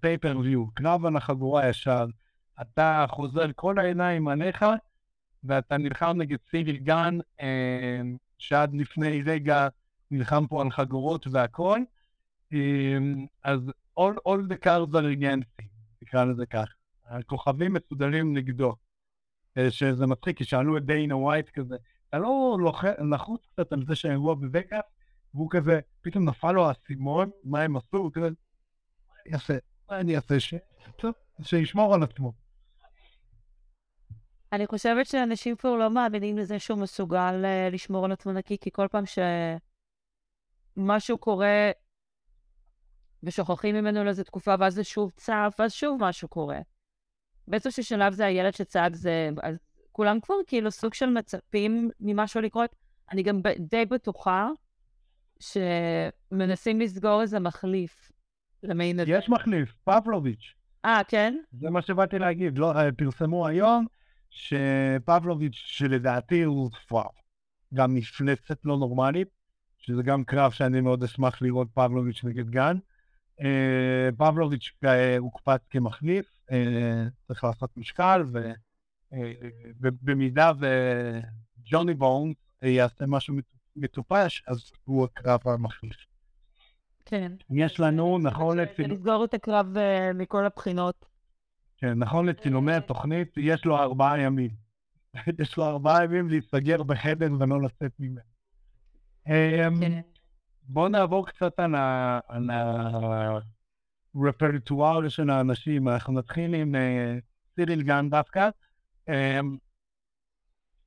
פייפריוויו, 0.01 0.67
קרב 0.75 1.07
על 1.07 1.17
החגורה 1.17 1.69
ישר, 1.69 2.07
אתה 2.61 3.07
חוזר 3.09 3.47
כל 3.55 3.79
העיניים 3.79 4.29
עליך, 4.29 4.65
ואתה 5.45 5.79
נלחם 5.79 6.15
נגד 6.17 6.39
סיריל 6.51 6.77
גן, 6.77 7.19
שעד 8.39 8.75
לפני 8.75 9.23
רגע 9.23 9.69
נלחם 10.11 10.47
פה 10.47 10.63
על 10.63 10.71
חגורות 10.71 11.27
והכל, 11.27 11.81
אז 13.45 13.61
all, 14.01 14.15
all 14.29 14.49
the 14.49 14.65
cards 14.65 14.95
are 14.95 15.21
against 15.21 15.63
him, 15.63 15.67
נקרא 16.03 16.25
לזה 16.25 16.47
כך. 16.47 16.75
הכוכבים 17.07 17.73
מסודרים 17.73 18.37
נגדו. 18.37 18.75
שזה 19.71 20.07
מצחיק, 20.07 20.39
כי 20.39 20.45
שאלו 20.45 20.77
את 20.77 20.85
דיינה 20.85 21.17
ווייט 21.17 21.49
כזה, 21.49 21.77
אתה 22.17 22.25
לא 22.25 22.59
לחוץ 23.11 23.41
קצת 23.53 23.73
על 23.73 23.85
זה 23.87 23.95
שהאירוע 23.95 24.35
בווגאס, 24.35 24.85
והוא 25.35 25.51
כזה, 25.51 25.81
פתאום 26.01 26.29
נפל 26.29 26.53
לו 26.53 26.69
האסימון, 26.69 27.31
מה 27.45 27.63
הם 27.63 27.77
עשו, 27.77 27.97
הוא 27.97 28.11
כזה, 28.15 28.29
מה 28.29 29.15
אני 29.27 29.35
אעשה? 29.35 29.55
מה 29.91 30.01
אני 30.01 30.17
אעשה? 30.17 30.41
ש... 30.41 30.55
טוב, 30.97 31.13
שישמור 31.43 31.95
על 31.95 32.03
עצמו. 32.03 32.33
אני 34.53 34.67
חושבת 34.67 35.07
שאנשים 35.07 35.57
כבר 35.57 35.75
לא 35.75 35.91
מאמינים 35.91 36.39
לזה 36.39 36.59
שהוא 36.59 36.79
מסוגל 36.79 37.45
uh, 37.45 37.75
לשמור 37.75 38.05
על 38.05 38.13
עצמו 38.13 38.33
נקי, 38.33 38.59
כי 38.59 38.71
כל 38.73 38.87
פעם 38.91 39.05
שמשהו 40.77 41.19
קורה 41.19 41.71
ושוכחים 43.23 43.75
ממנו 43.75 44.05
לאיזה 44.05 44.25
תקופה, 44.25 44.55
ואז 44.61 44.75
זה 44.75 44.85
שוב 44.85 45.13
צף, 45.17 45.55
ואז 45.59 45.73
שוב 45.73 45.99
משהו 46.01 46.29
קורה. 46.29 46.59
באיזשהו 47.49 47.85
שלב 47.85 48.13
זה 48.13 48.27
הילד 48.27 48.55
שצעק 48.55 48.95
זה, 48.95 49.31
אז 49.43 49.57
כולם 49.97 50.21
כבר 50.21 50.35
כאילו 50.47 50.71
סוג 50.71 50.95
של 50.95 51.07
מצפים 51.07 51.91
ממשהו 52.01 52.41
לקרות. 52.41 52.77
אני 53.13 53.23
גם 53.23 53.41
די 53.59 53.85
בטוחה 53.85 54.49
שמנסים 55.41 56.81
לסגור 56.81 57.23
איזה 57.23 57.41
מחליף 57.41 58.13
למיין 58.63 59.01
הזה. 59.01 59.11
יש 59.11 59.29
מחליף, 59.29 59.77
פבלוביץ'. 59.85 60.55
אה, 60.85 61.01
כן? 61.09 61.37
זה 61.53 61.71
מה 61.71 61.83
שבאתי 61.83 62.19
להגיד. 62.19 62.59
לא, 62.59 62.77
אה, 62.77 62.93
פרסמו 62.93 63.47
היום 63.47 63.87
שפבלוביץ', 64.31 65.55
שלדעתי 65.55 66.43
הוא 66.43 66.71
כבר 66.71 67.07
גם 67.75 67.95
מפלצת 67.95 68.59
לא 68.65 68.77
נורמלית, 68.77 69.29
שזה 69.79 70.03
גם 70.03 70.25
קרב 70.25 70.51
שאני 70.51 70.81
מאוד 70.81 71.03
אשמח 71.05 71.43
לראות 71.43 71.69
פבלוביץ' 71.75 72.25
נגד 72.25 72.51
גן. 72.51 72.77
אה, 73.41 74.09
פבלוביץ' 74.19 74.73
אה, 74.85 75.17
הוקפץ 75.19 75.61
כמחליף, 75.71 76.41
צריך 77.27 77.45
לעשות 77.45 77.77
משקל, 77.77 78.25
ובמידה 79.81 80.53
וג'וני 80.59 81.95
בונס 81.95 82.37
יעשה 82.63 83.05
משהו 83.07 83.35
מטופש, 83.77 84.43
אז 84.47 84.73
הוא 84.85 85.05
הקרב 85.05 85.41
המחליף. 85.45 85.97
כן. 87.05 87.33
יש 87.51 87.81
לנו, 87.81 88.19
נכון 88.19 88.59
לצילום... 88.59 88.91
לסגור 88.91 89.25
את 89.25 89.35
הקרב 89.35 89.77
uh, 89.77 90.15
מכל 90.15 90.47
הבחינות. 90.47 91.05
כן, 91.77 91.99
נכון 91.99 92.27
לצילומי 92.27 92.73
התוכנית, 92.73 93.33
יש 93.37 93.65
לו 93.65 93.79
ארבעה 93.79 94.21
ימים. 94.21 94.51
יש 95.43 95.57
לו 95.57 95.67
ארבעה 95.67 96.05
ימים 96.05 96.29
להסתגר 96.29 96.83
בחדר 96.83 97.29
ולא 97.41 97.63
לצאת 97.63 97.93
ממנו. 97.99 98.21
אמ, 99.27 99.81
כן. 99.81 100.01
בואו 100.63 100.89
נעבור 100.89 101.27
קצת 101.27 101.59
על 101.59 102.51
הרפרטואר 104.15 105.09
של 105.09 105.31
האנשים. 105.31 105.89
אנחנו 105.89 106.13
נתחיל 106.13 106.55
עם 106.55 106.75
אה, 106.75 107.19
סיריל 107.55 107.83
גן 107.83 108.11
דווקא. 108.11 108.49
אמ, 109.09 109.57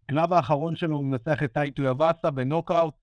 הקרב 0.09 0.33
האחרון 0.33 0.75
שלו 0.75 0.97
הוא 0.97 1.05
מנצח 1.05 1.43
את 1.43 1.53
טאי 1.53 1.83
טויבאסה 1.83 2.31
בנוקאוט. 2.31 2.93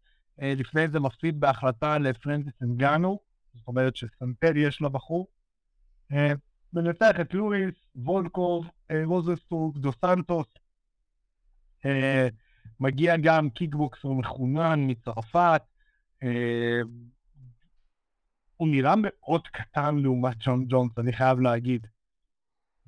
אה, 0.42 0.52
לפני 0.56 0.88
זה 0.88 1.00
מפסיד 1.00 1.40
בהחלטה 1.40 1.98
לפרנסיס 1.98 2.62
אנגנו, 2.62 3.18
זאת 3.54 3.68
אומרת 3.68 3.96
שסנטל 3.96 4.56
יש 4.56 4.82
לבחור. 4.82 5.26
אה, 6.12 6.32
מנצח 6.72 7.20
את 7.20 7.34
לואיס, 7.34 7.74
וולקוב, 7.96 8.70
אה, 8.90 9.02
רוזנשטרוייק, 9.04 9.76
דו 9.76 9.92
סנטוס. 9.92 10.46
מגיע 12.80 13.16
גם 13.16 13.50
קיקבוקסר 13.50 14.08
מחונן 14.08 14.80
מצרפת. 14.86 15.62
הוא 18.56 18.68
נראה 18.68 18.94
מאוד 18.96 19.48
קטן 19.48 19.96
לעומת 19.96 20.36
ג'ון 20.38 20.64
ג'ונס, 20.68 20.98
אני 20.98 21.12
חייב 21.12 21.40
להגיד. 21.40 21.86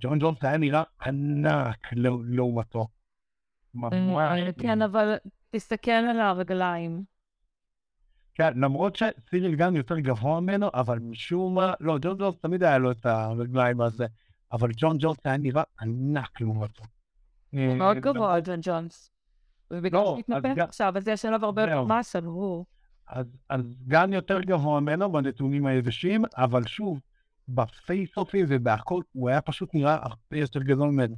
ג'ון 0.00 0.18
ג'ונס 0.18 0.44
היה 0.44 0.56
נראה 0.56 0.82
ענק 1.06 1.92
לעומתו. 2.24 2.87
כן, 4.58 4.82
אבל 4.82 5.16
תסתכל 5.50 5.90
על 5.90 6.20
הרגליים. 6.20 7.02
כן, 8.34 8.58
למרות 8.58 8.96
שסיריל 8.96 9.54
גן 9.54 9.76
יותר 9.76 9.98
גבוה 9.98 10.40
ממנו, 10.40 10.70
אבל 10.74 10.98
משום 10.98 11.54
מה, 11.54 11.74
לא, 11.80 11.98
ג'ון 11.98 12.18
ג'ונס 12.18 12.38
תמיד 12.38 12.62
היה 12.62 12.78
לו 12.78 12.90
את 12.90 13.06
הרגליים 13.06 13.80
הזה, 13.80 14.06
אבל 14.52 14.70
ג'ון 14.76 14.96
ג'ונס 15.00 15.18
היה 15.24 15.37
נראה 15.37 15.62
ענק 15.80 16.40
לעומתו. 16.40 16.82
הוא 17.52 17.74
מאוד 17.74 17.96
גבוה, 17.96 18.40
ג'ון 18.40 18.61
ג'ונס. 18.62 19.11
ובגלל 19.70 20.04
שהוא 20.04 20.18
מתנפח 20.18 20.58
עכשיו, 20.58 20.92
אז 20.96 21.08
יש 21.08 21.24
עליו 21.24 21.44
הרבה 21.44 21.62
יותר 21.62 21.84
מסה, 21.84 22.20
ברור. 22.20 22.66
אז 23.48 23.84
גן 23.87 24.12
יותר 24.12 24.40
גבוה 24.40 24.80
ממנו 24.80 25.12
בנתונים 25.12 25.66
היבשים, 25.66 26.24
אבל 26.37 26.66
שוב, 26.66 27.00
בפייס-אופים 27.48 28.46
ובהכל, 28.48 29.00
הוא 29.12 29.28
היה 29.28 29.40
פשוט 29.40 29.74
נראה 29.74 29.94
הרבה 29.94 30.37
יותר 30.37 30.62
גדול 30.62 30.90
ממנו. 30.90 31.16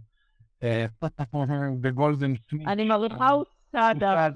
בגולדן 1.80 2.32
סמית. 2.50 2.68
אני 2.68 2.84
מעריכה 2.84 3.28
הוא 3.28 3.44
סאדה. 3.72 4.28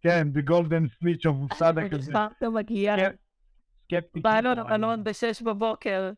כן, 0.00 0.32
בגולדן 0.32 0.88
סמית 0.88 1.20
של 1.20 1.28
מוסדה 1.28 1.88
כזה. 1.88 2.12
אתה 2.38 2.50
מגיע. 2.50 2.96
בא 4.22 4.40
לו 4.40 4.50
לבנון 4.52 5.04
בשש 5.04 5.42
בבוקר. 5.42 6.10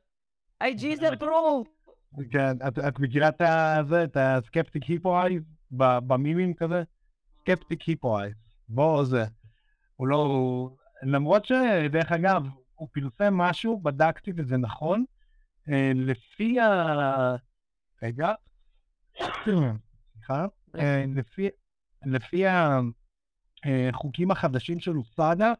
היי 0.61 0.75
ג'יזר 0.75 1.15
ברו. 1.21 1.65
כן, 2.31 2.57
את 2.89 2.99
מכירה 2.99 3.29
את 3.29 4.17
הסקפטיק 4.17 4.83
היפו 4.83 5.21
אייז 5.21 5.43
במימים 5.71 6.55
כזה? 6.55 6.83
סקפטיק 7.41 7.83
היפו 7.83 8.19
אייז. 8.19 8.35
בוא 8.69 9.05
זה. 9.05 9.25
הוא 9.97 10.09
לא... 10.09 10.71
למרות 11.03 11.45
שדרך 11.45 12.13
אגב, 12.13 12.43
הוא 12.79 12.89
פרסם 12.93 13.35
משהו, 13.35 13.81
בדקתי 13.81 14.33
וזה 14.37 14.57
נכון. 14.57 15.05
אה, 15.69 15.93
לפי 15.95 16.61
ה... 16.61 17.37
רגע, 18.03 18.33
סליחה, 19.45 20.47
אה, 20.79 21.05
לפי 22.07 22.45
החוקים 23.65 24.31
החדשים 24.31 24.81
של 24.81 24.97
אוסאדה, 24.97 25.53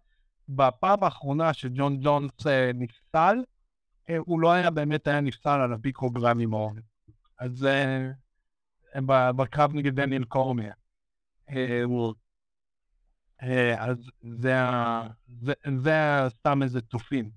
בפעם 0.49 1.05
האחרונה 1.05 1.53
שג'ון 1.53 1.99
ג'ונס 2.03 2.47
אה, 2.47 2.71
נפסל, 2.75 3.37
אה, 4.09 4.17
הוא 4.19 4.41
לא 4.41 4.53
היה 4.53 4.71
באמת 4.71 5.07
היה 5.07 5.21
נפסל 5.21 5.61
על 5.61 5.73
הפיקרוגרמים 5.73 6.53
או... 6.53 6.71
אז 7.39 7.67
בקרב 9.37 9.75
נגד 9.75 9.95
דניאל 9.95 10.25
קורמיה. 10.25 10.73
אז 13.79 13.97
זה, 14.41 14.55
סתם 16.29 16.63
איזה 16.63 16.81
תופין. 16.81 17.31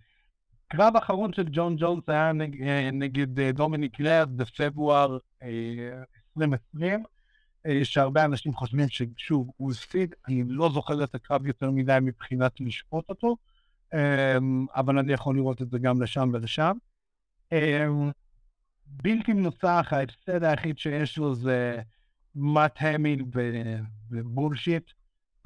קרב 0.67 0.95
האחרון 0.95 1.33
של 1.33 1.45
ג'ון 1.51 1.75
ג'ונס 1.79 2.03
היה 2.09 2.33
נג, 2.33 2.63
נגד 2.93 3.39
דומיניק 3.39 3.99
לארד 3.99 4.37
בפברואר 4.37 5.17
2020, 6.37 7.03
אה, 7.65 7.85
שהרבה 7.85 8.25
אנשים 8.25 8.53
חושבים 8.53 8.89
ששוב, 8.89 9.51
הוא 9.57 9.71
הפסיד, 9.71 10.15
אני 10.27 10.43
לא 10.47 10.69
זוכר 10.73 11.03
את 11.03 11.15
הקרב 11.15 11.45
יותר 11.45 11.71
מדי 11.71 11.97
מבחינת 12.01 12.51
לשפוט 12.59 13.09
אותו, 13.09 13.37
אמ, 13.93 14.65
אבל 14.75 14.97
אני 14.97 15.13
יכול 15.13 15.35
לראות 15.35 15.61
את 15.61 15.69
זה 15.69 15.79
גם 15.79 16.01
לשם 16.01 16.29
ולשם. 16.33 16.73
אמ, 17.51 18.11
בלתי 18.85 19.33
מנוצח, 19.33 19.87
ההפסד 19.91 20.43
היחיד 20.43 20.77
שיש 20.77 21.17
לו 21.17 21.35
זה 21.35 21.81
מאט 22.35 22.75
האמיל 22.79 23.23
ו 24.11 24.19
bullshit. 24.19 24.91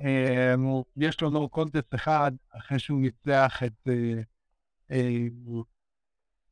אמ, 0.01 0.81
יש 0.97 1.21
לו 1.21 1.29
no 1.29 1.49
contest 1.49 1.95
אחד, 1.95 2.31
אחרי 2.57 2.79
שהוא 2.79 3.01
ניצח 3.01 3.63
את, 3.65 3.87
אה, 3.87 4.21
אה, 4.91 5.27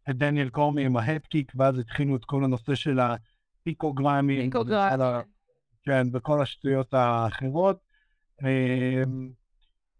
את 0.09 0.17
דניאל 0.17 0.49
קורמייה 0.49 0.85
עם 0.85 0.97
ה 0.97 1.03
head 1.03 1.24
kick, 1.24 1.51
ואז 1.55 1.79
התחילו 1.79 2.15
את 2.15 2.25
כל 2.25 2.43
הנושא 2.43 2.75
של 2.75 2.99
ה... 2.99 3.15
picogram 3.63 4.51
ים, 4.51 4.66
picogram 4.66 5.06
ים. 5.06 5.21
כן, 5.83 6.07
וכל 6.13 6.41
השטויות 6.41 6.93
האחרות. 6.93 7.77
אמ, 8.41 9.29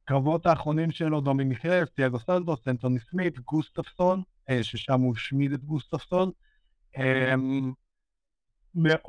קרבות 0.06 0.46
האחרונים 0.46 0.92
שלו, 0.92 1.22
דומיניק 1.22 1.66
רייס, 1.66 1.90
תיאגו 1.90 2.20
סנטוס, 2.20 2.68
אנטוני 2.68 3.00
סמית, 3.00 3.40
גוסטפסון, 3.40 4.22
אה, 4.50 4.64
ששם 4.64 5.02
הוא 5.02 5.16
השמיד 5.16 5.54
את 5.54 5.64
גוסטפסון. 5.64 6.32
אמ, 6.98 7.74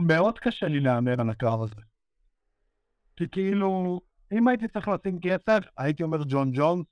מאוד 0.00 0.38
קשה 0.38 0.68
לי 0.68 0.80
להמר 0.80 1.20
על 1.20 1.30
הקרב 1.30 1.62
הזה. 1.62 1.80
כי 3.16 3.28
כאילו, 3.28 4.00
אם 4.32 4.48
הייתי 4.48 4.68
צריך 4.68 4.88
לשים 4.88 5.18
כסף, 5.20 5.60
הייתי 5.78 6.02
אומר 6.02 6.18
ג'ון 6.28 6.50
ג'ונס, 6.54 6.86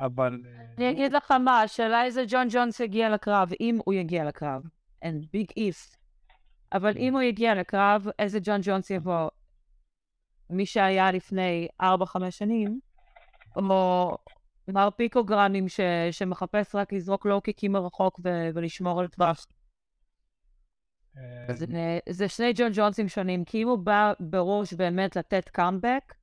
אבל... 0.00 0.40
אה, 0.46 0.64
אני 0.78 0.90
אגיד 0.90 1.12
לך 1.12 1.30
מה, 1.30 1.60
השאלה 1.60 2.04
איזה 2.04 2.24
ג'ון 2.28 2.48
ג'ונס 2.50 2.80
יגיע 2.80 3.10
לקרב, 3.10 3.50
אם 3.60 3.78
הוא 3.84 3.94
יגיע 3.94 4.24
לקרב. 4.24 4.62
And 5.04 5.24
big 5.36 5.50
if. 5.58 5.96
אבל 6.72 6.96
אם 6.96 7.12
הוא 7.12 7.22
יגיע 7.22 7.54
לקרב, 7.54 8.06
איזה 8.18 8.38
ג'ון 8.42 8.60
ג'ונס 8.62 8.90
יבוא? 8.90 9.28
מי 10.50 10.66
שהיה 10.66 11.12
לפני 11.12 11.68
4-5 11.82 11.84
שנים, 12.30 12.80
או 13.56 14.16
מר 14.68 14.88
פיקוגרמים 14.96 15.68
ש, 15.68 15.80
שמחפש 16.10 16.74
רק 16.74 16.92
לזרוק 16.92 17.26
לואו-קיקים 17.26 17.72
מרחוק 17.72 18.20
ו, 18.24 18.48
ולשמור 18.54 19.00
על 19.00 19.08
טווח. 19.08 19.46
אה, 21.18 21.54
זה, 21.54 21.66
זה 22.08 22.28
שני 22.28 22.52
ג'ון 22.56 22.70
ג'ונסים 22.74 23.08
שונים, 23.08 23.44
כי 23.44 23.62
אם 23.62 23.68
הוא 23.68 23.78
בא 23.78 24.12
בראש 24.20 24.72
באמת 24.72 25.16
לתת 25.16 25.48
קאמבק, 25.48 26.14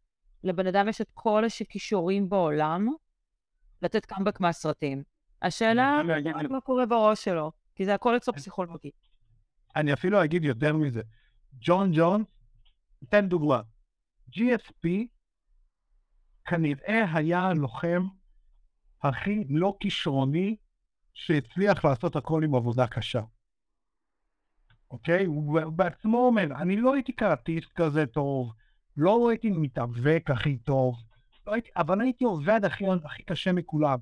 לבן 0.44 0.68
אדם 0.68 0.90
יש 0.90 1.02
את 1.02 1.10
כל 1.14 1.44
הכישורים 1.62 2.30
בעולם 2.30 2.88
לתת 3.82 4.06
קאמבק 4.06 4.40
מהסרטים. 4.40 5.04
השאלה, 5.42 6.02
מה 6.50 6.62
קורה 6.62 6.86
בראש 6.86 7.24
שלו, 7.24 7.52
כי 7.76 7.86
זה 7.86 7.94
הכל 7.94 8.18
אצלו 8.18 8.34
פסיכולוגי. 8.34 8.92
אני 9.76 9.94
אפילו 9.94 10.24
אגיד 10.24 10.44
יותר 10.44 10.74
מזה. 10.74 11.02
ג'ון 11.62 11.92
ג'ון, 11.94 12.24
אתן 13.04 13.30
דוגמה. 13.30 13.62
GSP 14.32 14.88
כנראה 16.46 17.06
היה 17.14 17.40
הלוחם 17.40 18.08
הכי 19.04 19.44
לא 19.50 19.78
כישרוני 19.80 20.56
שהצליח 21.14 21.86
לעשות 21.86 22.16
הכל 22.16 22.44
עם 22.44 22.56
עבודה 22.56 22.88
קשה. 22.88 23.22
אוקיי? 24.94 25.26
הוא 25.26 25.60
בעצמו 25.70 26.18
אומר, 26.18 26.48
אני 26.62 26.78
לא 26.78 26.94
הייתי 26.94 27.12
קראטיסט 27.12 27.74
כזה 27.76 28.06
טוב, 28.06 28.54
לא 28.98 29.30
הייתי 29.30 29.52
מתאבק 29.52 30.30
הכי 30.30 30.58
טוב, 30.58 30.96
לא 31.48 31.54
הייתי, 31.54 31.70
אבל 31.78 32.02
הייתי 32.02 32.24
עובד 32.24 32.66
הכי, 32.66 32.86
הכי 33.04 33.24
קשה 33.24 33.52
מכולם. 33.52 33.98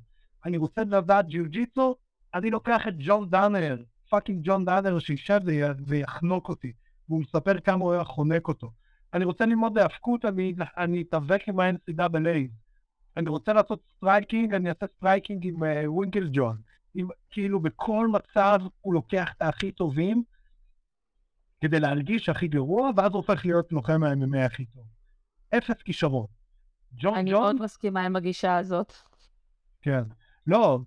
אני 0.45 0.57
רוצה 0.57 0.83
לדעת 0.83 1.27
ג'יוג'יטו, 1.27 1.95
אני 2.33 2.49
לוקח 2.49 2.87
את 2.87 2.93
ג'ון 2.97 3.29
דנהר, 3.29 3.77
פאקינג 4.09 4.39
ג'ון 4.43 4.65
דאנר 4.65 4.99
שישב 4.99 5.39
ויחנוק 5.87 6.49
אותי, 6.49 6.73
והוא 7.09 7.21
מספר 7.21 7.59
כמה 7.59 7.83
הוא 7.83 7.93
היה 7.93 8.03
חונק 8.03 8.47
אותו. 8.47 8.71
אני 9.13 9.25
רוצה 9.25 9.45
ללמוד 9.45 9.77
להאבקות, 9.77 10.25
אני, 10.25 10.53
אני 10.77 11.01
אתאבק 11.01 11.41
עם 11.47 11.59
ה-NCAA. 11.59 12.49
אני 13.17 13.29
רוצה 13.29 13.53
לעשות 13.53 13.83
striking, 13.97 14.53
אני 14.53 14.69
אעשה 14.69 14.87
striking 14.87 15.47
עם 15.47 15.63
uh, 15.63 15.67
ווינקלג'ון. 15.85 16.57
כאילו 17.31 17.59
בכל 17.59 18.07
מצב 18.07 18.59
הוא 18.81 18.93
לוקח 18.93 19.33
את 19.37 19.41
הכי 19.41 19.71
טובים 19.71 20.23
כדי 21.61 21.79
להרגיש 21.79 22.29
הכי 22.29 22.47
גרוע, 22.47 22.89
ואז 22.95 23.13
הופך 23.13 23.45
להיות 23.45 23.71
לוחם 23.71 24.03
ה-MMA 24.03 24.45
הכי 24.45 24.65
טוב. 24.65 24.83
אפס 25.57 25.81
כישרון. 25.81 26.25
ג'ון 26.93 27.15
אני 27.15 27.31
ג'ון, 27.31 27.41
מאוד 27.41 27.61
מסכימה 27.61 28.05
עם 28.05 28.15
הגישה 28.15 28.57
הזאת. 28.57 28.93
כן. 29.81 30.03
לא, 30.47 30.79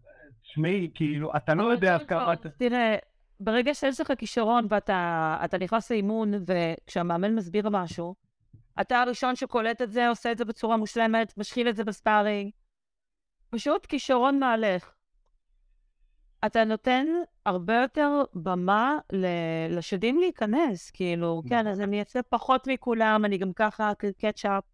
תשמעי, 0.43 0.91
כאילו, 0.95 1.37
אתה 1.37 1.55
לא 1.55 1.63
יודע 1.63 1.99
כמה... 2.09 2.33
אתה- 2.33 2.49
תראה, 2.49 2.97
ברגע 3.41 3.75
שיש 3.75 4.01
לך 4.01 4.13
כישרון 4.19 4.67
ואתה 4.71 5.37
אתה 5.45 5.59
נכנס 5.59 5.91
לאימון, 5.91 6.31
וכשהמאמן 6.47 7.35
מסביר 7.35 7.69
משהו, 7.71 8.15
אתה 8.81 9.01
הראשון 9.01 9.37
שקולט 9.37 9.83
את 9.83 9.93
זה, 9.93 10.09
עושה 10.09 10.33
את 10.33 10.39
זה 10.39 10.45
בצורה 10.45 10.77
מושלמת, 10.77 11.39
משחיל 11.39 11.69
את 11.69 11.77
זה 11.77 11.85
בספארינג. 11.85 12.51
פשוט 13.51 13.87
כישרון 13.87 14.39
מהלך. 14.39 14.93
אתה 16.47 16.65
נותן 16.65 17.07
הרבה 17.47 17.75
יותר 17.83 18.23
במה 18.35 18.99
לשדים 19.71 20.19
להיכנס, 20.19 20.91
כאילו, 20.91 21.43
כן, 21.49 21.67
אז 21.67 21.81
אני 21.81 22.01
אעשה 22.01 22.23
פחות 22.23 22.67
מכולם, 22.67 23.25
אני 23.25 23.39
גם 23.39 23.53
ככה 23.53 23.93
קטשאפ. 24.19 24.65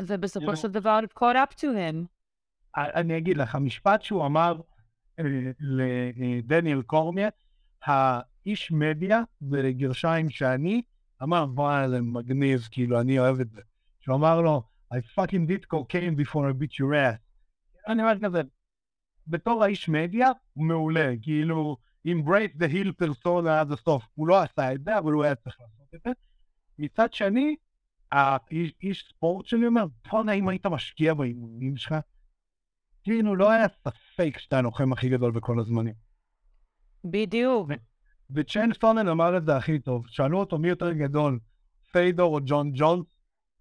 ובסופו 0.00 0.46
כאילו- 0.46 0.56
של 0.56 0.68
דבר, 0.68 1.00
caught 1.18 1.36
up 1.36 1.54
to 1.54 1.64
him. 1.64 2.06
אני 2.76 3.18
אגיד 3.18 3.36
לך, 3.36 3.54
המשפט 3.54 4.02
שהוא 4.02 4.26
אמר 4.26 4.60
אה, 5.18 5.24
לדניאל 5.60 6.82
קורמיה, 6.82 7.28
האיש 7.84 8.72
מדיה, 8.72 9.22
בגרשיים 9.42 10.30
שאני, 10.30 10.82
אמר, 11.22 11.46
וואי, 11.54 11.88
זה 11.88 12.00
מגניב, 12.00 12.68
כאילו, 12.70 13.00
אני 13.00 13.18
אוהב 13.18 13.40
את 13.40 13.50
זה. 13.50 13.60
שהוא 14.00 14.16
אמר 14.16 14.40
לו, 14.40 14.62
I 14.94 14.96
fucking 14.96 15.48
did 15.48 15.64
cocaine 15.74 16.20
before 16.20 16.34
I 16.34 16.62
beat 16.62 16.74
your 16.80 16.92
ass. 16.92 17.18
אני 17.88 18.02
אומר 18.02 18.12
כזה, 18.24 18.42
בתור 19.26 19.64
האיש 19.64 19.88
מדיה, 19.88 20.30
הוא 20.52 20.66
מעולה, 20.66 21.12
כאילו, 21.22 21.76
embrace 22.08 22.56
the 22.58 22.72
hill 22.72 23.04
persona 23.04 23.48
עד 23.48 23.72
הסוף. 23.72 24.04
הוא 24.14 24.28
לא 24.28 24.42
עשה 24.42 24.72
את 24.72 24.84
זה, 24.84 24.98
אבל 24.98 25.12
הוא 25.12 25.24
היה 25.24 25.34
צריך 25.34 25.60
לעשות 25.60 25.94
את 25.94 26.00
זה. 26.04 26.10
מצד 26.78 27.12
שני, 27.12 27.56
האיש 28.12 28.72
איש 28.82 29.08
ספורט 29.08 29.46
שלי 29.46 29.66
אומר, 29.66 29.84
בואנה, 30.10 30.32
אם 30.32 30.48
היית 30.48 30.66
משקיע 30.66 31.14
באימונים 31.14 31.76
שלך, 31.76 31.94
כאילו, 33.04 33.36
לא 33.36 33.50
היה 33.50 33.66
ספק 33.68 34.38
שאתה 34.38 34.58
הלוחם 34.58 34.92
הכי 34.92 35.08
גדול 35.08 35.30
בכל 35.32 35.60
הזמנים. 35.60 35.94
בדיוק. 37.04 37.70
וצ'יין 38.30 38.72
סונן 38.74 39.08
אמר 39.08 39.36
את 39.36 39.44
זה 39.44 39.56
הכי 39.56 39.78
טוב. 39.78 40.06
שאלו 40.08 40.40
אותו 40.40 40.58
מי 40.58 40.68
יותר 40.68 40.92
גדול, 40.92 41.38
פיידור 41.92 42.34
או 42.34 42.40
ג'ון 42.44 42.72
ג'ונס? 42.74 43.06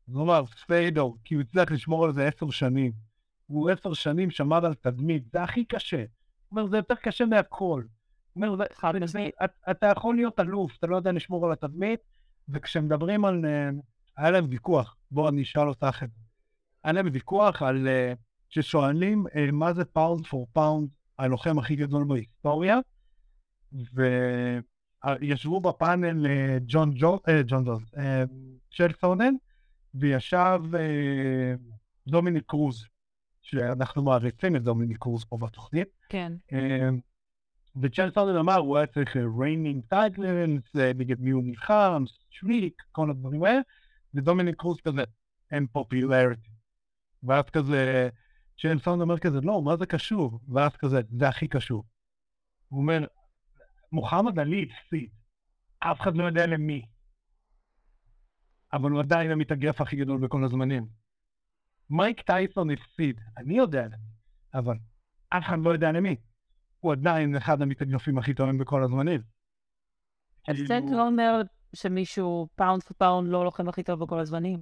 אז 0.08 0.15
הוא 0.15 0.24
אמר, 0.24 0.45
פיידור, 0.45 1.17
כי 1.24 1.36
הוא 1.36 1.41
הצליח 1.41 1.71
לשמור 1.71 2.06
על 2.06 2.13
זה 2.13 2.28
עשר 2.28 2.50
שנים. 2.50 2.91
הוא 3.51 3.69
עשר 3.69 3.93
שנים 3.93 4.31
שמר 4.31 4.65
על 4.65 4.73
תדמית, 4.73 5.23
זה 5.33 5.43
הכי 5.43 5.65
קשה. 5.65 5.97
הוא 5.97 6.05
אומר, 6.59 6.67
זה 6.69 6.77
יותר 6.77 6.95
קשה 6.95 7.25
מהכל. 7.25 7.83
הוא 8.33 8.45
אומר, 8.45 8.55
זה- 8.57 8.63
זה-. 9.05 9.29
אתה- 9.71 9.87
יכול 9.97 10.15
להיות 10.15 10.39
אלוף, 10.39 10.77
אתה 10.79 10.87
לא 10.87 10.95
יודע 10.95 11.11
לשמור 11.11 11.45
על 11.45 11.51
התדמית, 11.51 11.99
וכשמדברים 12.49 13.25
על... 13.25 13.45
אה, 13.45 13.69
היה 14.17 14.31
להם 14.31 14.45
ויכוח, 14.49 14.95
בואו 15.11 15.29
אני 15.29 15.41
אשאל 15.41 15.67
אותך 15.67 16.03
את 16.03 16.09
זה. 16.11 16.21
היה 16.83 16.93
להם 16.93 17.07
ויכוח 17.11 17.61
על... 17.61 17.87
אה, 17.87 18.13
ששואלים 18.49 19.25
אה, 19.35 19.51
מה 19.51 19.73
זה 19.73 19.85
pound 19.86 20.27
for 20.27 20.47
pound, 20.54 20.89
הלוחם 21.19 21.59
הכי 21.59 21.75
גדול 21.75 22.03
בהיסטוריה, 22.07 22.77
וישבו 25.03 25.61
בפאנל 25.61 26.27
ג'ון 26.67 26.91
ג'ו, 26.95 27.19
ג'ון, 27.47 27.63
צ'ל 28.69 28.91
סונן, 29.01 29.33
וישב 29.93 30.59
דומיניק 32.07 32.43
קרוז, 32.47 32.85
שאנחנו 33.41 34.04
מעריצים 34.04 34.56
את 34.56 34.63
דומיניק 34.63 34.97
קרוז 34.97 35.23
פה 35.23 35.38
בתוכנית, 35.38 35.88
כן. 36.10 36.34
אה, 36.54 36.89
וצ'ל 37.82 38.12
סונן 38.12 38.36
אמר, 38.38 38.56
הוא 38.56 38.77
היה 38.77 38.88
צריך 38.88 39.17
ריינינג 39.39 39.84
טייטלנס, 39.89 40.63
נגד 40.75 41.19
מי 41.19 41.30
הוא 41.30 41.43
נלחם, 41.43 42.04
שריק, 42.30 42.84
כל 42.91 43.10
הדברים 43.10 43.43
האלה, 43.43 43.60
ודומיניק 44.13 44.56
קרוז 44.56 44.82
כזה, 44.82 45.04
אין 45.51 45.67
פופולריטי. 45.67 46.49
ואז 47.23 47.45
כזה, 47.45 48.10
צ'ל 48.62 48.80
סונן 48.80 49.01
אומר 49.01 49.19
כזה, 49.19 49.38
לא, 49.43 49.62
מה 49.62 49.77
זה 49.77 49.86
קשור? 49.86 50.39
ואז 50.49 50.75
כזה, 50.75 51.01
זה 51.10 51.27
הכי 51.27 51.47
קשור. 51.47 51.84
הוא 52.67 52.82
אומר, 52.82 53.06
מוחמד 53.91 54.39
עלי 54.39 54.67
הפסיד, 54.71 55.10
אף 55.80 56.01
אחד 56.01 56.15
לא 56.15 56.23
יודע 56.23 56.47
למי. 56.47 56.86
אבל 58.73 58.91
הוא 58.91 58.99
עדיין 58.99 59.32
המתאגרף 59.32 59.82
הכי 59.82 59.95
גדול 59.95 60.19
בכל 60.21 60.43
הזמנים. 60.43 61.00
מייק 61.91 62.21
טייסון 62.21 62.69
הפסיד, 62.71 63.21
אני 63.38 63.58
יודע 63.58 63.88
אבל 64.54 64.75
אף 65.30 65.43
אחד 65.43 65.58
לא 65.63 65.69
יודע 65.69 65.91
למי. 65.91 66.15
הוא 66.80 66.91
עדיין 66.91 67.36
אחד 67.36 67.62
המתאגרפים 67.62 68.17
הכי 68.17 68.34
טובים 68.34 68.58
בכל 68.58 68.84
הזמנים. 68.84 69.21
הפסד 70.47 70.82
לא 70.91 71.08
אומר 71.08 71.41
שמישהו 71.75 72.47
pound 72.56 72.84
for 72.84 72.93
pound 72.93 73.32
לא 73.32 73.43
לוחם 73.43 73.69
הכי 73.69 73.84
טוב 73.84 74.04
בכל 74.04 74.19
הזמנים. 74.19 74.62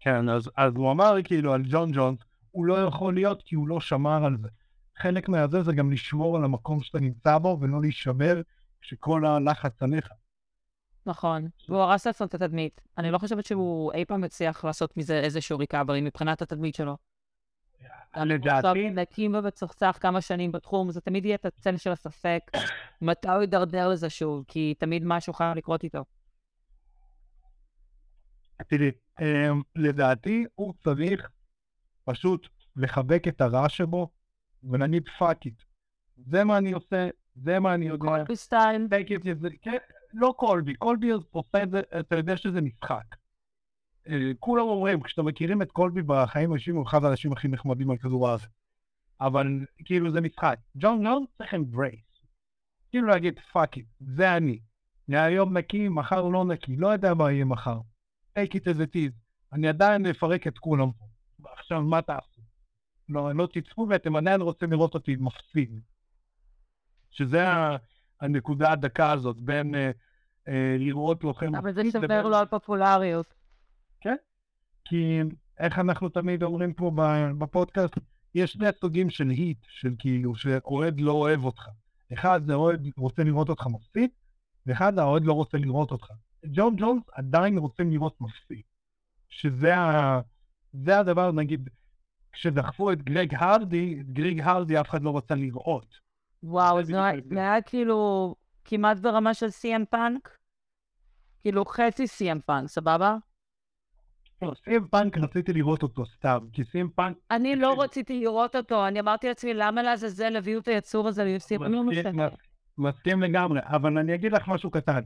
כן, 0.00 0.28
אז, 0.28 0.50
אז 0.56 0.72
הוא 0.76 0.92
אמר 0.92 1.14
כאילו 1.24 1.52
על 1.52 1.62
ג'ון 1.70 1.92
ג'ונס, 1.92 2.18
הוא 2.50 2.66
לא 2.66 2.74
יכול 2.74 3.14
להיות 3.14 3.42
כי 3.42 3.54
הוא 3.54 3.68
לא 3.68 3.80
שמר 3.80 4.24
על 4.24 4.36
זה. 4.42 4.48
חלק 4.96 5.28
מהזה 5.28 5.62
זה 5.62 5.72
גם 5.72 5.92
לשמור 5.92 6.36
על 6.36 6.44
המקום 6.44 6.82
שאתה 6.82 7.00
נמצא 7.00 7.38
בו 7.38 7.58
ולא 7.60 7.80
להישבר 7.80 8.40
כשכל 8.80 9.26
הלחץ 9.26 9.82
עליך. 9.82 10.08
נכון. 11.06 11.48
והוא 11.68 11.80
הרס 11.80 12.06
לעצמו 12.06 12.26
את 12.26 12.34
התדמית. 12.34 12.80
אני 12.98 13.10
לא 13.10 13.18
חושבת 13.18 13.44
שהוא 13.46 13.92
אי 13.92 14.04
פעם 14.04 14.24
הצליח 14.24 14.64
לעשות 14.64 14.96
מזה 14.96 15.20
איזשהו 15.20 15.58
ריקאברי 15.58 16.00
מבחינת 16.00 16.42
התדמית 16.42 16.74
שלו. 16.74 16.96
לדעתי, 18.16 18.56
עכשיו 18.56 18.74
נקים 18.74 19.32
בו 19.32 19.44
וצוחצח 19.44 19.98
כמה 20.00 20.20
שנים 20.20 20.52
בתחום, 20.52 20.90
זה 20.90 21.00
תמיד 21.00 21.24
יהיה 21.24 21.34
את 21.34 21.46
הצל 21.46 21.76
של 21.76 21.90
הספק 21.90 22.40
מתי 23.02 23.28
הוא 23.28 23.40
יידרדר 23.40 23.88
לזה 23.88 24.10
שוב, 24.10 24.44
כי 24.48 24.74
תמיד 24.78 25.02
משהו 25.04 25.32
חייב 25.32 25.56
לקרות 25.56 25.84
איתו. 25.84 26.04
תראי, 28.68 28.90
אמ, 29.20 29.62
לדעתי 29.76 30.44
הוא 30.54 30.74
צריך 30.84 31.30
פשוט 32.04 32.48
לחבק 32.76 33.28
את 33.28 33.40
הרע 33.40 33.68
שבו 33.68 34.10
ולהגיד 34.64 35.08
fuck 35.18 35.46
it. 35.46 35.62
זה 36.16 36.44
מה 36.44 36.58
אני 36.58 36.72
עושה, 36.72 37.08
זה 37.34 37.58
מה 37.60 37.74
אני 37.74 37.86
יודע. 37.86 38.08
קולבי 38.08 38.36
style, 38.36 38.86
כן, 39.62 39.76
לא 40.16 40.34
קולבי, 40.36 40.74
קולבי 40.74 41.10
עושה 41.30 41.62
את 41.62 41.70
זה, 41.70 41.80
אתה 42.00 42.16
יודע 42.16 42.36
שזה 42.36 42.60
משחק. 42.60 43.16
אה, 44.08 44.30
כולם 44.40 44.66
אומרים, 44.66 45.02
כשאתם 45.02 45.24
מכירים 45.24 45.62
את 45.62 45.72
קולבי 45.72 46.02
בחיים 46.06 46.52
האישיים, 46.52 46.76
הוא 46.76 46.86
אחד 46.86 47.04
האנשים 47.04 47.32
הכי 47.32 47.48
נחמדים 47.48 47.90
על 47.90 47.96
כדור 47.96 48.28
הארץ. 48.28 48.46
אבל 49.20 49.46
כאילו 49.84 50.12
זה 50.12 50.20
משחק. 50.20 50.58
ג'ון 50.76 51.04
ג'ונס 51.04 51.24
צריך 51.38 51.54
embrace. 51.54 52.00
כאילו 52.90 53.08
להגיד 53.08 53.38
fuck 53.52 53.76
it, 53.76 53.86
זה 54.00 54.36
אני. 54.36 54.58
מהיום 55.08 55.58
נקי, 55.58 55.88
מחר 55.88 56.28
לא 56.28 56.44
נקי, 56.44 56.76
לא 56.76 56.88
יודע 56.88 57.14
מה 57.14 57.32
יהיה 57.32 57.44
מחר. 57.44 57.80
take 58.38 58.52
it 58.54 58.64
as 58.64 58.78
it 58.78 58.94
is. 58.94 59.12
אני 59.52 59.68
עדיין 59.68 60.06
אפרק 60.06 60.46
את 60.46 60.58
כולם 60.58 60.92
פה. 60.92 61.06
עכשיו, 61.52 61.82
מה 61.82 62.02
תעשו? 62.02 62.40
לא, 63.08 63.34
לא 63.34 63.48
תצפו 63.52 63.86
ואתם 63.90 64.16
עדיין 64.16 64.40
רוצים 64.40 64.72
לראות 64.72 64.94
אותי 64.94 65.16
מפסיד. 65.16 65.80
שזה 67.10 67.44
הנקודה 68.20 68.72
הדקה 68.72 69.12
הזאת 69.12 69.40
בין 69.40 69.74
אה, 69.74 69.90
לראות 70.78 71.24
לוחם 71.24 71.54
אבל 71.54 71.72
זה 71.72 71.82
שובר 71.92 72.28
לו 72.28 72.36
על 72.36 72.46
פופולריות. 72.46 73.34
כי 74.88 75.20
איך 75.58 75.78
אנחנו 75.78 76.08
תמיד 76.08 76.42
אומרים 76.42 76.72
פה 76.72 76.90
בפודקאסט, 77.38 77.98
יש 78.34 78.52
שני 78.52 78.66
סוגים 78.80 79.10
של 79.10 79.28
היט, 79.28 79.58
של 79.68 79.94
כאילו, 79.98 80.36
שאוהד 80.36 81.00
לא 81.00 81.12
אוהב 81.12 81.44
אותך. 81.44 81.68
אחד 82.12 82.40
זה 82.46 82.54
אוהד 82.54 82.88
רוצה 82.96 83.22
לראות 83.24 83.48
אותך 83.48 83.66
מפסיד, 83.66 84.10
ואחד 84.66 84.98
האוהד 84.98 85.24
לא 85.24 85.32
רוצה 85.32 85.58
לראות 85.58 85.90
אותך. 85.90 86.06
ג'ון 86.46 86.74
ג'ונס 86.78 87.02
עדיין 87.12 87.58
רוצים 87.58 87.90
לראות 87.90 88.20
מפסיד. 88.20 88.62
שזה 89.28 89.76
ה... 89.76 90.20
זה 90.72 90.98
הדבר, 90.98 91.32
נגיד, 91.32 91.68
כשדחפו 92.32 92.92
את 92.92 93.02
גרג 93.02 93.34
הרדי, 93.34 94.00
את 94.00 94.10
גרג 94.10 94.40
הרדי 94.40 94.80
אף 94.80 94.88
אחד 94.88 95.02
לא 95.02 95.16
רצה 95.16 95.34
לראות. 95.34 95.94
וואו. 96.42 96.84
זה 96.84 97.04
היה 97.30 97.62
כאילו 97.62 98.34
כמעט 98.64 98.98
ברמה 98.98 99.34
של 99.34 99.50
סי.אם 99.50 99.84
פאנק? 99.90 100.35
כאילו 101.46 101.64
חצי 101.64 102.06
סי.אם 102.06 102.40
פאנק, 102.46 102.68
סבבה? 102.68 103.16
סים 104.64 104.88
פאנק 104.88 105.18
רציתי 105.18 105.52
לראות 105.52 105.82
אותו 105.82 106.06
סתם, 106.06 106.38
כי 106.52 106.64
סים 106.64 106.90
פאנק 106.90 107.16
אני 107.30 107.56
לא. 107.56 107.82
רציתי 107.82 108.20
לראות 108.20 108.56
אותו, 108.56 108.86
אני 108.88 109.00
אמרתי 109.00 109.28
לעצמי, 109.28 109.54
למה 109.54 109.82
לעזאזל 109.82 110.36
הביאו 110.36 110.60
את 110.60 110.68
היצור 110.68 111.08
הזה 111.08 111.24
ל-UFC? 111.24 111.58
לא 111.68 111.84
מסכים- 112.78 113.22
לגמרי, 113.22 113.60
אבל 113.64 113.98
אני 113.98 114.14
אגיד 114.14 114.32
לך 114.32 114.48
משהו 114.48 114.70
קטן. 114.70 115.00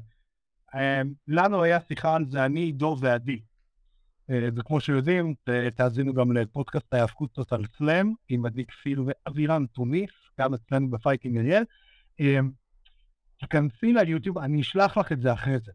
אה, 0.75 1.03
לנו 1.29 1.63
היה 1.63 1.81
שיחה 1.81 2.17
על 2.17 2.25
זה, 2.31 2.45
אני, 2.45 2.61
עידו 2.61 2.97
ועדי. 3.01 3.41
אה, 4.31 4.49
וכמו 4.57 4.81
שיודעים, 4.81 5.35
ת- 5.45 5.51
תאזינו 5.77 6.15
גם 6.15 6.33
לפודקאסט 6.33 6.95
ההאבקות 6.95 7.31
קצת 7.33 7.53
על 7.53 7.63
סלאם, 7.79 8.13
עם 8.29 8.47
עדי 8.47 8.65
כפיר 8.67 9.05
ואבירן 9.07 9.67
תוניס, 9.67 10.11
גם 10.41 10.55
אצלנו 10.55 10.91
בפייטינג 10.91 11.37
אריאל. 11.39 11.63
אה, 12.21 12.39
תיכנסי 13.41 13.93
ליוטיוב, 13.93 14.39
אני 14.39 14.61
אשלח 14.61 14.99
לך 14.99 15.13
את 15.13 15.21
זה 15.21 15.33
אחרי 15.33 15.59
זה. 15.65 15.73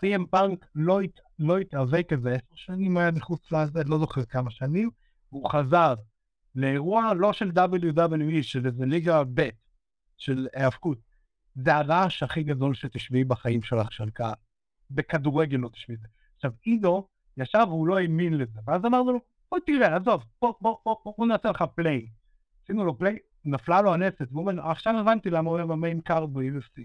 סי.אם 0.00 0.26
פאנק 0.26 0.66
לא 0.74 1.00
לא 1.38 1.58
התאבק 1.58 2.12
איזה 2.12 2.30
עשר 2.32 2.54
שנים, 2.54 2.96
היה 2.96 3.10
מחוץ 3.10 3.52
לזה, 3.52 3.82
לא 3.86 3.98
זוכר 3.98 4.24
כמה 4.24 4.50
שנים, 4.50 4.90
והוא 5.32 5.50
חזר 5.50 5.94
לאירוע 6.54 7.14
לא 7.14 7.32
של 7.32 7.50
WWE, 7.50 8.42
של 8.42 8.66
איזה 8.66 8.86
ליגה 8.86 9.22
ב', 9.34 9.48
של 10.16 10.48
היאבקות. 10.54 10.98
זה 11.54 11.74
הרעש 11.74 12.22
הכי 12.22 12.42
גדול 12.42 12.74
שתשמעי 12.74 13.24
בחיים 13.24 13.62
שלך 13.62 13.92
של 13.92 14.10
קהל. 14.10 14.34
בכדורגל 14.90 15.56
לא 15.56 15.68
תשמעי 15.68 15.96
את 15.96 16.00
זה. 16.00 16.08
עכשיו, 16.36 16.50
עידו 16.62 17.08
ישב 17.36 17.66
והוא 17.68 17.86
לא 17.86 17.98
האמין 17.98 18.38
לזה, 18.38 18.60
ואז 18.66 18.84
אמרנו 18.84 19.12
לו, 19.12 19.20
בוא 19.50 19.58
תראה, 19.66 19.96
עזוב, 19.96 20.24
בוא, 20.42 20.54
בוא, 20.60 20.76
בוא, 20.84 20.96
בוא, 21.04 21.14
בוא 21.18 21.26
נעשה 21.26 21.50
לך 21.50 21.64
play. 21.74 22.06
עשינו 22.62 22.84
לו 22.84 22.98
play, 22.98 23.18
נפלה 23.44 23.82
לו 23.82 23.94
הלסת, 23.94 24.26
והוא 24.30 24.50
אומר, 24.50 24.70
עכשיו 24.70 24.98
הבנתי 24.98 25.30
למה 25.30 25.50
הוא 25.50 25.58
אוהב 25.58 25.70
ה 25.70 25.76
main 25.76 26.00
card 26.00 26.32
ב-UFC. 26.32 26.82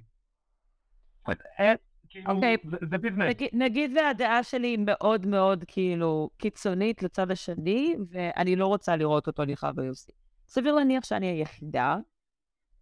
אוקיי. 2.28 2.58
זה 2.72 2.78
זה 2.90 2.98
business. 2.98 3.30
נגיד- 3.30 3.50
נגיד 3.54 3.92
והדעה 3.98 4.44
שלי 4.44 4.68
היא 4.68 4.80
מאוד 4.86 5.26
מאוד 5.26 5.64
כאילו 5.68 6.30
קיצונית 6.38 7.04
לצד 7.04 7.32
השני, 7.32 7.96
ואני 8.10 8.56
לא 8.56 8.68
רוצה 8.68 8.96
לראות 8.96 9.28
אותו 9.28 9.46
נלחם 9.46 9.76
ב-UFC. 9.76 10.12
סביר 10.48 10.76
להניח 10.76 11.04
שאני 11.06 11.28
היחידה, 11.28 11.98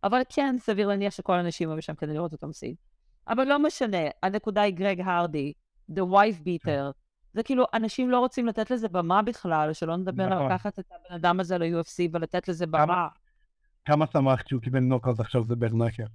אבל 0.04 0.22
כן, 0.30 0.56
סביר 0.60 0.88
להניח 0.88 1.14
שכל 1.14 1.34
האנשים 1.34 1.72
היו 1.72 1.82
שם 1.82 1.96
כדי 1.96 2.14
לראות 2.14 2.34
אותו 2.34 2.48
מפסיד. 2.48 2.76
אבל 3.28 3.48
לא 3.48 3.60
משנה, 3.60 3.98
הנקודה 4.24 4.62
היא 4.62 4.74
גרג 4.74 5.02
הרדי, 5.06 5.54
The 5.92 6.02
Wife 6.02 6.40
Beater. 6.48 6.92
זה 7.34 7.44
כאילו, 7.44 7.66
אנשים 7.74 8.10
לא 8.10 8.20
רוצים 8.20 8.48
לתת 8.48 8.72
לזה 8.72 8.88
במה 8.90 9.22
בכלל, 9.22 9.74
שלא 9.74 9.96
נדבר 9.98 10.24
על 10.24 10.34
נכון. 10.34 10.46
לקחת 10.52 10.80
את 10.80 10.86
הבן 10.92 11.16
אדם 11.16 11.40
הזה 11.40 11.58
ל-UFC 11.58 12.10
ולתת 12.12 12.48
לזה 12.48 12.68
במה. 12.68 13.08
כמה 13.86 14.06
שמחת 14.14 14.48
שהוא 14.48 14.62
קיבל 14.62 14.80
נוקאוט 14.80 15.20
עכשיו 15.20 15.44
זה 15.48 15.56
ברנקר. 15.56 16.06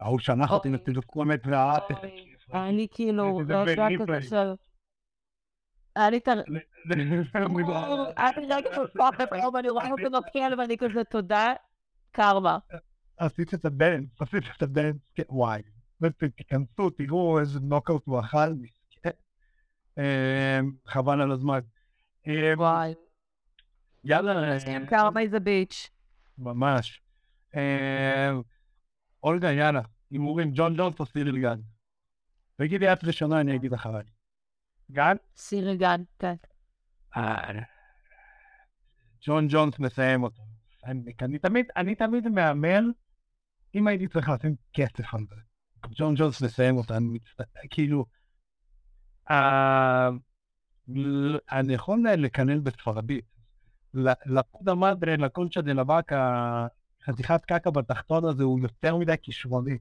ההוא 0.00 0.18
שלח 0.18 0.50
אותי 0.52 0.68
אוי. 0.68 0.76
לפרסומת 0.76 1.40
והאט. 1.46 1.82
אני 2.52 2.86
כאילו, 2.90 3.40
זה 3.46 3.52
לא 3.52 3.64
בריפליי. 3.64 3.98
כזה 3.98 4.28
של... 4.28 4.54
היה 5.96 6.10
לי 6.10 6.16
את 6.16 6.28
ה... 6.28 6.32
לי 8.36 8.46
רגע 8.50 8.74
של 8.74 8.86
פחד 8.98 9.26
היום, 9.30 9.56
אני 9.56 9.68
רואה 9.68 9.90
אותו 9.90 10.08
נופל 10.08 10.54
ואני 10.58 10.78
כזה, 10.78 11.04
תודה, 11.04 11.52
קרמה. 12.10 12.58
עשית 13.16 13.54
את 13.54 13.64
הבנץ, 13.64 14.20
עשית 14.20 14.44
את 14.56 14.62
הבנץ, 14.62 14.96
כן, 15.14 15.22
וואי. 15.28 15.62
תיכנסו, 16.36 16.90
תראו 16.90 17.40
איזה 17.40 17.60
נוקאוט 17.60 18.06
הוא 18.06 18.20
אכל. 18.20 18.38
אה, 19.98 20.60
חבל 20.86 21.20
על 21.20 21.32
הזמן. 21.32 21.60
אה, 22.28 22.52
וואי. 22.56 22.94
יאללה, 24.04 24.52
אה, 24.52 24.86
קרמה 24.86 25.20
איזה 25.20 25.40
ביץ'. 25.40 25.90
ממש. 26.38 27.02
אולגה, 29.22 29.52
יאללה, 29.52 29.80
הימורים, 30.10 30.50
ג'ון 30.54 30.74
ג'ונס 30.76 31.00
או 31.00 31.06
סיריל 31.06 31.38
גן? 31.38 31.58
תגידי 32.62 32.92
את 32.92 33.04
ראשונה, 33.04 33.40
אני 33.40 33.56
אגיד 33.56 33.72
אחריי. 33.72 34.04
גן? 34.90 35.16
סירי 35.36 35.76
גן, 35.76 36.02
כן. 36.18 36.34
ג'ון 39.26 39.46
ג'ונס 39.50 39.78
מסיים 39.78 40.22
אותו. 40.22 40.42
אני, 40.84 41.38
תמיד, 41.38 41.66
אני 41.76 41.94
תמיד 41.94 42.28
מהמר, 42.28 42.80
אם 43.74 43.86
הייתי 43.86 44.08
צריך 44.08 44.28
לשים 44.28 44.54
כסף 44.72 45.14
על 45.14 45.20
זה. 45.28 45.34
ג'ון 45.90 46.14
ג'ונס 46.16 46.42
מסיים 46.42 46.76
אותה, 46.76 46.96
אני 46.96 47.06
מצטער, 47.06 47.46
כאילו, 47.70 48.04
אני 51.52 51.74
יכול 51.74 52.04
לקנן 52.18 52.64
בספרדית. 52.64 53.24
לפודה 54.26 54.74
מדרה, 54.74 55.16
לקונצ'ה 55.16 55.60
דה 55.60 55.72
לבאקה, 55.72 56.66
חתיכת 57.04 57.44
קקה 57.44 57.70
בתחתון 57.70 58.24
הזה 58.24 58.42
הוא 58.42 58.60
יותר 58.60 58.96
מדי 58.96 59.14
כישרוני. 59.22 59.78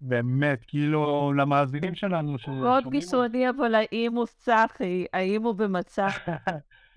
באמת, 0.00 0.64
כאילו, 0.66 1.32
למאזינים 1.32 1.94
שלנו, 1.94 2.36
מאוד 2.48 2.84
גיסוני, 2.90 3.50
אבל 3.50 3.74
האם 3.74 4.12
הוא 4.12 4.26
צחי? 4.26 5.06
האם 5.12 5.42
הוא 5.42 5.54
במצב 5.54 6.08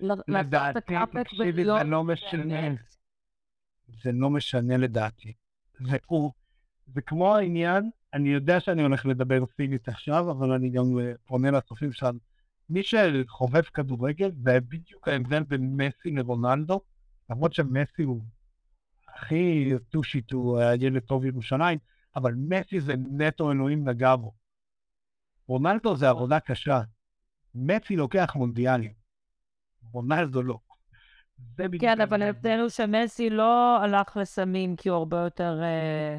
לדעתי, 0.28 0.94
תקשיבי, 1.12 1.64
זה 1.64 1.84
לא 1.84 2.04
משנה. 2.04 2.74
זה 4.02 4.12
לא 4.12 4.30
משנה 4.30 4.76
לדעתי. 4.76 5.32
זה 5.80 5.96
הוא, 6.06 6.32
זה 6.86 7.00
כמו 7.00 7.36
העניין, 7.36 7.90
אני 8.14 8.28
יודע 8.28 8.60
שאני 8.60 8.82
הולך 8.82 9.06
לדבר 9.06 9.44
סינית 9.56 9.88
עכשיו, 9.88 10.30
אבל 10.30 10.52
אני 10.52 10.70
גם 10.70 10.98
אה, 10.98 11.12
פונה 11.26 11.50
לצופים 11.50 11.92
שלנו. 11.92 12.18
מי 12.70 12.82
שחובב 12.82 13.62
כדורגל, 13.62 14.30
זה 14.42 14.60
בדיוק 14.60 15.08
ההבדל 15.08 15.42
בין 15.42 15.76
מסי 15.76 16.10
לרונלדו, 16.10 16.80
למרות 17.30 17.52
שמסי 17.52 18.02
הוא 18.02 18.20
הכי 19.08 19.72
טושיט, 19.90 20.32
הוא 20.32 20.58
הילד 20.58 21.02
טוב 21.02 21.24
ירושלים, 21.24 21.78
אבל 22.16 22.34
מסי 22.48 22.80
זה 22.80 22.94
נטו 23.10 23.52
אלוהים 23.52 23.88
נגע 23.88 24.16
בו. 24.16 24.32
רונלדו 25.48 25.96
זה 25.96 26.08
עבודה 26.08 26.40
קשה. 26.40 26.80
מסי 27.54 27.96
לוקח 27.96 28.32
מונדיאלים. 28.36 28.92
רונלדו 29.92 30.42
לא. 30.42 30.58
זה 31.56 31.68
בדיוק 31.68 31.82
כן, 31.82 32.00
אבל 32.00 32.22
ההבדל. 32.22 32.58
הוא 32.60 32.68
שמסי 32.68 33.30
לא 33.30 33.78
הלך 33.82 34.16
לסמים 34.16 34.76
כי 34.76 34.88
הוא 34.88 34.98
הרבה 34.98 35.16
יותר, 35.24 35.60
אה, 35.62 36.18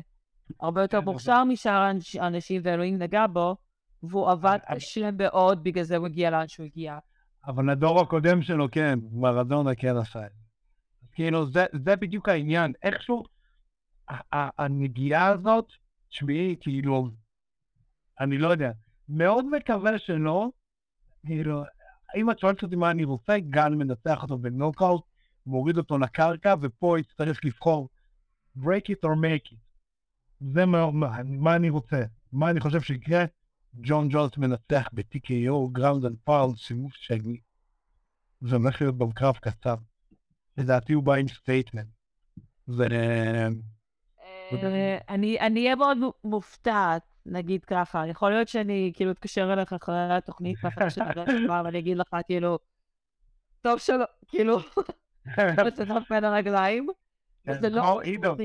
הרבה 0.59 0.81
יותר 0.81 0.99
כן, 0.99 1.05
מוכשר 1.05 1.43
משאר 1.43 1.71
האנש- 1.91 2.19
האנשים 2.21 2.61
ואלוהים 2.65 2.97
נגע 2.97 3.27
בו, 3.27 3.55
והוא 4.03 4.31
עבד 4.31 4.57
קשה 4.75 5.09
מאוד, 5.11 5.63
בגלל 5.63 5.83
זה 5.83 5.97
הוא 5.97 6.07
הגיע 6.07 6.29
לאן 6.29 6.47
שהוא 6.47 6.65
הגיע. 6.65 6.97
אבל 7.47 7.69
הדור 7.69 8.01
הקודם 8.01 8.41
שלו, 8.41 8.71
כן, 8.71 8.99
מרדונה 9.11 9.75
כן 9.75 9.97
עשה 9.97 10.25
את 10.25 10.31
זה. 10.31 10.41
כאילו, 11.13 11.49
זה, 11.51 11.65
בדיוק 11.95 12.29
העניין. 12.29 12.73
איכשהו, 12.83 13.23
הנגיעה 14.32 15.28
הזאת, 15.28 15.68
תשמעי, 16.09 16.55
כאילו, 16.59 17.09
אני 18.20 18.38
לא 18.38 18.47
יודע, 18.47 18.72
מאוד 19.09 19.45
מקווה 19.45 19.99
שלא, 19.99 20.49
כאילו, 21.26 21.64
אם 22.16 22.32
את 22.32 22.39
שואלת 22.39 22.64
אותי 22.64 22.76
מה 22.76 22.91
אני 22.91 23.03
רוצה, 23.03 23.39
גל 23.39 23.70
מנצח 23.70 24.24
אותו 24.24 24.38
בנוקאוט, 24.38 25.03
מוריד 25.45 25.78
אותו 25.78 25.97
לקרקע, 25.97 26.55
ופה 26.62 26.99
יצטרך 26.99 27.45
לבחור 27.45 27.89
break 28.57 28.86
it 28.89 29.05
or 29.05 29.16
make 29.16 29.51
it. 29.51 29.57
זה 30.39 30.66
מה, 30.66 30.91
מה, 30.91 31.24
מה 31.24 31.55
אני 31.55 31.70
רוצה. 31.70 32.03
מה 32.32 32.49
אני 32.49 32.59
חושב 32.59 32.82
שיקרה? 32.82 33.26
ג'ון 33.76 34.07
ג'ונס 34.12 34.38
מנצח 34.38 34.89
ב-TKO, 34.93 35.72
ground 35.72 36.05
and 36.05 36.17
pound, 36.24 36.55
סיבוב 36.57 36.91
שני. 36.93 37.39
זה 38.41 38.55
הולך 38.55 38.82
להיות 38.82 38.97
גם 38.97 39.12
קצר. 39.41 39.76
לדעתי 40.57 40.93
הוא 40.93 41.03
בא 41.03 41.14
עם 41.14 41.28
statement. 41.28 41.88
זה... 42.68 42.88
אה, 44.54 44.97
אני 45.10 45.39
אני 45.39 45.64
אהיה 45.64 45.76
מאוד 45.76 45.97
מו- 45.97 46.14
מופתעת, 46.24 47.02
נגיד 47.26 47.66
ככה. 47.66 48.08
יכול 48.08 48.30
להיות 48.30 48.47
שאני 48.47 48.91
כאילו 48.95 49.12
אתקשר 49.12 49.54
אליך 49.54 49.74
אחרי 49.74 50.14
התוכנית, 50.14 50.58
ואחרי 50.64 50.89
שנראה 50.89 51.26
כבר, 51.45 51.62
ואני 51.66 51.80
אגיד 51.80 51.97
לך 51.97 52.08
כאילו, 52.28 52.60
טוב 53.62 53.80
שלא, 53.80 54.06
כאילו, 54.28 54.58
מצטרף 55.68 56.12
בין 56.12 56.24
הרגליים. 56.24 56.88
וזה 57.47 57.70
לא... 57.70 57.82
כמו 57.82 57.99
עידו. 57.99 58.36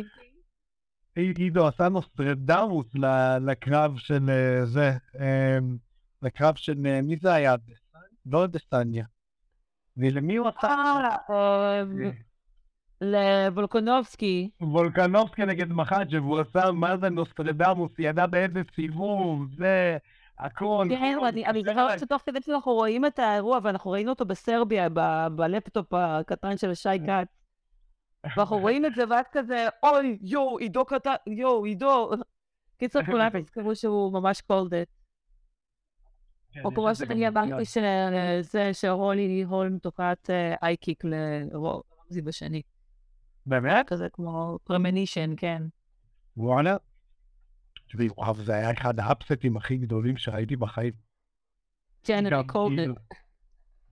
עשה 1.69 1.89
נוסטרדמוס 1.89 2.87
לקרב 3.41 3.97
של 3.99 4.31
אה, 4.31 4.67
זה, 4.67 4.93
אה, 5.21 5.59
לקרב 6.23 6.55
של 6.55 6.75
מי 7.03 7.17
זה 7.17 7.35
היה? 7.35 7.55
לא 8.27 8.45
אדסניה. 8.45 9.05
ולמי 9.97 10.37
הוא 10.37 10.49
עשה? 10.49 10.75
אה, 13.03 13.09
לוולקונובסקי. 13.49 14.51
וולקנובסקי 14.61 15.47
נגד 15.47 15.73
מחאצ'ב, 15.73 16.23
הוא 16.23 16.41
עשה 16.41 16.73
מה 16.73 16.97
זה 16.97 17.09
נוסטרדמוס, 17.09 17.93
ידע 17.99 18.27
באיזה 18.27 18.63
סיבוב, 18.75 19.47
זה... 19.57 19.97
הכל. 20.39 20.87
כן, 20.91 21.19
אני 21.47 21.63
זוכרת 21.67 22.01
שתוך 22.01 22.23
כדי 22.27 22.39
שאנחנו 22.43 22.73
רואים 22.73 23.07
את 23.07 23.19
האירוע, 23.19 23.59
ואנחנו 23.63 23.91
ראינו 23.91 24.11
אותו 24.11 24.25
בסרביה, 24.25 24.89
בלפטופ 25.37 25.95
הקטן 25.95 26.57
של 26.57 26.75
שי 26.75 26.89
כץ. 27.07 27.29
ואנחנו 28.37 28.59
רואים 28.59 28.87
את 28.87 28.95
זה, 28.95 29.05
ואת 29.11 29.27
כזה, 29.33 29.69
אוי, 29.83 30.19
יואו, 30.23 30.59
עידו 30.59 30.85
קטן, 30.85 31.15
יואו, 31.27 31.65
עידו. 31.65 32.11
קיצור, 32.79 33.03
כולם 33.03 33.41
תזכרו 33.43 33.77
שהוא 33.77 34.13
ממש 34.13 34.41
called 34.41 34.73
it. 34.73 34.89
כן, 36.53 36.61
או 36.65 36.75
כמו 36.75 36.95
שאני 36.95 37.29
אמרתי 37.29 37.65
שזה, 37.65 38.75
שהולי 38.75 39.43
הולם 39.43 39.79
תוקעת 39.79 40.31
high 40.63 40.84
kick 40.84 41.05
לראוזי 41.05 42.23
בשני. 42.23 42.63
באמת? 43.47 43.87
כזה 43.87 44.09
כמו 44.13 44.59
premonition, 44.65 45.35
כן. 45.37 45.63
וואלה. 46.37 46.77
תראי, 47.89 48.09
וואו, 48.17 48.35
זה 48.35 48.55
היה 48.55 48.73
אחד 48.73 49.01
ה 49.01 49.08
upset 49.08 49.43
ים 49.43 49.57
הכי 49.57 49.77
גדולים 49.77 50.17
שראיתי 50.17 50.57
בחיים. 50.57 50.93
כן, 52.05 52.27
אני 52.27 52.47
called 52.47 52.80
it. 52.80 52.97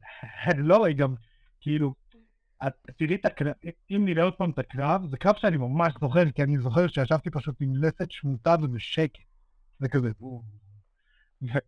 לא, 0.58 0.86
היא 0.86 0.96
גם, 0.96 1.14
כאילו, 1.60 1.94
תראי 2.96 3.14
את 3.14 3.24
הקרב, 3.24 3.54
אם 3.90 4.04
נראה 4.04 4.24
עוד 4.24 4.34
פעם 4.34 4.50
את 4.50 4.58
הקרב, 4.58 5.06
זה 5.10 5.16
קרב 5.16 5.34
שאני 5.38 5.56
ממש 5.56 5.92
זוכר, 6.00 6.30
כי 6.30 6.42
אני 6.42 6.58
זוכר 6.58 6.88
שישבתי 6.88 7.30
פשוט 7.30 7.56
עם 7.60 7.76
לסת 7.76 8.10
שמוטה 8.10 8.56
ובשקט. 8.62 9.20
זה 9.78 9.88
כזה, 9.88 10.10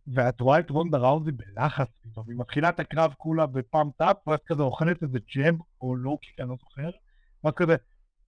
ואת 0.07 0.41
רואה 0.41 0.59
את 0.59 0.69
רונדה 0.69 0.97
ראוזי 0.97 1.31
בלחץ 1.31 1.87
פתאום, 2.01 2.29
היא 2.29 2.37
מתחילה 2.37 2.69
את 2.69 2.79
הקרב 2.79 3.13
כולה 3.17 3.45
ב 3.45 3.52
pumped 3.52 3.95
up, 3.97 4.27
ואת 4.27 4.43
כזה 4.45 4.63
אוכלת 4.63 5.03
איזה 5.03 5.19
ג'ם 5.35 5.57
או 5.81 5.95
לא, 5.95 6.17
כי 6.21 6.41
אני 6.41 6.49
לא 6.49 6.55
זוכר, 6.59 6.89
ואת 7.43 7.55
כזה, 7.55 7.75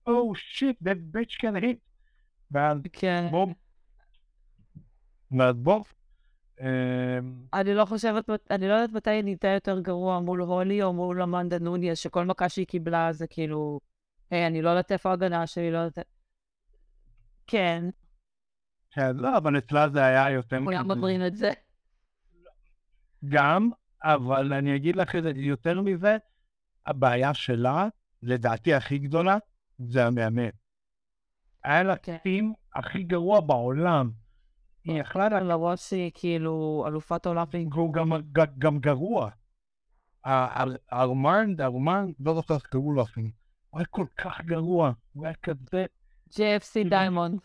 oh 0.06 0.34
shit, 0.34 0.82
that 0.82 1.16
bitch 1.16 1.36
can 1.36 1.62
hit. 1.62 1.76
ואז 2.50 2.78
כן. 2.92 3.28
בוא, 3.30 3.46
ואז 5.30 5.56
אמ, 6.60 6.66
אני 7.54 7.74
לא 7.74 7.84
חושבת, 7.84 8.30
אני 8.50 8.68
לא 8.68 8.72
יודעת 8.72 8.92
מתי 8.92 9.10
היא 9.10 9.24
נהייתה 9.24 9.48
יותר 9.48 9.80
גרוע 9.80 10.20
מול 10.20 10.40
הולי 10.40 10.82
או 10.82 10.92
מול 10.92 11.22
אמנדה 11.22 11.58
נוניאז, 11.58 11.98
שכל 11.98 12.24
מכה 12.24 12.48
שהיא 12.48 12.66
קיבלה 12.66 13.12
זה 13.12 13.26
כאילו, 13.26 13.80
היי, 14.30 14.46
אני 14.46 14.62
לא 14.62 14.70
יודעת 14.70 14.92
איפה 14.92 15.10
ההגנה 15.10 15.46
שלי, 15.46 15.70
לא 15.70 15.78
יודעת... 15.78 15.98
כן. 17.46 17.84
כן, 18.90 19.16
לא, 19.16 19.36
אבל 19.36 19.58
אצלה 19.58 19.88
זה 19.88 20.04
היה 20.04 20.30
יותר... 20.30 20.58
כולם 20.64 20.88
מדברים 20.88 21.26
את 21.26 21.36
זה. 21.36 21.50
גם, 23.28 23.70
אבל 24.04 24.52
אני 24.52 24.76
אגיד 24.76 24.96
לך 24.96 25.14
יותר 25.36 25.80
מזה, 25.80 26.16
הבעיה 26.86 27.34
שלה, 27.34 27.88
לדעתי 28.22 28.74
הכי 28.74 28.98
גדולה, 28.98 29.36
זה 29.78 30.06
המאמן. 30.06 30.48
היה 31.64 31.82
לה 31.82 31.96
כן. 31.96 32.16
טים 32.22 32.52
הכי 32.74 33.02
גרוע 33.02 33.40
בעולם. 33.40 34.10
היא 34.84 35.00
יכלה 35.00 35.28
למרות 35.28 35.78
שהיא 35.78 36.10
כאילו 36.14 36.84
אלופת 36.86 37.26
עולם. 37.26 37.46
והוא 37.72 37.94
גם 38.58 38.78
גרוע. 38.78 39.30
ארמנד, 40.92 41.60
ארמנד, 41.60 42.14
לא 42.20 42.34
זוכר 42.34 42.54
איך 42.54 42.62
קראו 42.62 42.92
לו 42.92 43.02
אפילו. 43.02 43.28
הוא 43.70 43.78
היה 43.78 43.86
כל 43.86 44.06
כך 44.16 44.40
גרוע, 44.40 44.92
הוא 45.12 45.26
היה 45.26 45.34
כזה... 45.34 45.86
JFC 46.30 46.88
דיימונד. 46.90 47.40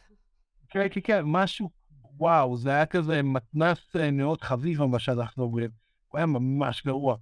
כן, 0.70 0.88
כן, 0.92 1.02
כן, 1.04 1.22
משהו, 1.26 1.70
וואו, 2.18 2.58
זה 2.58 2.70
היה 2.70 2.86
כזה 2.86 3.24
מתנס 3.24 3.96
אה, 3.96 4.12
נאות 4.12 4.42
חביבה, 4.42 4.86
מה 4.86 5.00
שאנחנו 5.00 5.44
אומרים. 5.44 5.70
הוא 6.08 6.18
היה 6.18 6.26
ממש 6.26 6.86
גרוע. 6.86 7.18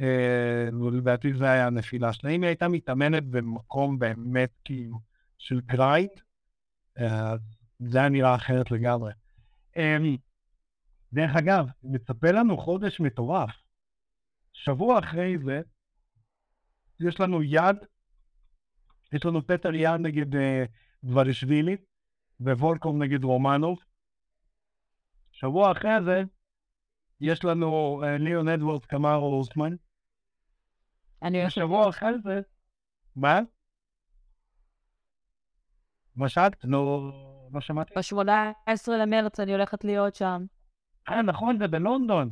אה, 0.00 0.68
ולדעתי 0.84 1.34
זה 1.34 1.50
היה 1.50 1.66
הנפילה 1.66 2.12
שלה. 2.12 2.30
אם 2.30 2.42
היא 2.42 2.48
הייתה 2.48 2.68
מתאמנת 2.68 3.24
במקום 3.24 3.98
באמת 3.98 4.50
כאילו 4.64 5.00
של 5.38 5.60
גרייד, 5.60 6.10
אה, 6.98 7.34
זה 7.78 7.98
היה 7.98 8.08
נראה 8.08 8.34
אחרת 8.34 8.70
לגמרי. 8.70 9.12
אמ, 9.76 10.16
דרך 11.12 11.36
אגב, 11.36 11.66
מצפה 11.82 12.30
לנו 12.30 12.58
חודש 12.58 13.00
מטורף. 13.00 13.50
שבוע 14.52 14.98
אחרי 14.98 15.38
זה, 15.44 15.60
יש 17.00 17.20
לנו 17.20 17.42
יאן, 17.42 17.76
יש 19.12 19.24
לנו 19.24 19.46
פטר 19.46 19.74
יאן 19.74 20.00
נגד 20.00 20.26
דברישווילי, 21.04 21.76
וולקוב 22.40 23.02
נגד 23.02 23.24
רומנוב. 23.24 23.78
שבוע 25.32 25.72
אחרי 25.72 25.90
זה, 26.04 26.22
יש 27.22 27.44
לנו 27.44 28.02
ליאון 28.18 28.48
אדוורדס 28.48 28.86
קמארו 28.86 29.38
אוסמן. 29.38 29.74
אני 31.22 31.50
שבוע 31.50 31.88
אחרי 31.88 32.12
זה, 32.24 32.40
מה? 33.16 33.40
מה 36.16 36.28
שאלת? 36.28 36.64
לא... 36.64 37.12
לא 37.52 37.60
שמעתי. 37.60 37.94
ב-18 37.94 38.90
למרץ 38.90 39.40
אני 39.40 39.52
הולכת 39.52 39.84
להיות 39.84 40.14
שם. 40.14 40.44
אה, 41.08 41.22
נכון, 41.22 41.58
זה 41.58 41.68
בלונדון. 41.68 42.30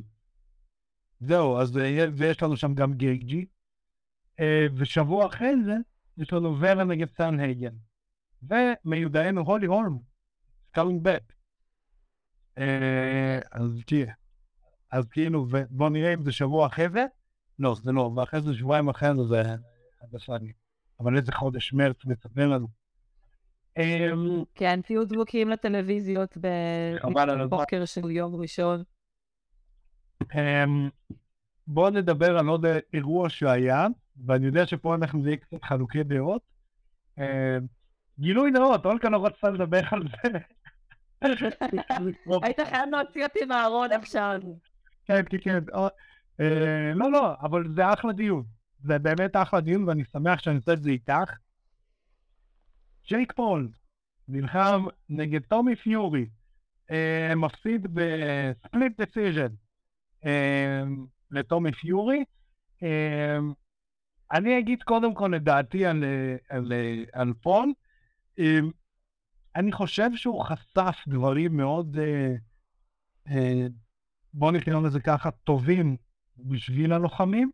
זהו, 1.21 1.59
אז 1.59 1.77
אה, 1.77 2.07
ויש 2.13 2.43
לנו 2.43 2.57
שם 2.57 2.75
גם 2.75 2.95
גייג'י. 2.95 3.47
אה, 4.41 4.67
ושבוע 4.77 5.27
אחרי 5.27 5.53
זה, 5.65 5.75
יש 6.17 6.33
לנו 6.33 6.61
ורה 6.61 6.85
נגד 6.85 7.09
סאנהייגן. 7.11 7.75
ומיודענו 8.43 9.41
הולי 9.41 9.67
הולם, 9.67 9.99
scaling 10.69 11.03
back. 11.03 11.33
אז 13.53 13.83
תהיה. 13.87 14.20
אז 14.93 15.09
כאילו, 15.09 15.47
בוא 15.71 15.89
נראה 15.89 16.15
אם 16.15 16.23
זה 16.23 16.33
שבוע 16.33 16.67
אחרי 16.67 16.89
זה. 16.89 17.05
לא, 17.59 17.75
זה 17.83 17.93
לא, 17.93 18.13
ואחרי 18.17 18.41
זה 18.41 18.55
שבועיים 18.55 18.89
אחרי 18.89 19.09
זה 19.17 19.23
זה 19.25 19.43
הדסני. 20.03 20.53
אבל 21.01 21.17
איזה 21.17 21.33
חודש 21.33 21.73
מרץ 21.73 22.05
מצפה 22.05 22.45
לנו. 22.45 22.67
אמ, 23.79 24.45
כן, 24.55 24.81
תהיו 24.83 25.05
דבוקים 25.05 25.49
לטלוויזיות 25.49 26.37
בבוקר 26.41 27.85
של 27.85 28.11
יום 28.11 28.35
ראשון. 28.35 28.83
אמ, 30.35 30.89
בואו 31.67 31.91
נדבר 31.91 32.39
על 32.39 32.47
עוד 32.47 32.67
אירוע 32.95 33.29
שהיה, 33.29 33.87
ואני 34.27 34.47
יודע 34.47 34.67
שפה 34.67 34.95
אנחנו 34.95 35.23
נהיה 35.23 35.37
קצת 35.37 35.65
חלוקי 35.65 36.03
דעות. 36.03 36.43
אמ, 37.19 37.25
גילוי 38.19 38.51
נאות, 38.51 38.87
אולקה 38.87 39.09
לא 39.09 39.27
רצתה 39.27 39.51
לדבר 39.51 39.81
על 39.91 40.03
זה. 40.09 40.39
היית 42.43 42.61
חייב 42.61 42.89
להוציא 42.91 43.25
אותי 43.25 43.45
מהארון 43.45 43.93
עכשיו. 43.93 44.41
כן, 45.11 45.23
כן, 45.31 45.39
כן. 45.39 45.73
אה, 46.41 46.93
לא, 46.95 47.13
לא, 47.13 47.35
אבל 47.43 47.75
זה 47.75 47.93
אחלה 47.93 48.13
דיון. 48.13 48.45
זה 48.83 48.99
באמת 48.99 49.37
אחלה 49.37 49.61
דיון, 49.61 49.89
ואני 49.89 50.05
שמח 50.05 50.41
שאני 50.41 50.57
עושה 50.57 50.73
את 50.73 50.83
זה 50.83 50.91
איתך. 50.91 51.37
ג'ייק 53.09 53.33
פול 53.33 53.69
נלחם 54.29 54.85
נגד 55.09 55.43
טומי 55.43 55.77
פיורי, 55.77 56.27
אה, 56.91 57.33
מפסיד 57.37 57.87
ב 57.95 58.12
split 58.12 59.01
decision 59.01 59.55
אה, 60.25 60.83
לטומי 61.31 61.73
פיורי. 61.73 62.25
אה, 62.83 63.39
אני 64.33 64.59
אגיד 64.59 64.83
קודם 64.83 65.15
כל 65.15 65.35
את 65.35 65.43
דעתי 65.43 65.87
על, 65.87 66.05
על, 66.49 66.73
על. 67.13 67.33
אה, 68.39 68.59
אני 69.57 69.73
חושב 69.73 70.11
שהוא 70.15 70.45
חשף 70.45 71.05
דברים 71.09 71.57
מאוד, 71.57 71.97
בואו 74.35 74.51
נקרא 74.51 74.81
לזה 74.81 75.01
ככה, 75.01 75.31
טובים 75.31 75.97
בשביל 76.37 76.93
הלוחמים. 76.93 77.51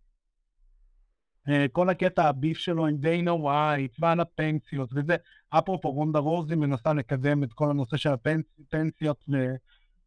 אה, 1.48 1.66
כל 1.72 1.88
הקטע 1.88 2.28
הביף 2.28 2.58
שלו 2.58 2.86
עם 2.86 2.96
דיינה 2.96 3.34
ווייט 3.34 3.96
ועל 3.98 4.20
הפנסיות 4.20 4.90
וזה, 4.92 5.16
אפרופו 5.50 5.90
רונדה 5.90 6.18
רוזי 6.18 6.54
מנסה 6.54 6.92
לקדם 6.92 7.44
את 7.44 7.52
כל 7.52 7.70
הנושא 7.70 7.96
של 7.96 8.10
הפנסיות 8.12 9.24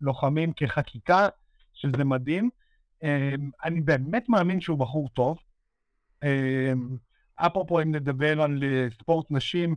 ללוחמים 0.02 0.54
כחקיקה, 0.54 1.28
שזה 1.74 2.04
מדהים. 2.04 2.50
אה, 3.04 3.34
אני 3.64 3.82
באמת 3.82 4.30
מאמין 4.30 4.62
שהוא 4.62 4.80
בחור 4.80 5.10
טוב. 5.10 5.38
אה, 6.24 6.74
אפרופו 7.36 7.82
אם 7.82 7.96
נדבר 7.96 8.42
על 8.42 8.64
ספורט 9.02 9.26
נשים, 9.30 9.76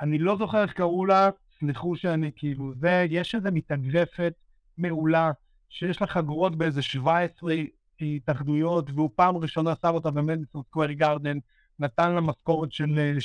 אני 0.00 0.18
לא 0.18 0.36
זוכר 0.36 0.62
איך 0.62 0.72
קראו 0.72 1.06
לה, 1.06 1.30
סליחו 1.58 1.96
שאני 1.96 2.30
כאילו, 2.36 2.74
זה, 2.74 3.06
יש 3.10 3.34
איזה 3.34 3.50
מתאגרפת 3.50 4.32
מעולה, 4.78 5.30
שיש 5.68 6.00
לה 6.00 6.06
חגורות 6.06 6.56
באיזה 6.56 6.82
17 6.82 7.54
התאחדויות, 8.00 8.90
והוא 8.90 9.10
פעם 9.14 9.36
ראשונה 9.36 9.74
שם 9.82 9.94
אותה 9.94 10.10
במדיסון 10.10 10.62
סקווירי 10.62 10.94
גארדן, 10.94 11.38
נתן 11.78 12.14
לה 12.14 12.20
משכורת 12.20 12.72
של 12.72 13.18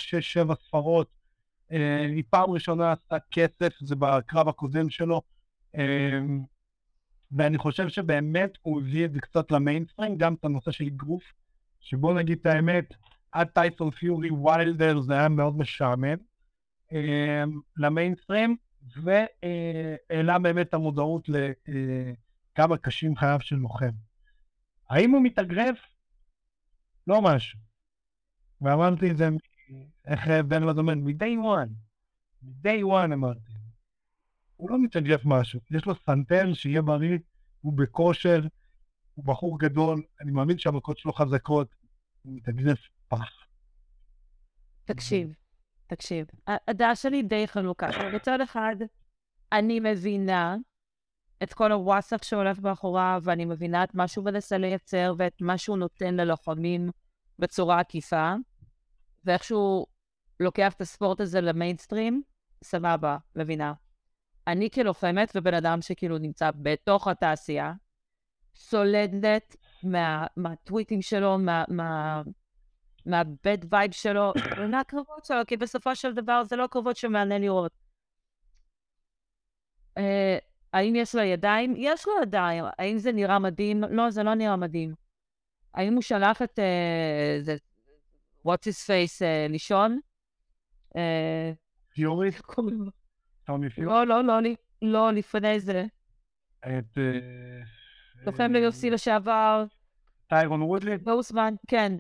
6-7 0.45 0.49
אה, 0.49 0.55
ספרות, 0.55 1.07
אה, 1.71 2.05
היא 2.05 2.23
פעם 2.29 2.51
ראשונה 2.51 2.91
עשתה 2.91 3.15
כסף, 3.31 3.73
זה 3.79 3.95
בקרב 3.95 4.47
הקודם 4.47 4.89
שלו, 4.89 5.21
אה, 5.75 6.19
ואני 7.31 7.57
חושב 7.57 7.89
שבאמת 7.89 8.57
הוא 8.61 8.81
הביא 8.81 9.05
את 9.05 9.13
זה 9.13 9.19
קצת 9.19 9.51
למיינסטרים, 9.51 10.17
גם 10.17 10.33
את 10.33 10.45
הנושא 10.45 10.71
של 10.71 10.85
אגרוף, 10.85 11.23
שבוא 11.79 12.13
נגיד 12.13 12.37
את 12.41 12.45
האמת, 12.45 12.93
עד 13.31 13.47
טייסון 13.47 13.91
פיורי 13.91 14.29
ויילדר 14.31 15.01
זה 15.01 15.13
היה 15.13 15.29
מאוד 15.29 15.57
משעמם 15.57 16.17
למיינסטרים, 17.77 18.55
והעלה 18.95 20.39
באמת 20.39 20.69
את 20.69 20.73
המודעות 20.73 21.29
לכמה 22.53 22.77
קשים 22.77 23.15
חייו 23.15 23.37
של 23.41 23.55
לוחם. 23.55 23.91
האם 24.89 25.11
הוא 25.11 25.21
מתאגרף? 25.23 25.79
לא 27.07 27.21
משהו. 27.21 27.59
ואמרתי 28.61 29.11
את 29.11 29.17
זה, 29.17 29.29
איך 30.05 30.27
בן 30.47 30.63
לד 30.63 30.77
אומר, 30.77 30.95
מ-day 30.95 31.37
one, 31.43 31.69
מ-day 32.43 32.83
one 32.83 33.13
אמרתי. 33.13 33.53
הוא 34.55 34.69
לא 34.71 34.83
מתאגרף 34.83 35.21
משהו, 35.25 35.59
יש 35.71 35.85
לו 35.85 35.95
סנטר, 35.95 36.53
שיהיה 36.53 36.81
בריא, 36.81 37.17
הוא 37.61 37.73
בכושר, 37.77 38.41
הוא 39.13 39.25
בחור 39.25 39.59
גדול, 39.59 40.03
אני 40.21 40.31
מאמין 40.31 40.57
שהמכות 40.57 40.97
שלו 40.97 41.13
חזקות, 41.13 41.75
הוא 42.21 42.35
מתאגרף 42.35 42.79
פח. 43.07 43.45
תקשיב, 44.85 45.35
תקשיב, 45.87 46.27
הדעה 46.67 46.95
שלי 46.95 47.23
די 47.23 47.47
חלוקה. 47.47 47.89
מצד 48.15 48.41
אחד, 48.41 48.75
אני 49.51 49.79
מבינה 49.79 50.55
את 51.43 51.53
כל 51.53 51.71
הוואטסאפ 51.71 52.23
שהולך 52.23 52.59
מאחוריו, 52.59 53.21
ואני 53.23 53.45
מבינה 53.45 53.83
את 53.83 53.95
מה 53.95 54.07
שהוא 54.07 54.25
מנסה 54.25 54.57
לייצר 54.57 55.13
ואת 55.17 55.41
מה 55.41 55.57
שהוא 55.57 55.77
נותן 55.77 56.13
ללוחמים 56.13 56.89
בצורה 57.39 57.79
עקיפה, 57.79 58.33
ואיך 59.25 59.43
שהוא 59.43 59.85
לוקח 60.39 60.73
את 60.73 60.81
הספורט 60.81 61.19
הזה 61.21 61.41
למיינסטרים, 61.41 62.21
סבבה, 62.63 63.17
מבינה. 63.35 63.73
אני 64.47 64.69
כלוחמת 64.69 65.31
ובן 65.35 65.53
אדם 65.53 65.81
שכאילו 65.81 66.17
נמצא 66.17 66.51
בתוך 66.55 67.07
התעשייה, 67.07 67.73
סולדת 68.55 69.55
מה, 69.83 70.25
מהטוויטים 70.37 71.01
שלו, 71.01 71.37
מה, 71.37 71.63
מה, 71.67 72.21
מה 73.05 73.26
bad 73.26 73.57
vibe 73.73 73.91
שלו, 73.91 74.33
ומהקרבות 74.59 75.25
שלו, 75.25 75.41
כי 75.47 75.57
בסופו 75.57 75.95
של 75.95 76.13
דבר 76.13 76.43
זה 76.43 76.55
לא 76.55 76.67
קרבות 76.67 76.97
שמעניין 76.97 77.41
לראות. 77.41 77.71
אה, 79.97 80.37
האם 80.74 80.95
יש 80.95 81.15
לו 81.15 81.21
ידיים? 81.21 81.74
יש 81.78 82.07
לו 82.07 82.13
ידיים. 82.21 82.65
האם 82.80 82.97
זה 82.97 83.11
נראה 83.11 83.39
מדהים? 83.39 83.84
לא, 83.84 84.09
זה 84.09 84.24
לא 84.24 84.34
נראה 84.34 84.55
מדהים. 84.55 84.93
האם 85.74 85.93
הוא 85.93 86.01
שלח 86.01 86.41
את... 86.41 86.59
אה, 86.59 87.38
זה... 87.41 87.55
What's 88.47 88.65
his 88.65 88.88
face 88.88 89.21
uh, 89.21 89.51
לישון? 89.51 89.99
פיורי? 91.93 92.30
טומי 93.45 93.69
פיורי? 93.69 94.05
לא, 94.05 94.07
לא, 94.07 94.24
לא, 94.24 94.49
לא, 94.82 95.11
לפני 95.11 95.59
זה. 95.59 95.86
את... 96.59 96.97
לוחם 98.26 98.53
ל-UFC 98.53 98.89
לשעבר. 98.91 99.65
טיירון 100.28 100.61
וודלי? 100.61 100.97
גאוסמן, 100.97 101.53
כן. 101.67 101.93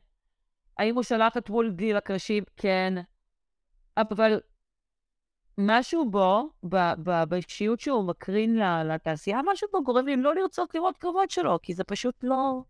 האם 0.77 0.95
הוא 0.95 1.03
שלח 1.03 1.37
את 1.37 1.49
וולדי 1.49 1.93
לקרשים? 1.93 2.43
כן. 2.55 2.93
אבל 3.97 4.39
משהו 5.57 6.11
בו, 6.11 6.49
באישיות 7.29 7.79
שהוא 7.79 8.07
מקרין 8.07 8.59
לתעשייה, 8.85 9.39
משהו 9.51 9.67
בו 9.71 9.83
גורם 9.83 10.05
לי 10.05 10.15
לא 10.15 10.35
לרצות 10.35 10.75
לראות 10.75 10.97
קרבות 10.97 11.31
שלו, 11.31 11.59
כי 11.61 11.73
זה 11.73 11.83
פשוט 11.83 12.15
לא... 12.23 12.61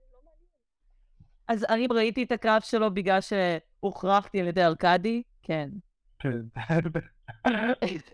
אז 1.47 1.65
אני 1.69 1.87
ראיתי 1.91 2.23
את 2.23 2.31
הקרב 2.31 2.61
שלו 2.61 2.93
בגלל 2.93 3.19
שהוכרחתי 3.21 4.39
על 4.41 4.47
ידי 4.47 4.63
ארכדי, 4.63 5.23
כן. 5.43 5.69
כן, 6.19 6.41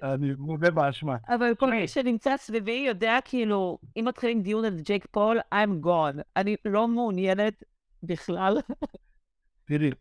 אני 0.04 0.34
מודה 0.38 0.72
באשמה. 0.72 1.18
אבל 1.28 1.56
כל 1.56 1.72
מי 1.72 1.88
שנמצא 1.88 2.38
סביבי 2.38 2.86
יודע, 2.88 3.18
כאילו, 3.26 3.78
אם 3.98 4.06
מתחילים 4.08 4.42
דיון 4.42 4.66
על 4.66 4.80
ג'ייק 4.80 5.06
פול, 5.12 5.40
I'm 5.40 5.86
gone. 5.86 6.22
אני 6.36 6.56
לא 6.66 6.88
מעוניינת 6.88 7.64
בכלל. 8.04 8.58
תראי, 9.66 9.92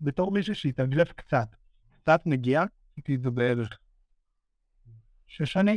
בתור 0.00 0.32
מישהו 0.32 0.54
שהתאגרף 0.54 1.12
קצת, 1.12 1.48
קצת 1.92 2.20
נגיעה, 2.26 2.64
הייתי 2.96 3.14
את 3.14 3.22
זה 3.22 3.30
בערך 3.30 3.78
שש 5.32 5.52
שנים, 5.52 5.76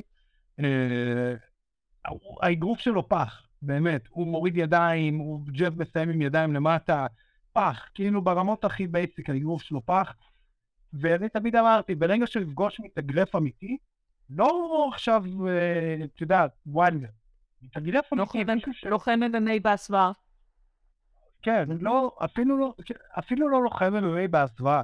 אה, 0.60 1.34
האגרוף 2.41 2.80
שלו 2.80 3.10
פח, 3.10 3.47
באמת, 3.62 4.08
הוא 4.10 4.28
מוריד 4.28 4.58
ידיים, 4.58 5.18
הוא 5.18 5.41
ג'ב 5.45 5.82
מסיים 5.82 6.10
עם 6.10 6.22
ידיים 6.22 6.53
למטה, 6.53 7.08
פח, 7.53 7.89
כאילו 7.93 8.22
ברמות 8.22 8.66
הכי 8.66 8.88
basic 8.88 9.30
האגרוף 9.30 9.62
שלו 9.62 9.86
פח, 9.86 10.14
ואני 10.93 11.30
תמיד 11.30 11.56
אמרתי, 11.56 11.95
ברגע 11.95 12.28
שיפגוש 12.28 12.80
מתאגרף 12.80 13.36
אמיתי, 13.36 13.78
לא 14.30 14.89
עכשיו, 14.93 15.24
אה, 15.47 15.97
את 16.03 16.22
יודעת, 16.22 16.51
וואלה, 16.66 17.08
מתאגרף 17.62 18.14
אמיתי. 18.14 18.43
לוחם 18.86 19.20
MMA 19.24 19.60
בהסוואה. 19.62 20.12
כן, 21.41 21.68
לא, 21.80 22.16
אפילו 22.26 22.58
לא, 22.58 22.74
אפילו 23.20 23.49
לא 23.49 23.64
לוחם 23.64 23.93
MMA 23.95 24.28
בהסוואה, 24.28 24.82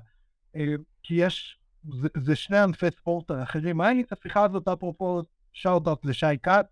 אה, 0.55 0.65
כי 1.03 1.13
יש 1.13 1.60
זה, 1.83 2.07
זה 2.17 2.35
שני 2.35 2.57
ענפי 2.57 2.91
ספורט 2.91 3.31
אחרים. 3.43 3.81
היה 3.81 3.93
לי 3.93 4.01
את 4.01 4.11
השיחה 4.11 4.43
הזאת, 4.43 4.67
אפרופו 4.67 5.21
shout-out 5.53 6.05
לשי 6.05 6.37
כץ, 6.43 6.65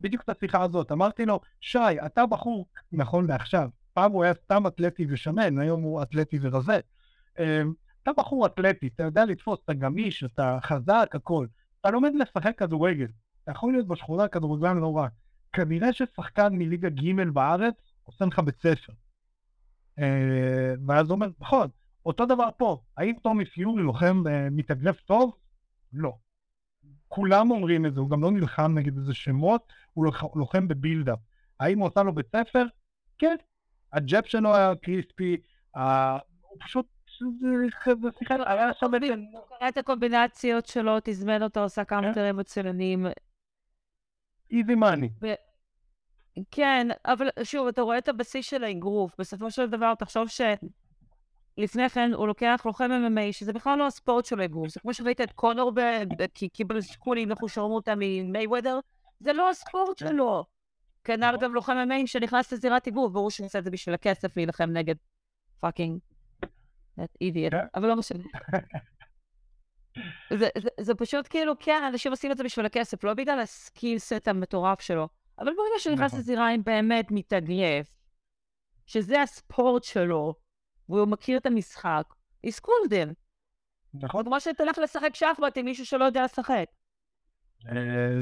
בדיוק 0.00 0.22
את 0.22 0.28
השיחה 0.28 0.62
הזאת. 0.62 0.92
אמרתי 0.92 1.26
לו, 1.26 1.40
שי, 1.60 1.78
אתה 2.06 2.26
בחור, 2.26 2.66
נכון 2.92 3.26
לעכשיו, 3.26 3.68
פעם 3.94 4.12
הוא 4.12 4.24
היה 4.24 4.34
סתם 4.34 4.66
אתלטי 4.66 5.06
ושמן, 5.08 5.58
היום 5.58 5.82
הוא 5.82 6.02
אתלטי 6.02 6.38
ורזה. 6.42 6.80
אמ, 7.38 7.72
אתה 8.02 8.10
בחור 8.16 8.46
אתלטי, 8.46 8.86
אתה 8.86 9.02
יודע 9.02 9.24
לתפוס, 9.24 9.58
אתה 9.64 9.74
גמיש, 9.74 10.24
אתה 10.24 10.58
חזק, 10.62 11.10
הכל. 11.14 11.46
אתה 11.80 11.90
לומד 11.90 12.12
לשחק 12.18 12.58
כדורגל. 12.58 13.06
אתה 13.42 13.50
יכול 13.50 13.72
להיות 13.72 13.86
בשכונה 13.86 14.28
כדורגלן 14.28 14.78
לא 14.78 14.96
רע. 14.96 15.08
כנראה 15.52 15.92
ששחקן 15.92 16.48
מליגה 16.52 16.88
ג' 16.88 17.28
בארץ 17.32 17.74
עושה 18.04 18.24
לך 18.24 18.38
בית 18.38 18.58
ספר. 18.58 18.92
אה, 19.98 20.74
ואז 20.86 21.06
הוא 21.06 21.14
אומר, 21.14 21.28
נכון, 21.40 21.68
אותו 22.06 22.26
דבר 22.26 22.48
פה, 22.56 22.82
האם 22.96 23.14
טומי 23.22 23.44
פיורי 23.44 23.82
לוחם 23.82 24.22
uh, 24.26 24.30
מתאגרף 24.50 25.00
טוב? 25.00 25.36
לא. 25.92 26.12
כולם 27.08 27.50
אומרים 27.50 27.86
את 27.86 27.94
זה, 27.94 28.00
הוא 28.00 28.10
גם 28.10 28.22
לא 28.22 28.30
נלחם 28.30 28.78
נגד 28.78 28.96
איזה 28.96 29.14
שמות, 29.14 29.72
הוא 29.92 30.06
לוחם 30.34 30.68
בבילדאפ. 30.68 31.18
האם 31.60 31.78
הוא 31.78 31.88
עשה 31.88 32.02
לו 32.02 32.14
בית 32.14 32.26
ספר? 32.26 32.64
כן. 33.18 33.36
הג'אפ 33.92 34.26
שלו 34.26 34.54
היה 34.54 34.72
קריספי, 34.82 35.36
uh, 35.76 35.80
הוא 36.40 36.58
פשוט... 36.60 36.86
זה 37.40 38.10
שיחה, 38.18 38.34
היה 38.46 38.74
שם 38.74 38.94
את 38.94 39.00
זה. 39.00 39.14
הוא 39.32 39.40
קרא 39.58 39.68
את 39.68 39.76
הקומבינציות 39.78 40.66
שלו, 40.66 40.96
תזמן 41.04 41.42
אותו, 41.42 41.66
כמה 41.88 42.06
יותר 42.06 42.30
כן. 42.32 42.40
מצוינים. 42.40 43.06
איזי 44.50 44.74
מאני. 44.74 45.10
כן, 46.50 46.88
אבל 47.04 47.28
שוב, 47.42 47.66
אתה 47.66 47.82
רואה 47.82 47.98
את 47.98 48.08
הבסיס 48.08 48.46
של 48.46 48.64
האגרוף. 48.64 49.12
בסופו 49.18 49.50
של 49.50 49.70
דבר, 49.70 49.94
תחשוב 49.94 50.28
ש... 50.28 50.40
לפני 51.58 51.88
כן 51.88 52.10
הוא 52.14 52.26
לוקח 52.26 52.62
לוחם 52.64 52.90
MMA, 52.90 53.32
שזה 53.32 53.52
בכלל 53.52 53.78
לא 53.78 53.86
הספורט 53.86 54.24
של 54.24 54.40
אגרוף. 54.40 54.68
זה 54.68 54.80
כמו 54.80 54.94
שראית 54.94 55.20
את 55.20 55.32
קונור 55.32 55.72
קיבל 56.52 56.80
שיקולים, 56.80 57.30
לכו 57.30 57.48
שרמוטה 57.48 57.94
ממייוודר, 57.96 58.78
זה 59.20 59.32
לא 59.32 59.50
הספורט 59.50 59.98
שלו. 59.98 60.44
כנ"ל 61.04 61.36
גם 61.40 61.54
לוחם 61.54 61.72
MMA 61.72 62.06
שנכנס 62.06 62.52
לזירת 62.52 62.88
אגרוף, 62.88 63.12
ברור 63.12 63.30
שהוא 63.30 63.46
עושה 63.46 63.58
את 63.58 63.64
זה 63.64 63.70
בשביל 63.70 63.94
הכסף 63.94 64.36
להילחם 64.36 64.70
נגד 64.70 64.94
fucking 65.60 65.98
idiot, 67.20 67.52
כן. 67.52 67.66
אבל 67.74 67.88
לא 67.88 67.96
משנה. 67.96 68.24
זה, 70.38 70.48
זה, 70.58 70.68
זה 70.80 70.94
פשוט 70.94 71.26
כאילו, 71.30 71.52
כן, 71.58 71.82
אנשים 71.88 72.12
עושים 72.12 72.32
את 72.32 72.36
זה 72.36 72.44
בשביל 72.44 72.66
הכסף, 72.66 73.04
לא 73.04 73.14
בגלל 73.14 73.40
ה 73.40 73.50
skill 73.50 73.99
set 73.99 74.28
המטורף 74.28 74.80
שלו. 74.80 75.08
אבל 75.38 75.46
ברגע 75.46 75.78
שהוא 75.78 75.94
נכנס 75.94 76.10
נכון. 76.10 76.18
לזירה 76.18 76.48
עם 76.48 76.64
באמת 76.64 77.06
מתאגרף, 77.10 77.86
שזה 78.86 79.22
הספורט 79.22 79.84
שלו, 79.84 80.34
והוא 80.90 81.08
מכיר 81.08 81.38
את 81.38 81.46
המשחק, 81.46 82.04
he's 82.46 82.60
cool 82.64 82.90
then. 82.90 83.14
נכון. 83.94 84.24
כמו 84.24 84.40
שתלך 84.40 84.78
לשחק 84.78 85.14
שחמט 85.14 85.56
עם 85.56 85.64
מישהו 85.64 85.86
שלא 85.86 86.04
יודע 86.04 86.24
לשחק. 86.24 86.64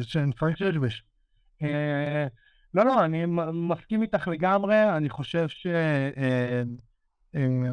שנפרק 0.02 0.56
שג'בש. 0.56 1.04
לא, 2.74 2.84
לא, 2.84 3.04
אני 3.04 3.24
מסכים 3.52 4.02
איתך 4.02 4.28
לגמרי, 4.28 4.96
אני 4.96 5.08
חושב 5.08 5.48
ש... 5.48 5.66
אה, 5.66 6.62
אה, 7.34 7.72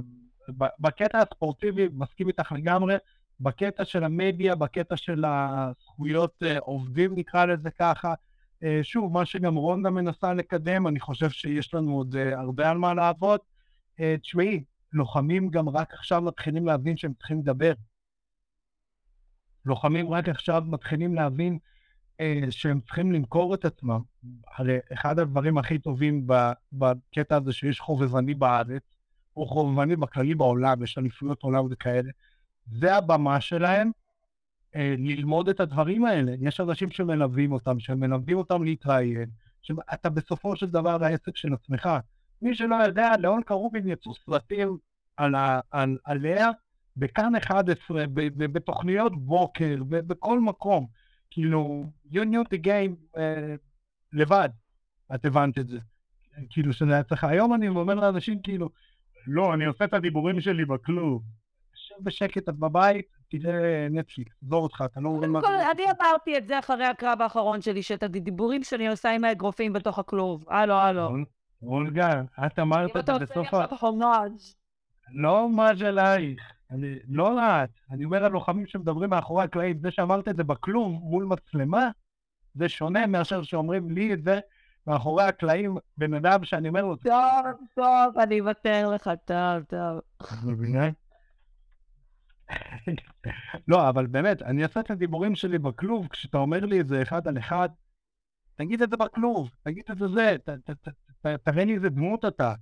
בקטע 0.80 1.20
הספורטיבי, 1.20 1.88
מסכים 1.94 2.28
איתך 2.28 2.52
לגמרי, 2.52 2.96
בקטע 3.40 3.86
של 3.86 4.04
המדיה, 4.04 4.56
בקטע 4.56 4.98
של 4.98 5.24
הזכויות 5.26 6.44
אה, 6.44 6.60
עובדים, 6.60 7.16
נקרא 7.16 7.46
לזה 7.46 7.70
ככה, 7.80 8.14
שוב, 8.84 9.14
מה 9.14 9.26
שגם 9.26 9.56
רונדה 9.56 9.90
מנסה 9.90 10.34
לקדם, 10.34 10.88
אני 10.88 11.00
חושב 11.00 11.30
שיש 11.30 11.74
לנו 11.74 11.98
עוד 11.98 12.16
הרבה 12.16 12.70
על 12.70 12.78
מה 12.78 12.94
לעבוד. 12.94 13.40
תשמעי, 14.22 14.64
לוחמים 14.94 15.50
גם 15.50 15.70
רק 15.70 15.94
עכשיו 15.94 16.22
מתחילים 16.22 16.66
להבין 16.66 16.98
שהם 16.98 17.14
צריכים 17.14 17.40
לדבר. 17.40 17.74
לוחמים 19.66 20.14
רק 20.14 20.30
עכשיו 20.30 20.64
מתחילים 20.66 21.16
להבין 21.16 21.58
אה, 22.20 22.42
שהם 22.50 22.82
צריכים 22.82 23.12
למכור 23.12 23.54
את 23.54 23.66
עצמם. 23.66 24.02
הרי 24.58 24.78
אחד 24.94 25.20
הדברים 25.20 25.58
הכי 25.58 25.80
טובים 25.80 26.28
בקטע 26.74 27.38
הזה 27.38 27.54
שיש 27.54 27.80
חובבני 27.80 28.34
בארץ, 28.34 28.84
או 29.38 29.48
חובבני 29.48 29.96
בכללי 29.96 30.36
בעולם, 30.36 30.84
יש 30.84 30.98
אליפויות 30.98 31.44
עולם 31.44 31.66
וכאלה, 31.72 32.12
זה 32.66 32.96
הבמה 32.96 33.42
שלהם 33.42 33.92
אה, 34.76 34.96
ללמוד 34.98 35.50
את 35.50 35.60
הדברים 35.60 36.06
האלה. 36.06 36.36
יש 36.40 36.60
אנשים 36.60 36.92
שמלווים 36.92 37.52
אותם, 37.52 37.80
שמלווים 37.80 38.38
אותם 38.38 38.64
להתראיין, 38.64 39.30
שאתה 39.62 40.10
בסופו 40.10 40.56
של 40.56 40.70
דבר 40.70 41.04
העסק 41.04 41.38
של 41.38 41.54
עצמך. 41.54 41.90
מי 42.42 42.56
שלא 42.56 42.76
יודע, 42.76 43.12
לאון 43.20 43.42
קרובין 43.44 43.88
יצאו 43.88 44.14
סרטים 44.16 44.78
על 45.18 45.36
ה, 45.36 45.60
על, 45.72 45.98
עליה 46.04 46.52
בכאן 46.98 47.36
11, 47.36 48.04
בתוכניות 48.38 49.16
בוקר, 49.16 49.76
בכל 49.88 50.40
מקום. 50.40 50.88
כאילו, 51.32 51.86
you 52.12 52.18
knew 52.18 52.56
the 52.56 52.66
game 52.66 53.18
uh, 53.18 53.20
לבד, 54.14 54.50
את 55.16 55.26
הבנת 55.26 55.58
את 55.58 55.68
זה. 55.68 55.78
כאילו 56.50 56.74
שזה 56.74 56.94
היה 56.94 57.04
צריך, 57.04 57.24
היום 57.24 57.54
אני 57.54 57.68
אומר 57.68 57.96
לאנשים 57.96 58.42
כאילו, 58.42 58.70
לא, 59.28 59.54
אני 59.54 59.66
עושה 59.66 59.86
את 59.86 59.94
הדיבורים 59.94 60.42
שלי 60.42 60.66
בכלוב. 60.66 61.24
יושב 61.74 62.04
בשקט, 62.04 62.50
בבית, 62.50 63.06
תראה 63.30 63.88
נטפליקס, 63.90 64.36
עזוב 64.46 64.64
אותך, 64.64 64.84
אתה 64.86 65.00
לא 65.00 65.12
מבין 65.12 65.30
מה 65.30 65.42
זה. 65.42 65.72
אני 65.72 65.84
אמרתי 65.84 66.38
את 66.38 66.48
זה 66.48 66.60
אחרי 66.60 66.86
הקרב 66.86 67.22
האחרון 67.22 67.62
שלי, 67.62 67.84
שאת 67.84 68.04
הדיבורים 68.04 68.64
שאני 68.64 68.88
עושה 68.88 69.12
עם 69.12 69.24
האגרופים 69.24 69.74
בתוך 69.74 70.00
הכלוב. 70.00 70.46
הלו, 70.50 70.74
הלו. 70.74 71.10
אולגה, 71.62 72.22
את 72.46 72.60
אמרת 72.60 72.92
אם 72.96 73.00
את 73.00 73.04
אתה 73.04 73.18
זה 73.18 73.24
עושה 73.24 73.26
בסוף 73.26 73.54
לי 73.54 73.60
ה... 73.60 73.64
עכשיו 73.64 73.78
חומאז'. 73.78 74.56
לא 75.14 75.50
מאז' 75.50 75.82
אלייך. 75.82 76.42
אני, 76.72 76.96
לא 77.08 77.40
את. 77.64 77.70
אני 77.92 78.06
אומר 78.06 78.26
על 78.26 78.32
לוחמים 78.32 78.68
שמדברים 78.68 79.10
מאחורי 79.10 79.44
הקלעים, 79.44 79.80
זה 79.80 79.92
שאמרת 79.92 80.28
את 80.28 80.36
זה 80.36 80.44
בכלום 80.44 80.92
מול 80.92 81.24
מצלמה, 81.26 81.90
זה 82.54 82.70
שונה 82.70 83.08
מאשר 83.08 83.44
שאומרים 83.44 83.90
לי 83.92 84.14
את 84.14 84.24
זה 84.24 84.40
מאחורי 84.88 85.24
הקלעים, 85.24 85.78
בן 85.98 86.14
אדם 86.14 86.46
שאני 86.46 86.70
אומר 86.70 86.82
לו, 86.86 86.96
טוב, 86.96 87.46
טוב, 87.76 88.18
אני 88.20 88.40
אוותר 88.40 88.90
לך, 88.96 89.10
טוב, 89.26 89.64
טוב. 89.64 90.02
לא, 93.68 93.90
אבל 93.90 94.08
באמת, 94.08 94.42
אני 94.42 94.64
אעשה 94.64 94.80
את 94.80 94.92
הדיבורים 94.92 95.36
שלי 95.36 95.58
בכלוב, 95.58 96.08
כשאתה 96.08 96.38
אומר 96.38 96.60
לי 96.60 96.82
את 96.82 96.88
זה 96.88 97.02
אחד 97.02 97.28
על 97.28 97.38
אחד, 97.38 97.70
תגיד 98.56 98.82
את 98.82 98.90
זה 98.90 98.98
בכלוב, 98.98 99.50
תגיד 99.64 99.84
את 99.92 99.98
זה 99.98 100.08
זה, 100.08 100.36
ת- 100.46 100.50
ת- 100.50 100.70
ת- 100.90 101.05
תראה 101.44 101.66
לי 101.66 101.74
איזה 101.74 101.90
דמות 101.90 102.26
אתה. 102.26 102.54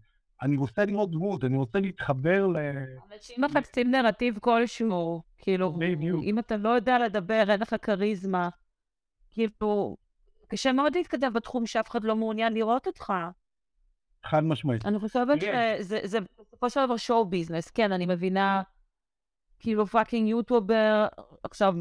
אני 0.42 0.58
רוצה 0.58 0.86
לראות 0.86 1.12
דמות, 1.12 1.44
אני 1.44 1.58
רוצה 1.58 1.80
להתחבר 1.80 2.48
ל... 2.48 2.58
אנשים 3.14 3.44
מחפשים 3.44 3.92
נרטיב 3.92 4.40
כלשהו, 4.40 5.22
כאילו. 5.38 5.80
אם 6.24 6.40
אתה 6.40 6.58
לא 6.58 6.70
יודע 6.70 7.00
לדבר, 7.00 7.44
אין 7.50 7.60
לך 7.60 7.76
כריזמה, 7.82 8.50
כאילו, 9.32 9.98
קשה 10.48 10.72
מאוד 10.72 10.96
להתקדם 10.96 11.34
בתחום 11.34 11.66
שאף 11.66 11.90
אחד 11.90 12.04
לא 12.04 12.16
מעוניין 12.16 12.54
לראות 12.54 12.88
אותך. 12.88 13.14
חד 14.26 14.44
משמעית. 14.44 14.86
אני 14.86 15.00
חושבת 15.00 15.40
כן. 15.42 15.76
שזה 15.80 16.00
זה 16.04 16.20
בסופו 16.40 16.70
של 16.70 16.86
דבר 16.86 16.98
שואו 16.98 17.26
ביזנס, 17.26 17.72
כן, 17.72 17.92
אני 17.92 18.06
מבינה, 18.06 18.62
כאילו 19.60 19.88
fucking 19.88 20.30
YouTuber, 20.30 21.08
עכשיו, 21.44 21.74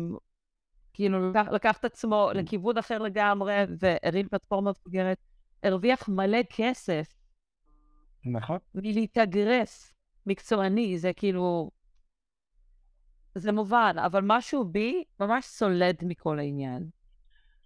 כאילו 0.92 1.30
לקח, 1.30 1.46
לקח 1.52 1.78
את 1.78 1.84
עצמו 1.84 2.30
לכיוון 2.34 2.78
אחר 2.78 2.98
לגמרי, 2.98 3.54
והרים 3.78 4.28
פלטפורמה 4.28 4.70
מפגרת, 4.70 5.18
הרוויח 5.62 6.08
מלא 6.08 6.38
כסף 6.56 7.22
נכון? 8.24 8.58
מלהתאגרף 8.74 9.92
מקצועני, 10.26 10.98
זה 10.98 11.12
כאילו, 11.12 11.70
זה 13.34 13.52
מובן, 13.52 13.94
אבל 14.06 14.20
משהו 14.24 14.64
בי 14.64 15.04
ממש 15.20 15.44
סולד 15.44 15.96
מכל 16.02 16.38
העניין. 16.38 16.88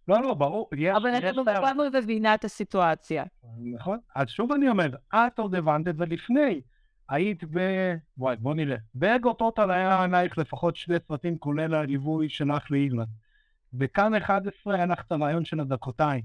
לא, 0.08 0.22
לא, 0.22 0.34
ברור. 0.34 0.68
יש, 0.76 0.96
אבל 0.96 1.14
אני 1.14 1.32
לגמרי 1.32 1.88
מבינה 1.94 2.34
את 2.34 2.44
הסיטואציה. 2.44 3.24
נכון. 3.74 3.98
אז 4.14 4.28
שוב 4.28 4.52
אני 4.52 4.68
אומר, 4.68 4.96
את 5.14 5.38
עוד 5.38 5.54
הבנת 5.54 5.88
את 5.88 5.96
זה 5.96 6.04
לפני. 6.04 6.60
היית 7.08 7.44
ב... 7.44 7.58
וואי, 8.18 8.36
בוא 8.36 8.54
נראה. 8.54 8.76
באגו 8.94 9.32
טוטל 9.32 9.70
היה 9.70 10.02
עלייך 10.02 10.38
לפחות 10.38 10.76
שני 10.76 10.96
סרטים, 11.08 11.38
כולל 11.38 11.74
הליווי 11.74 12.28
שלך 12.28 12.70
לאילן. 12.70 13.04
בכאן 13.72 14.14
11 14.14 14.74
היה 14.74 14.86
לך 14.86 15.00
את 15.06 15.12
הרעיון 15.12 15.44
של 15.44 15.60
הדקותיים. 15.60 16.22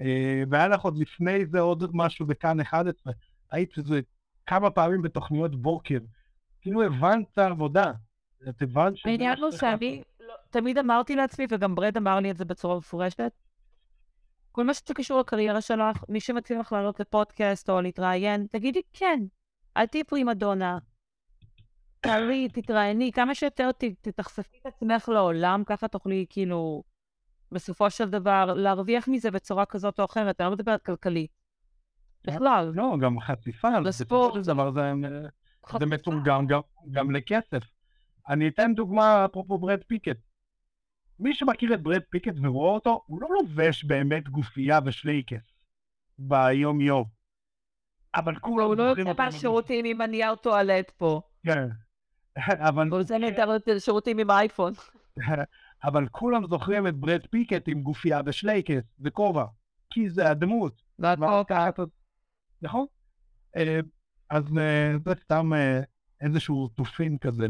אה, 0.00 0.42
והיה 0.50 0.68
לך 0.68 0.80
עוד 0.80 0.98
לפני 0.98 1.46
זה 1.46 1.60
עוד 1.60 1.90
משהו 1.92 2.26
בכאן 2.26 2.60
11. 2.60 3.12
היית 3.50 3.74
כמה 4.46 4.70
פעמים 4.70 5.02
בתוכניות 5.02 5.62
בוקר. 5.62 5.98
כאילו 6.60 6.82
הבנת 6.82 7.26
את 7.32 7.38
העבודה. 7.38 7.92
את 8.48 8.62
הבנת 8.62 8.96
שזה 8.96 9.10
העניין 9.10 9.38
הוא 9.38 9.50
שאני 9.50 10.02
תמיד 10.50 10.78
אמרתי 10.78 11.16
לעצמי, 11.16 11.46
וגם 11.50 11.74
ברד 11.74 11.96
אמר 11.96 12.20
לי 12.20 12.30
את 12.30 12.36
זה 12.36 12.44
בצורה 12.44 12.78
מפורשת, 12.78 13.32
כל 14.52 14.64
מה 14.64 14.74
שקשור 14.74 15.20
לקריירה 15.20 15.60
שלך, 15.60 16.04
מי 16.08 16.20
שמציע 16.20 16.60
לך 16.60 16.72
לעלות 16.72 17.00
לפודקאסט 17.00 17.70
או 17.70 17.80
להתראיין, 17.80 18.46
תגידי 18.50 18.80
כן, 18.92 19.20
אל 19.76 19.86
תהיי 19.86 20.04
פרימדונה. 20.04 20.78
תעלי, 22.00 22.48
תתראייני, 22.48 23.12
כמה 23.12 23.34
שיותר 23.34 23.70
תתחשפי 24.00 24.58
את 24.60 24.66
עצמך 24.66 25.08
לעולם, 25.08 25.62
ככה 25.66 25.88
תוכלי 25.88 26.26
כאילו, 26.28 26.82
בסופו 27.52 27.90
של 27.90 28.10
דבר, 28.10 28.54
להרוויח 28.56 29.08
מזה 29.08 29.30
בצורה 29.30 29.66
כזאת 29.66 30.00
או 30.00 30.04
אחרת, 30.04 30.40
אני 30.40 30.46
לא 30.46 30.52
מדברת 30.52 30.82
כלכלית. 30.82 31.30
בכלל. 32.26 32.72
לא, 32.74 32.96
גם 33.00 33.20
חשיפה, 33.20 33.80
בסופו. 33.80 34.30
של 34.34 34.42
דבר 34.42 34.70
זה, 34.70 34.92
זה. 35.78 35.86
מתורגם 35.86 36.46
גם, 36.46 36.60
גם 36.90 37.10
לכסף. 37.10 37.62
אני 38.28 38.48
אתן 38.48 38.74
דוגמה 38.74 39.24
אפרופו 39.24 39.58
ברד 39.58 39.84
פיקט. 39.86 40.16
מי 41.20 41.34
שמכיר 41.34 41.74
את 41.74 41.82
ברד 41.82 42.02
פיקט 42.10 42.32
ורואה 42.42 42.70
אותו, 42.70 43.02
הוא 43.06 43.22
לא 43.22 43.28
לובש 43.40 43.84
באמת 43.84 44.28
גופייה 44.28 44.78
ושלייקס 44.84 45.42
ביום 46.18 46.80
יום. 46.80 47.04
אבל 48.14 48.38
כולם 48.38 48.66
הוא 48.66 48.76
לא 48.76 48.82
יוצא 48.82 49.02
אותו 49.02 49.22
מהשירותים 49.22 49.84
עם 49.84 50.00
הנייר 50.00 50.34
טואלט 50.34 50.90
פה. 50.90 51.20
כן. 51.46 51.68
אבל, 52.68 52.88
הוא 52.88 52.98
יוצא 52.98 53.18
נהדר 53.18 53.56
שירותים 53.78 54.18
עם 54.18 54.30
אייפון. 54.30 54.72
אבל 55.84 56.08
כולם 56.08 56.46
זוכרים 56.46 56.86
את 56.86 56.96
ברד 56.96 57.26
פיקט 57.30 57.68
עם 57.68 57.82
גופייה 57.82 58.20
ושלייקס 58.26 58.82
וכובע. 59.00 59.44
כי 59.90 60.10
זה 60.10 60.30
הדמות. 60.30 60.82
והקוקה. 60.98 61.70
נכון? 62.62 62.86
אה, 63.56 63.80
אז 64.30 64.44
אה, 64.58 64.92
זה 65.04 65.14
סתם 65.24 65.52
אה, 65.54 65.80
איזשהו 66.20 66.68
תופין 66.68 67.18
כזה 67.18 67.46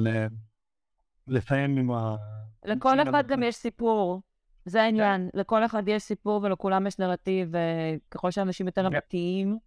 לסיים 1.27 1.77
עם 1.77 1.91
ה... 1.91 2.17
לכל 2.65 3.03
אחד. 3.03 3.27
גם 3.29 3.43
יש 3.43 3.55
סיפור. 3.55 4.23
זה 4.65 4.83
העניין. 4.83 5.31
לכל 5.35 5.65
אחד 5.65 5.83
יש 5.87 6.03
סיפור 6.03 6.43
ולכולם 6.43 6.87
יש 6.87 6.99
נרטיב, 6.99 7.53
וככל 7.53 8.31
שאנשים 8.31 8.67
יותר 8.67 8.81
כן. 8.81 8.87
אמיתיים, 8.87 9.59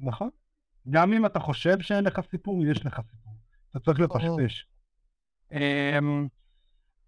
נכון. 0.00 0.30
גם 0.90 1.12
אם 1.12 1.26
אתה 1.26 1.40
חושב 1.40 1.80
שאין 1.80 2.04
לך 2.04 2.20
סיפור, 2.30 2.66
יש 2.66 2.86
לך 2.86 3.00
סיפור. 3.10 3.32
אתה 3.70 3.80
צריך. 3.80 4.00
לפשפש. 4.00 4.66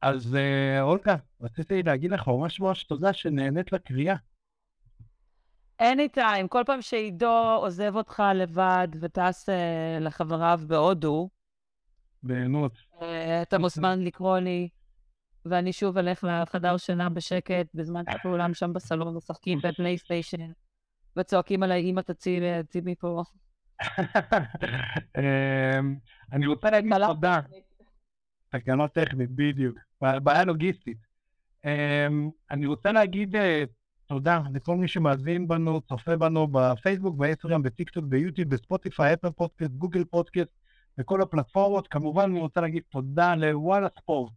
אז 0.04 0.36
אה, 0.36 0.82
אולגה, 0.82 1.16
רציתי 1.40 1.82
להגיד 1.82 2.10
לך 2.10 2.28
ממש 2.28 2.60
ממש 2.60 2.84
תודה 2.84 3.12
שנהנית 3.12 3.72
לקריאה. 3.72 4.16
anytime, 5.82 6.48
כל 6.48 6.62
פעם 6.66 6.82
שעידו 6.82 7.56
עוזב 7.56 7.96
אותך 7.96 8.22
לבד 8.34 8.88
וטס 9.00 9.48
אה, 9.48 9.98
לחבריו 10.00 10.60
בהודו, 10.66 11.28
בעינות. 12.22 12.72
אה, 13.02 13.42
אתה 13.42 13.58
מוזמן 13.58 14.00
לקרוא 14.00 14.38
לי, 14.38 14.68
ואני 15.44 15.72
שוב 15.72 15.98
אלך 15.98 16.24
לחדר 16.24 16.76
שינה 16.76 17.08
בשקט, 17.08 17.66
בזמן 17.74 18.02
שכולם 18.12 18.54
שם 18.54 18.72
בסלון 18.72 19.16
משחקים 19.16 19.58
בפלייסטיישן, 19.62 20.50
וצועקים 21.16 21.62
עליי, 21.62 21.90
אמא 21.90 22.00
תציל 22.00 22.62
תציל 22.62 22.84
מפה. 22.84 23.22
אמ, 25.18 25.96
אני 26.32 26.46
רוצה 26.46 26.70
להגיד. 26.70 26.92
תודה. 27.06 27.40
תקנות 28.48 28.92
טכנית, 28.92 29.30
בדיוק. 29.30 29.78
בעיה 30.22 30.44
לוגיסטית. 30.44 30.98
אמ, 31.64 32.30
אני 32.50 32.66
רוצה 32.66 32.92
להגיד 32.92 33.36
אה, 33.36 33.64
תודה 34.06 34.40
לכל 34.54 34.76
מי 34.76 34.88
שמאזין 34.88 35.48
בנו, 35.48 35.80
צופה 35.80 36.16
בנו 36.16 36.48
בפייסבוק, 36.48 37.16
באינסטגרם, 37.16 37.62
בטיקטוק, 37.62 38.04
ביוטיוב, 38.04 38.48
בספוטיפיי, 38.48 39.14
אפל 39.14 39.30
פודקאסט, 39.30 39.70
גוגל 39.70 40.04
פודקאסט, 40.04 40.50
בכל 40.98 41.22
הפלטפורמות. 41.22 41.88
כמובן, 41.88 42.30
אני 42.30 42.40
רוצה 42.40 42.60
להגיד 42.60 42.82
תודה 42.88 43.34
לוואלה 43.34 43.88
ספורט, 43.98 44.32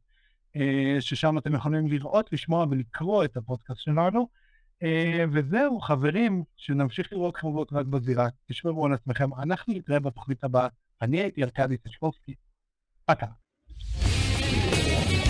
אה, 0.55 0.97
ששם 0.99 1.37
אתם 1.37 1.55
יכולים 1.55 1.87
לראות, 1.87 2.33
לשמוע 2.33 2.65
ולקרוא 2.69 3.23
את 3.25 3.37
הפודקאסט 3.37 3.81
שלנו. 3.81 4.27
אה, 4.83 5.25
וזהו, 5.31 5.79
חברים, 5.79 6.43
שנמשיך 6.55 7.13
לראות 7.13 7.37
חמורות 7.37 7.73
רק 7.73 7.85
בזירה. 7.85 8.27
תשמרו 8.45 8.85
על 8.85 8.93
עצמכם. 8.93 9.33
אנחנו 9.33 9.73
נתראה 9.73 9.99
בתוכנית 9.99 10.43
הבאה. 10.43 10.67
אני 11.01 11.19
הייתי 11.21 11.43
ארכדי 11.43 11.75
סשקובסקי. 11.87 12.35
פתח. 13.05 13.46